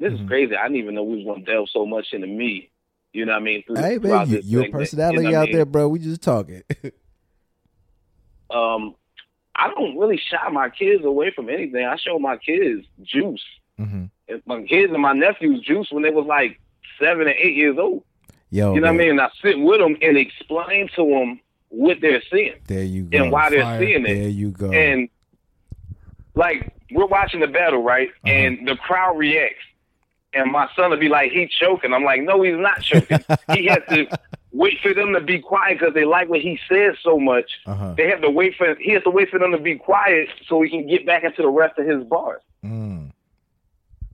[0.00, 0.22] This Mhm.
[0.22, 0.56] is crazy.
[0.56, 2.70] I didn't even know we was going to delve so much into me.
[3.12, 3.62] You know what I mean?
[3.62, 5.52] Through, Hey man, you, your personality you know what I out mean?
[5.56, 5.88] there, bro.
[5.88, 6.62] We just talking.
[8.50, 8.94] um,
[9.54, 11.84] I don't really shy my kids away from anything.
[11.84, 13.44] I show my kids juice.
[13.78, 14.04] hmm
[14.44, 16.58] my kids and my nephews juice when they was like
[17.00, 18.02] seven and eight years old.
[18.50, 19.10] Yo, you know what I mean?
[19.10, 23.22] And I sit with them and explain to them what they're seeing There you go.
[23.22, 23.80] and why they're Fire.
[23.80, 24.14] seeing it.
[24.14, 24.72] There you go.
[24.72, 25.08] And
[26.34, 28.08] like we're watching the battle, right?
[28.08, 28.28] Uh-huh.
[28.28, 29.64] And the crowd reacts.
[30.34, 31.94] And my son will be like, he's choking.
[31.94, 33.18] I'm like, no, he's not choking.
[33.54, 34.06] he has to
[34.52, 37.50] wait for them to be quiet because they like what he says so much.
[37.66, 37.94] uh-huh.
[37.96, 40.62] They have to wait for he has to wait for them to be quiet so
[40.62, 42.42] he can get back into the rest of his bars.
[42.64, 43.12] Mm.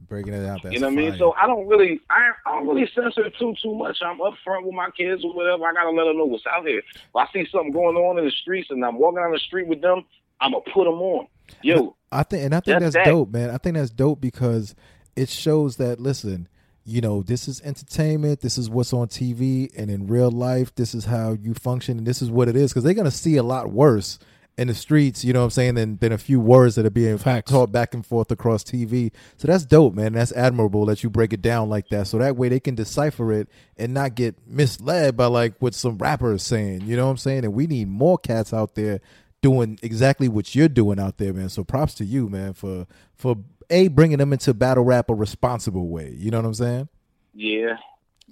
[0.09, 0.63] Breaking it out.
[0.63, 1.17] That's you know what I mean?
[1.17, 3.99] So I don't really, I, I don't really censor too too much.
[4.05, 5.65] I'm upfront with my kids or whatever.
[5.65, 6.81] I gotta let them know what's out here.
[6.81, 9.69] If I see something going on in the streets and I'm walking down the street
[9.69, 10.05] with them,
[10.41, 11.29] I'm gonna put them on.
[11.63, 13.11] Yo, I think, and I think That's that's, that.
[13.11, 13.51] dope, man.
[13.51, 14.75] I think that's dope because
[15.17, 16.47] it shows that listen,
[16.85, 18.41] you know, this is entertainment.
[18.41, 22.07] This is what's on TV, and in real life, this is how you function, and
[22.07, 22.73] this is what it is.
[22.73, 24.19] Because they're gonna see a lot worse
[24.59, 25.25] in the streets.
[25.25, 25.75] You know what I'm saying?
[25.75, 27.51] Than than a few words that are being Facts.
[27.51, 29.13] taught back and forth across TV.
[29.37, 30.13] So that's dope, man.
[30.13, 32.07] That's admirable that you break it down like that.
[32.07, 35.99] So that way they can decipher it and not get misled by like what some
[35.99, 36.83] rapper is saying.
[36.83, 37.45] You know what I'm saying?
[37.45, 39.01] And we need more cats out there
[39.43, 41.49] doing exactly what you're doing out there, man.
[41.49, 43.37] So props to you, man, for for
[43.73, 46.15] a bringing them into battle rap a responsible way.
[46.17, 46.89] You know what I'm saying?
[47.35, 47.77] yeah,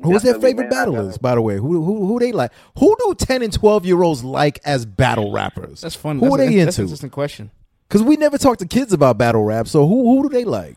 [0.02, 1.56] Who's their favorite battlers, by the way?
[1.56, 2.52] Who who who they like?
[2.78, 5.80] Who do ten and twelve year olds like as battle rappers?
[5.82, 6.18] That's fun.
[6.20, 6.64] Who that's are they a, into?
[6.64, 7.50] That's an interesting question.
[7.88, 9.66] Because we never talk to kids about battle rap.
[9.68, 10.76] So who who do they like?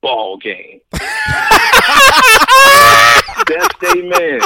[0.00, 0.80] Ball game.
[3.46, 4.40] That's they man.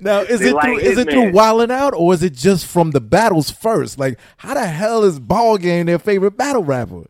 [0.00, 1.34] Now is They it like through is it through Hitman.
[1.34, 3.98] Wildin' Out or is it just from the battles first?
[3.98, 7.04] Like how the hell is Ball Game their favorite battle rapper?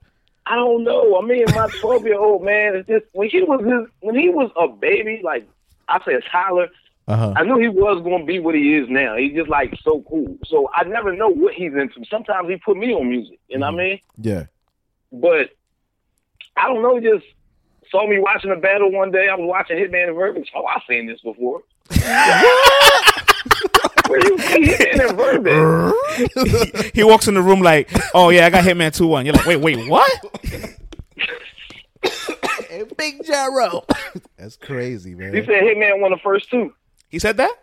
[0.49, 1.19] I don't know.
[1.19, 4.31] I mean, my twelve year old man is just when he was his, when he
[4.31, 5.47] was a baby, like
[5.89, 6.69] I said, Tyler.
[7.07, 7.35] Uh huh.
[7.37, 9.17] I knew he was going to be what he is now.
[9.17, 10.37] He's just like so cool.
[10.47, 12.05] So I never know what he's into.
[12.11, 13.39] Sometimes he put me on music.
[13.49, 14.01] You know what I mean?
[14.19, 14.45] Yeah.
[15.11, 15.51] But
[16.57, 16.97] I don't know.
[16.97, 17.25] He just
[17.91, 19.29] saw me watching a battle one day.
[19.29, 20.51] I was watching Hitman and Verbiage.
[20.55, 21.63] Oh, I've seen this before.
[21.91, 24.09] What?
[24.09, 25.55] Where you see Hitman and Verbiage?
[26.95, 29.47] he walks in the room like, "Oh yeah, I got Hitman two one." You're like,
[29.47, 30.11] "Wait, wait, what?"
[32.97, 33.85] Big Jarro.
[34.37, 35.35] That's crazy, man.
[35.35, 36.75] He said Hitman won the first two.
[37.09, 37.55] He said that.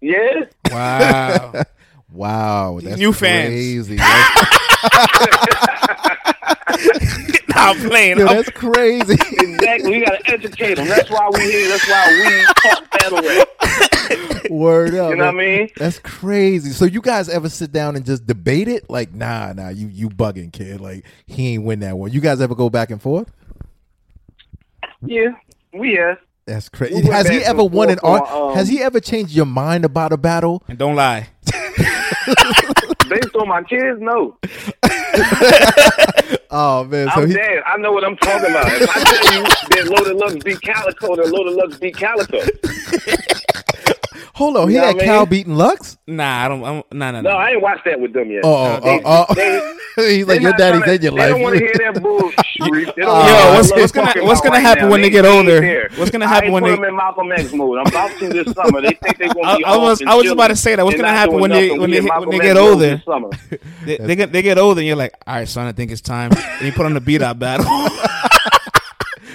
[0.00, 0.44] Yeah.
[0.70, 1.64] Wow.
[2.10, 3.48] Wow, that's New fans.
[3.48, 3.98] crazy.
[7.58, 8.18] That's, nah, I'm playing.
[8.18, 9.14] yo, I'm- that's crazy.
[9.14, 9.90] Exactly.
[9.90, 10.86] We gotta educate them.
[10.88, 11.68] That's why we here.
[11.68, 13.48] That's why we talk battle rap.
[14.50, 15.10] Word up.
[15.10, 15.68] You know what I mean?
[15.76, 16.70] That's crazy.
[16.70, 18.88] So you guys ever sit down and just debate it?
[18.88, 20.80] Like, nah, nah, you you bugging, kid.
[20.80, 22.10] Like he ain't win that one.
[22.12, 23.30] You guys ever go back and forth?
[25.04, 25.30] Yeah.
[25.72, 26.18] We have.
[26.46, 26.94] That's crazy.
[27.02, 28.30] We Has he ever won an art?
[28.30, 30.62] um, Has he ever changed your mind about a battle?
[30.68, 31.28] and don't lie.
[33.08, 34.36] Based on my kids, no.
[36.50, 37.62] Oh man, so I'm he dead.
[37.66, 38.66] I know what I'm talking about.
[38.68, 42.40] If I tell you that Loaded Lux beat Calicoe, then Loaded Lux beat Calicoe.
[44.38, 44.68] hold on.
[44.68, 45.98] He You know had what I Cal beating Lux.
[46.06, 46.64] Nah, I don't.
[46.64, 47.36] I'm, nah, nah, No, nah.
[47.36, 48.42] I ain't watched that with them yet.
[48.44, 49.34] Oh, oh, They- oh, oh.
[49.34, 51.30] they- He's like your not daddy's tryna- in your They life.
[51.30, 52.96] don't want to hear that bullshit.
[52.96, 54.90] Yo, wanna Yo, hear what's, what's gonna what's gonna right happen now.
[54.92, 55.60] when they They get older?
[55.60, 55.88] there.
[55.96, 56.74] What's gonna I happen ain't when put they?
[56.76, 57.78] them in Malcolm X mode.
[57.80, 58.80] I'm about to this summer.
[58.80, 59.64] They think they're gonna be.
[59.64, 60.84] I- I was- I was just about to say that.
[60.84, 63.02] What's gonna happen when they- when they in hit- Malcolm when they get older?
[63.84, 66.00] They, they get they get older, and you're like, all right, son, I think it's
[66.00, 66.30] time.
[66.32, 67.66] And you put on the beat out battle.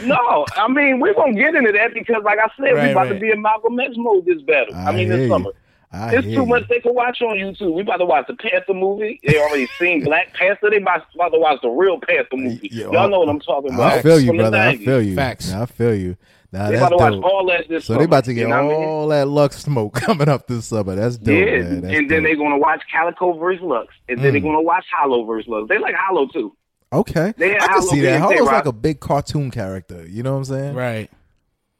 [0.05, 3.07] No, I mean we're gonna get into that because, like I said, Right, we about
[3.07, 3.13] right.
[3.13, 4.75] to be in Malcolm X mode this battle.
[4.75, 5.30] I, mean hear this you.
[5.30, 5.51] summer.
[5.91, 6.45] I There's hear too you.
[6.47, 7.73] much they can watch on YouTube.
[7.75, 9.19] We about to watch the Panther movie.
[9.23, 10.69] They already seen Black Panther.
[10.71, 12.69] They about about to watch the real Panther movie.
[12.71, 13.93] Yeah, Y'all know what I'm talking about.
[13.93, 14.57] I feel you, From brother.
[14.57, 15.15] I feel you.
[15.15, 15.51] Facts.
[15.51, 16.17] Nah, I feel you.
[16.51, 17.23] Nah, They about to watch dope.
[17.25, 17.99] all that this So summer.
[17.99, 18.88] they about to get you know what I mean?
[18.88, 20.95] all that Lux smoke coming up this summer.
[20.95, 21.81] That's dope, yeah, man.
[21.81, 24.45] That's and then they're gonna watch Calicoe versus Lux, and then they're Mm.
[24.45, 25.67] gonna watch Hollow versus Lux.
[25.69, 26.55] They like Hollow too.
[26.94, 28.10] Okay, They had I can Hollow see that.
[28.10, 30.06] being Hollow's like a big cartoon character.
[30.07, 30.76] You know what I'm saying?
[30.76, 31.10] right.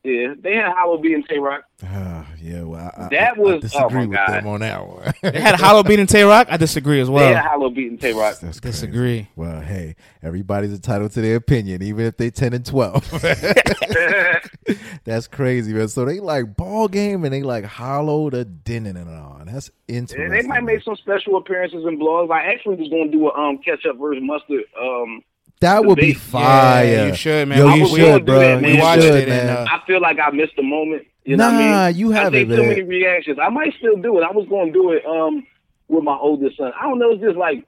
[0.06, 1.64] Yeah, they had Hollow being Tay Roc.
[1.81, 4.27] Ah, yeah, well, I, I- That I, was- I disagree oh with God.
[4.34, 5.14] them on that one.
[5.22, 6.48] They had Hollow beating Tay Roc.
[6.52, 7.34] I disagree as They well.
[7.34, 8.38] had Hollow beating Tay Roc.
[8.41, 8.73] That's crazy.
[8.88, 9.30] Disagree.
[9.38, 13.10] Well, hey, everybody's entitled to their opinion, even if they ten and twelve.
[15.06, 15.88] That's crazy, man.
[15.88, 19.10] So they like ball game and they like hollow the dinning and
[19.48, 19.53] on.
[19.53, 20.30] That's interesting.
[20.30, 22.32] they might make some special appearances in blogs.
[22.32, 24.64] I actually was gonna do a um ketchup versus mustard.
[24.80, 25.22] Um,
[25.60, 26.86] that would be fire.
[26.86, 27.57] Yeah, you should, man.
[27.57, 28.40] Yo, I you was should, gonna do bro.
[28.40, 28.70] that, man.
[28.72, 29.49] You We watched should, it man.
[29.49, 31.07] and, uh, I feel like I missed the moment.
[31.26, 31.98] You know Nah, what I mean?
[31.99, 33.38] you I haven't, think too many reactions.
[33.41, 34.24] I might still do it.
[34.24, 35.45] I was going to do it um
[35.88, 36.72] with my oldest son.
[36.78, 37.11] I don't know.
[37.11, 37.64] It's just like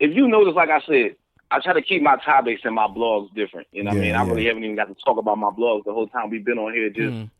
[0.00, 1.14] if you notice, like I said,
[1.52, 3.68] I try to keep my topics and my blogs different.
[3.70, 4.14] You know what I Yeah, mean?
[4.16, 4.30] I yeah.
[4.30, 6.72] really haven't even got to talk about my blogs the whole time we've been on
[6.74, 7.30] here, just Mm.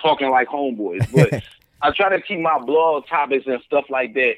[0.00, 1.10] talking like homeboys.
[1.12, 1.42] But
[1.82, 4.34] I try to keep my blog topics and stuff like that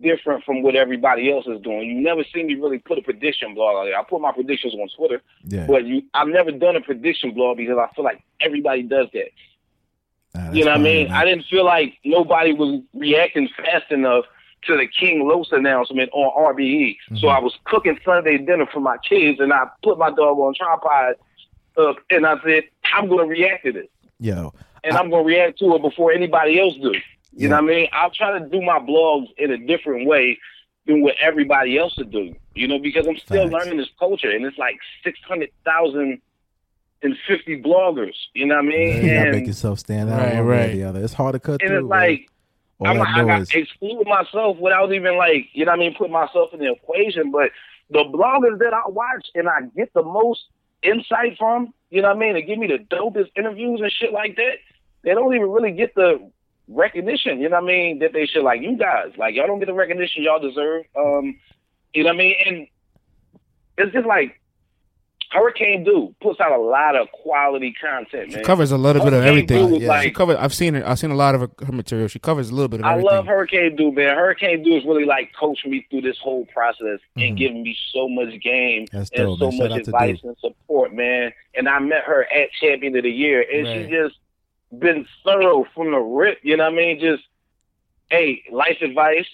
[0.00, 1.86] different from what everybody else is doing.
[1.88, 3.98] You never see me really put a prediction blog out there.
[3.98, 7.58] I put my predictions on Twitter, Yeah, but you, I've never done a prediction blog
[7.58, 9.28] because I feel like everybody does that.
[10.34, 11.08] Nah, You know what I mean?
[11.08, 11.16] man.
[11.16, 14.24] I didn't feel like nobody was reacting fast enough
[14.64, 16.96] to the King Los announcement on RBE.
[17.16, 17.34] So Mhm.
[17.36, 21.16] I was cooking Sunday dinner for my kids, and I put my dog on tripod,
[21.76, 22.64] uh, and I said,
[22.94, 23.88] I'm going to react to this,
[24.22, 24.54] Yo,
[24.84, 26.94] and I, am going to react to it before anybody else do.
[27.34, 27.88] You know what I mean?
[27.92, 30.38] I'll try to do my blogs in a different way
[30.86, 32.34] than what everybody else would do.
[32.54, 33.52] You know, because I'm still Facts.
[33.52, 36.20] learning this culture, and it's like six hundred thousand
[37.02, 38.14] and fifty bloggers.
[38.34, 38.96] You know what I mean?
[38.96, 40.18] you gotta and make yourself stand out.
[40.18, 40.72] Right, one way or right.
[40.72, 41.02] the other.
[41.02, 41.78] It's hard to cut and through.
[41.78, 42.28] it's like.
[42.78, 43.48] all I'm, that I noise.
[43.48, 46.70] got exclude myself without even like you know what I mean put myself in the
[46.70, 47.32] equation.
[47.32, 47.50] But
[47.90, 50.44] the bloggers that I watch and I get the most
[50.82, 54.14] insight from, you know what I mean, they give me the dopest interviews and shit
[54.14, 54.54] like that.
[55.04, 56.30] They don't even really get the
[56.66, 59.12] recognition, you know what I mean, that they should like you guys.
[59.18, 60.86] Like y'all don't get the recognition y'all deserve.
[60.96, 61.38] Um,
[61.92, 62.34] you know what I mean?
[62.46, 62.66] And
[63.76, 64.40] it's just like
[65.32, 68.38] Hurricane Do puts out a lot of quality content, man.
[68.38, 69.74] She covers a little bit of everything.
[69.80, 69.88] Yeah.
[69.88, 70.36] like- She covered.
[70.36, 70.86] I've seen her.
[70.86, 72.08] I've seen a lot of her, her material.
[72.08, 73.08] She covers a little bit of everything.
[73.08, 73.16] I everything.
[73.16, 74.14] love Hurricane Do, man.
[74.16, 77.28] Hurricane Do is really like coaching me through this whole process Mhm.
[77.28, 79.70] and giving me so much game That's and dope, so man.
[79.70, 81.32] Much advice and support, man.
[81.54, 83.86] And I met her at Champion of the Year, and Right.
[83.86, 84.16] she just
[84.78, 86.38] been thorough from the rip.
[86.42, 87.00] You know what I mean?
[87.00, 87.22] Just
[88.10, 89.26] hey, life advice,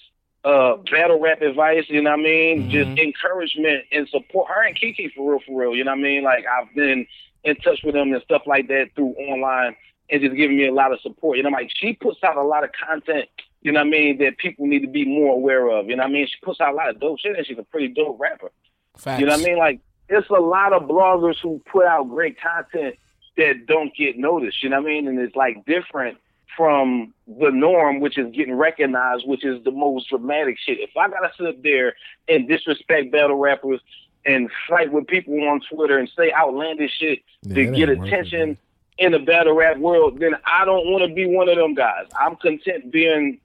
[0.43, 1.85] uh, battle rap advice.
[1.89, 2.63] You know what I mean?
[2.63, 2.69] Mhm.
[2.69, 4.49] Just encouragement and support.
[4.49, 5.75] Her and Kiki for real, for real.
[5.75, 6.23] You know what I mean?
[6.23, 7.05] Like I've been
[7.43, 9.75] in touch with them and stuff like that through online
[10.09, 11.37] and just giving me a lot of support.
[11.37, 13.29] You know, like she puts out a lot of content.
[13.61, 14.17] You know what I mean?
[14.19, 15.87] That people need to be more aware of.
[15.87, 16.27] You know what I mean?
[16.27, 18.51] She puts out a lot of dope shit and she's a pretty dope rapper.
[18.97, 19.19] Facts.
[19.19, 19.57] You know what I mean?
[19.57, 22.95] Like it's a lot of bloggers who put out great content
[23.37, 24.63] that don't get noticed.
[24.63, 25.07] You know what I mean?
[25.07, 26.17] And it's like different
[26.55, 30.79] from the norm, which is getting recognized, which is the most dramatic shit.
[30.79, 31.95] If I gotta sit up there
[32.27, 33.79] and disrespect battle rappers
[34.25, 38.07] and fight with people on Twitter and say outlandish shit Yeah, to get worth it,
[38.07, 38.57] attention
[38.97, 42.07] in the battle rap world, then I don't want to be one of them guys.
[42.19, 43.39] I'm content being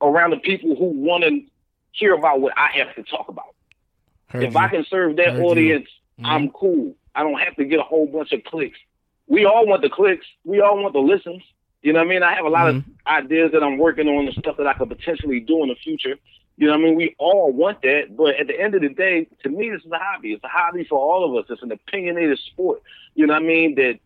[0.00, 1.40] around the people who want to
[1.92, 3.54] hear about what I have to talk about
[4.28, 4.58] Heard if you.
[4.58, 5.88] I can serve that Heard audience,
[6.20, 6.26] Mhm.
[6.26, 6.94] I'm cool.
[7.14, 8.78] I don't have to get a whole bunch of clicks.
[9.26, 10.26] We all want the clicks.
[10.44, 11.42] We all want the listens.
[11.84, 12.22] You know what I mean?
[12.22, 12.78] I have a lot Mhm.
[12.78, 15.74] of ideas that I'm working on and stuff that I could potentially do in the
[15.74, 16.18] future.
[16.56, 16.94] You know what I mean?
[16.94, 19.92] We all want that, but at the end of the day, to me, this is
[19.92, 20.32] a hobby.
[20.32, 21.50] It's a hobby for all of us.
[21.50, 22.82] It's an opinionated sport.
[23.14, 23.74] You know what I mean?
[23.74, 23.98] That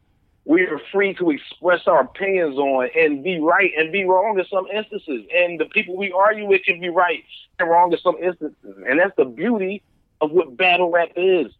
[0.44, 4.44] we are free to express our opinions on and be right and be wrong in
[4.46, 5.24] some instances.
[5.32, 7.22] And the people we argue with can be right
[7.60, 8.76] and wrong in some instances.
[8.88, 9.82] And that's the beauty
[10.20, 11.52] of what battle rap is.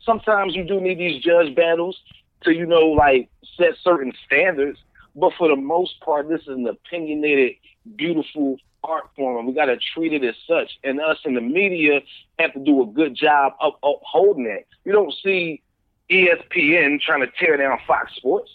[0.00, 2.00] Sometimes you do need these judge battles
[2.42, 4.78] to, you know, like set certain standards.
[5.16, 7.56] But for the most part, this is an opinionated,
[7.96, 10.78] beautiful art form, and we got to treat it as such.
[10.84, 12.00] And us in the media
[12.38, 14.64] have to do a good job of upholding that.
[14.84, 15.62] You don't see
[16.10, 18.50] ESPN trying to tear down Fox Sports.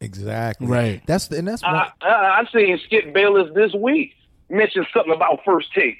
[0.00, 0.66] Exactly.
[0.66, 1.02] Right.
[1.06, 4.12] That's the, and that's I, what I, I seen Skip Bayless this week
[4.50, 5.96] mention something about first take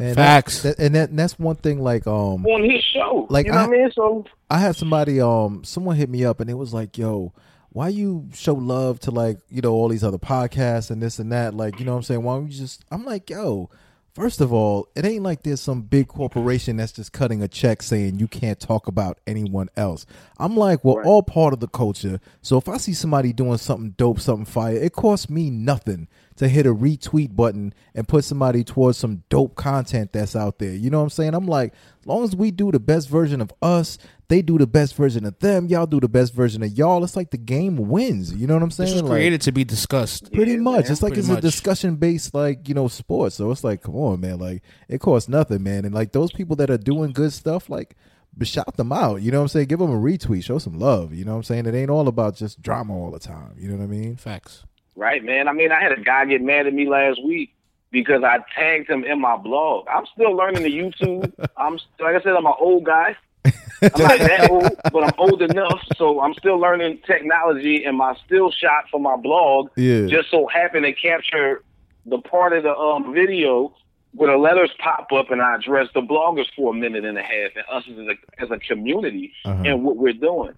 [0.00, 0.14] man.
[0.14, 0.62] Facts.
[0.62, 1.80] That, that, and that, and that's one thing.
[1.80, 3.26] Like um, on his show.
[3.30, 3.90] Like, you know I- what I mean?
[3.92, 7.32] So I had somebody um someone hit me up and it was like, yo,
[7.72, 11.30] why you show love to like, you know, all these other podcasts and this and
[11.32, 11.54] that?
[11.54, 12.22] Like, you know what I'm saying?
[12.22, 13.70] Why don't you just I'm like, yo,
[14.12, 17.82] first of all, it ain't like there's some big corporation that's just cutting a check
[17.82, 20.04] saying you can't talk about anyone else.
[20.38, 21.06] I'm like, we're Right.
[21.06, 22.20] all part of the culture.
[22.42, 26.08] So if I see somebody doing something dope, something fire, it costs me nothing
[26.40, 30.72] to hit a retweet button and put somebody towards some dope content that's out there.
[30.74, 31.34] You know what I'm saying?
[31.34, 33.98] I'm like, as long as we do the best version of us,
[34.28, 37.04] they do the best version of them, y'all do the best version of y'all.
[37.04, 38.32] It's like the game wins.
[38.34, 38.86] You know what I'm saying?
[38.94, 40.32] This was Like, created to be discussed.
[40.32, 40.84] pretty Yeah, much.
[40.84, 40.92] man.
[40.92, 41.38] It's like it's much.
[41.38, 43.34] a discussion based like, you know, sport.
[43.34, 44.38] So it's like, come on, man.
[44.38, 45.84] Like it costs nothing, man.
[45.84, 47.96] And like those people that are doing good stuff, like
[48.34, 49.20] but shout them out.
[49.20, 49.66] You know what I'm saying?
[49.66, 51.12] Give them a retweet, show some love.
[51.12, 51.66] You know what I'm saying?
[51.66, 53.54] It ain't all about just drama all the time.
[53.58, 54.16] You know what I mean?
[54.16, 54.64] Facts.
[55.00, 55.48] Right, man.
[55.48, 57.54] I mean, I had a guy get mad at me last week
[57.90, 59.86] because I tagged him in my blog.
[59.88, 61.32] I'm still learning the YouTube.
[61.56, 63.16] I'm like I said, I'm an old guy.
[63.46, 63.52] I'm
[63.96, 67.82] not that old, but I'm old enough, so I'm still learning technology.
[67.86, 70.06] And my still shot for my blog Yeah.
[70.06, 71.62] just so happened to capture
[72.04, 73.74] the part of the um, video
[74.12, 77.22] where the letters pop up, and I address the bloggers for a minute and a
[77.22, 79.62] half, and us as a, as a community Uh-huh.
[79.64, 80.52] and what we're doing,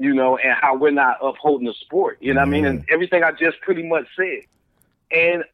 [0.00, 2.16] you know, and how we're not upholding the sport.
[2.20, 2.64] You know what I mean?
[2.64, 4.40] And everything I just pretty much said.
[5.12, 5.44] And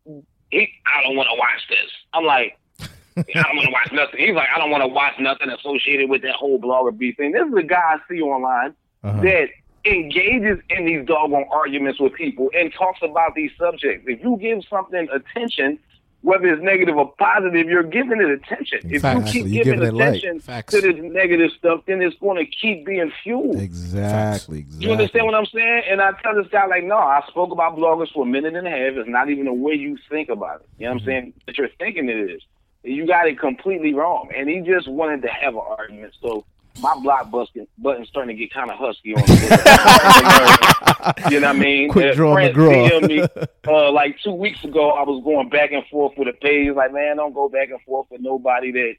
[0.50, 1.90] he, I don't want to watch this.
[2.14, 4.20] I'm like, I don't want to watch nothing.
[4.20, 7.32] He's like, I don't want to watch nothing associated with that whole blogger beef thing.
[7.32, 9.20] This is a guy I see online Uh-huh.
[9.22, 9.48] that
[9.84, 14.04] engages in these doggone arguments with people and talks about these subjects.
[14.08, 15.78] If you give something attention,
[16.26, 18.80] whether it's negative or positive, you're giving it attention.
[18.90, 19.32] If Facts.
[19.32, 22.84] you keep You're giving giving attention to this negative stuff, then it's going to keep
[22.84, 23.62] being fueled.
[23.62, 24.58] Exactly.
[24.58, 24.84] Exactly.
[24.84, 25.82] You understand what I'm saying?
[25.88, 28.66] And I tell this guy, like, no, I spoke about bloggers for a minute and
[28.66, 28.94] a half.
[28.94, 30.68] It's not even the way you think about it.
[30.78, 31.06] You know what I'm mm-hmm.
[31.06, 31.32] saying?
[31.46, 32.42] That you're thinking it is.
[32.82, 34.28] You got it completely wrong.
[34.36, 36.12] And he just wanted to have an argument.
[36.20, 36.44] So
[36.80, 39.56] my block busting button's starting to get kind of husky on Twitter.
[41.30, 41.88] You know what I mean?
[41.90, 42.14] Quit Uh,
[42.52, 43.20] drawing me,
[43.68, 46.72] uh, like two weeks ago, I was going back and forth with a page.
[46.74, 48.94] Like, man, don't go back and forth with nobody that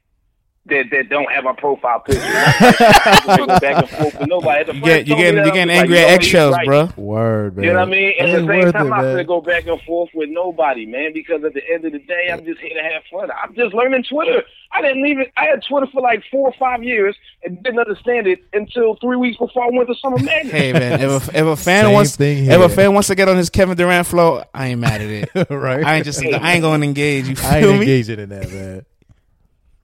[0.68, 2.20] that, that don't have a profile picture.
[3.60, 4.72] Back and forth with nobody.
[4.72, 6.54] You get you told getting you I getting was like, angry at know, he's eggshells,
[6.54, 6.66] right.
[6.66, 6.88] bro.
[6.96, 7.64] Word, man.
[7.64, 8.14] You know what I mean?
[8.18, 11.44] At the same time, it, I'm gonna go back and forth with nobody, man, because
[11.44, 13.30] at the end of the day, I'm just here to have fun.
[13.30, 14.42] I'm just learning Twitter.
[14.72, 15.26] I didn't even.
[15.36, 19.16] I had Twitter for like four or five years and didn't understand it until three
[19.16, 20.52] weeks before I went to Summer Madness.
[20.52, 23.14] Hey man, if a, if a fan Same wants thing if a fan wants to
[23.14, 25.30] get on his Kevin Durant flow, I ain't mad at it.
[25.50, 25.84] right?
[25.84, 27.28] I ain't just I ain't going to engage.
[27.28, 27.74] You I ain't me?
[27.76, 28.84] engaging in that, man.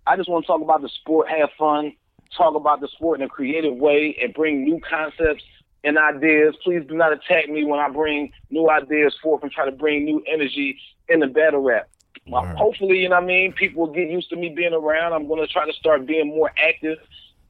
[0.06, 1.92] I just want to talk about the sport, have fun,
[2.36, 5.42] talk about the sport in a creative way, and bring new concepts
[5.82, 6.54] and ideas.
[6.62, 10.04] Please do not attack me when I bring new ideas forth and try to bring
[10.04, 10.78] new energy
[11.08, 11.88] in the battle rap.
[12.30, 15.12] Hopefully, you know what I mean, people will get used to me being around.
[15.12, 16.98] I'm going to try to start being more active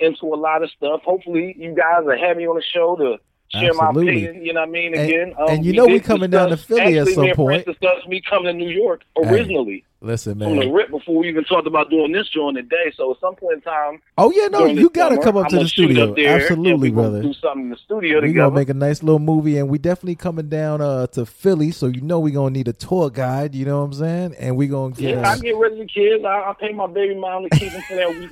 [0.00, 1.02] into a lot of stuff.
[1.02, 3.18] Hopefully, you guys are having me on the show to
[3.56, 4.04] share Absolutely.
[4.04, 4.44] my opinion.
[4.44, 4.94] You know what I mean?
[4.94, 7.68] And- Again, um, and you know we coming down to Philly at some point.
[8.08, 10.72] Me coming to New York originally Listen, from the man.
[10.72, 12.92] rip before we even talked about doing this during the day.
[12.94, 15.54] So at some point in time, Oh yeah, no, you gotta summer, come up to
[15.56, 16.10] the gonna studio.
[16.10, 17.22] up there, Absolutely, brother.
[17.22, 18.46] Do something in the studio We together.
[18.50, 21.86] gonna make a nice little movie, and we definitely coming down uh, to Philly, so
[21.86, 23.54] you know we gonna need a tour guide.
[23.54, 24.34] You know what I'm saying?
[24.38, 25.16] And we gonna get.
[25.16, 26.24] yeah, uh, I get rid of the kids.
[26.24, 28.30] I, I pay my baby mom to keep them for that weekend.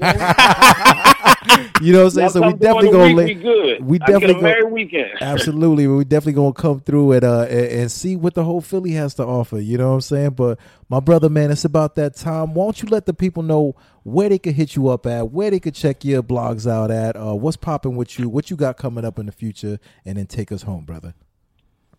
[1.82, 2.24] you know what I'm saying?
[2.24, 3.84] Y'all So we definitely gonna week, we good.
[3.84, 5.10] we definitely get a go- merry weekend.
[5.20, 8.92] Absolutely, we definitely gonna come through and uh and, and see what the whole Philly
[8.92, 9.58] has to offer.
[9.58, 10.30] You know what I'm saying?
[10.30, 10.58] But
[10.88, 12.54] my brother, man, it's about that time.
[12.54, 15.50] Why don't you let the people know where they could hit you up at, where
[15.50, 18.76] they could check your blogs out at, uh, what's popping with you, what you got
[18.76, 21.14] coming up in the future, and then take us home, brother.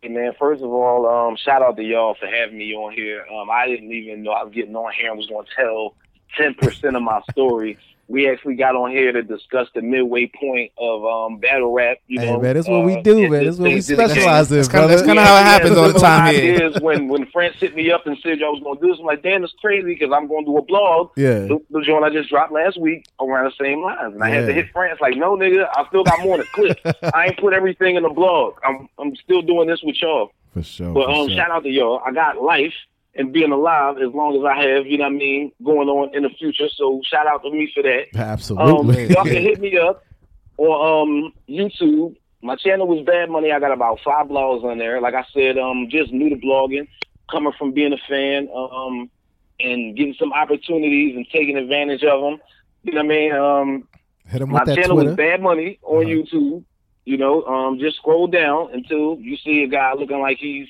[0.01, 3.25] Hey man, first of all, um, shout out to y'all for having me on here.
[3.33, 5.95] Um, I didn't even know I was getting on here and was going to tell
[6.37, 7.77] ten percent of my story.
[8.09, 11.97] We actually got on here to discuss the midway point of um, battle rap.
[12.07, 13.45] You Hey know, man, that's what we uh, do, man.
[13.45, 14.87] That's what we it- it- specialize in, That's kinda- brother.
[14.95, 16.71] that's kinda how it happens all the time here.
[16.81, 19.05] When when France hit me up and said y'all was going to do this, I'm
[19.05, 21.11] like, damn, it's crazy because I'm going to do a blog.
[21.15, 21.39] Yeah.
[21.47, 24.47] The, the joint I just dropped last week around the same lines, and I had
[24.47, 26.79] to hit France like, no, nigga, I still got more to clip.
[27.15, 28.55] I ain't put everything in the blog.
[28.65, 30.31] I'm I'm still doing this with y'all.
[30.53, 30.93] For sure.
[30.93, 31.37] But for um, sure.
[31.37, 32.01] shout out to y'all.
[32.05, 32.73] I got life
[33.15, 36.15] and being alive as long as I have, you know what I mean, going on
[36.15, 36.67] in the future.
[36.75, 38.05] So shout out to me for that.
[38.15, 39.07] Um, Absolutely.
[39.13, 40.03] y'all can hit me up
[40.57, 42.15] on um YouTube.
[42.41, 43.51] My channel was Bad Money.
[43.51, 44.99] I got about five blogs on there.
[44.99, 46.87] Like I said, um, just new to blogging,
[47.31, 49.09] coming from being a fan, um,
[49.59, 52.39] and getting some opportunities and taking advantage of them.
[52.83, 53.31] You know what I mean?
[53.33, 53.87] Um,
[54.27, 55.11] Hit my with that channel Twitter.
[55.11, 56.09] is Bad Money on Uh-huh.
[56.09, 56.63] YouTube.
[57.05, 60.67] You know, um, just scroll down until you see a guy looking like he's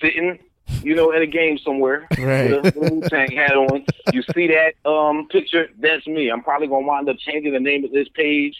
[0.00, 0.38] sitting,
[0.82, 2.50] you know, at a game somewhere Right.
[2.62, 3.84] with a Wu Tang hat on.
[4.12, 5.68] You see that um, picture?
[5.78, 6.30] That's me.
[6.30, 8.56] I'm probably gonna wind up changing the name of this page,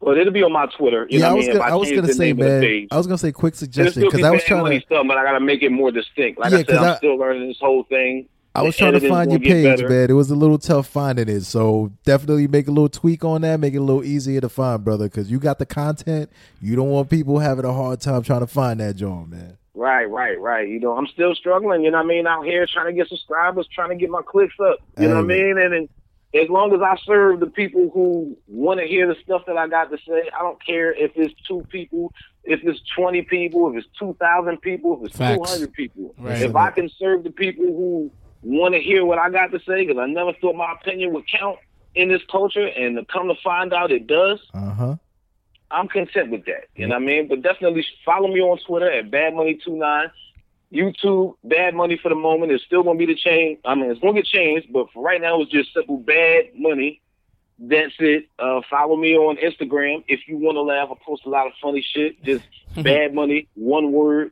[0.00, 1.06] but it'll be on my Twitter.
[1.10, 2.88] You yeah, know I was gonna, I was gonna say, name of the man.
[2.90, 4.86] I was gonna say, quick suggestion be because I was trying to.
[4.86, 6.38] stuff, but I gotta make it more distinct.
[6.40, 8.28] Like Yeah, I said, I'm I- still learning this whole thing.
[8.52, 9.88] I was The trying to find your page, better.
[9.88, 10.10] man.
[10.10, 13.60] It was a little tough finding it, so definitely make a little tweak on that,
[13.60, 15.04] make it a little easier to find, brother.
[15.04, 18.48] Because you got the content, you don't want people having a hard time trying to
[18.48, 19.56] find that joint, man.
[19.74, 20.68] Right, right, right.
[20.68, 21.84] You know, I'm still struggling.
[21.84, 22.26] You know what I mean?
[22.26, 24.78] Out here trying to get subscribers, trying to get my clicks up.
[24.98, 25.58] You know what I mean?
[25.58, 25.88] And, and
[26.34, 29.68] as long as I serve the people who want to hear the stuff that I
[29.68, 32.12] got to say, I don't care if it's two people,
[32.44, 35.38] if it's 20 people, if it's 2,000 people, if it's Facts.
[35.50, 36.14] 200 people.
[36.18, 36.42] Right.
[36.42, 38.10] If I can serve the people who
[38.42, 41.26] want to hear what I got to say, because I never thought my opinion would
[41.28, 41.58] count
[41.94, 44.96] in this culture, and to come to find out it does, Uh huh.
[45.70, 46.64] I'm content with that.
[46.74, 47.28] You know what I mean?
[47.28, 50.10] But definitely follow me on Twitter at Bad Money 29
[50.72, 52.52] YouTube, Bad Money for the moment.
[52.52, 53.58] It's still gonna be the change.
[53.64, 57.00] I mean, it's gonna get changed, but for right now, it's just simple Bad Money.
[57.58, 58.26] That's it.
[58.38, 60.88] Uh, follow me on Instagram if you want to laugh.
[60.90, 62.22] I post a lot of funny shit.
[62.22, 62.44] Just
[62.82, 64.30] Bad Money, one word,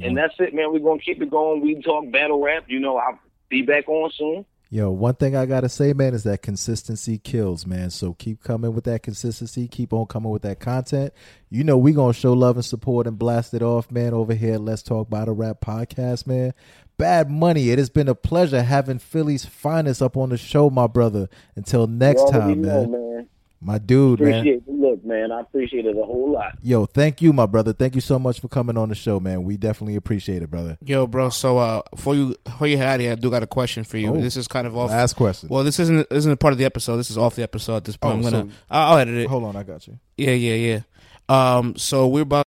[0.00, 0.72] and that's it, man.
[0.72, 1.60] We're gonna keep it going.
[1.60, 2.64] We talk battle rap.
[2.68, 3.18] You know, I'll
[3.48, 4.46] be back on soon.
[4.76, 7.88] Yo, one thing I gotta say, man, is that consistency kills, man.
[7.88, 9.68] So keep coming with that consistency.
[9.68, 11.14] Keep on coming with that content.
[11.48, 14.12] You know we gonna show love and support and blast it off, man.
[14.12, 16.52] Over here, let's talk battle rap podcast, man.
[16.98, 17.70] Bad money.
[17.70, 21.30] It has been a pleasure having Philly's finest up on the show, my brother.
[21.54, 22.92] Until next time, know, man.
[22.92, 23.28] man.
[23.60, 24.40] My dude, man.
[24.40, 25.32] Appreciate the look, man.
[25.32, 26.58] I appreciate it a whole lot.
[26.62, 27.72] Yo, thank you, my brother.
[27.72, 29.44] Thank you so much for coming on the show, man.
[29.44, 30.76] We definitely appreciate it, brother.
[30.84, 31.30] Yo, bro.
[31.30, 33.82] So, uh, before you before you head out of here, I do got a question
[33.82, 34.14] for you.
[34.14, 34.20] Oh.
[34.20, 34.90] This is kind of off.
[34.90, 35.48] Last question.
[35.48, 36.98] Well, this isn't isn't a part of the episode.
[36.98, 38.12] This is off the episode at this point.
[38.14, 38.50] Oh, I'm gonna.
[38.52, 39.28] so- I'll, I'll edit it.
[39.28, 39.98] Hold on, I got you.
[40.18, 40.80] Yeah, yeah, yeah.
[41.28, 42.44] Um, so we're about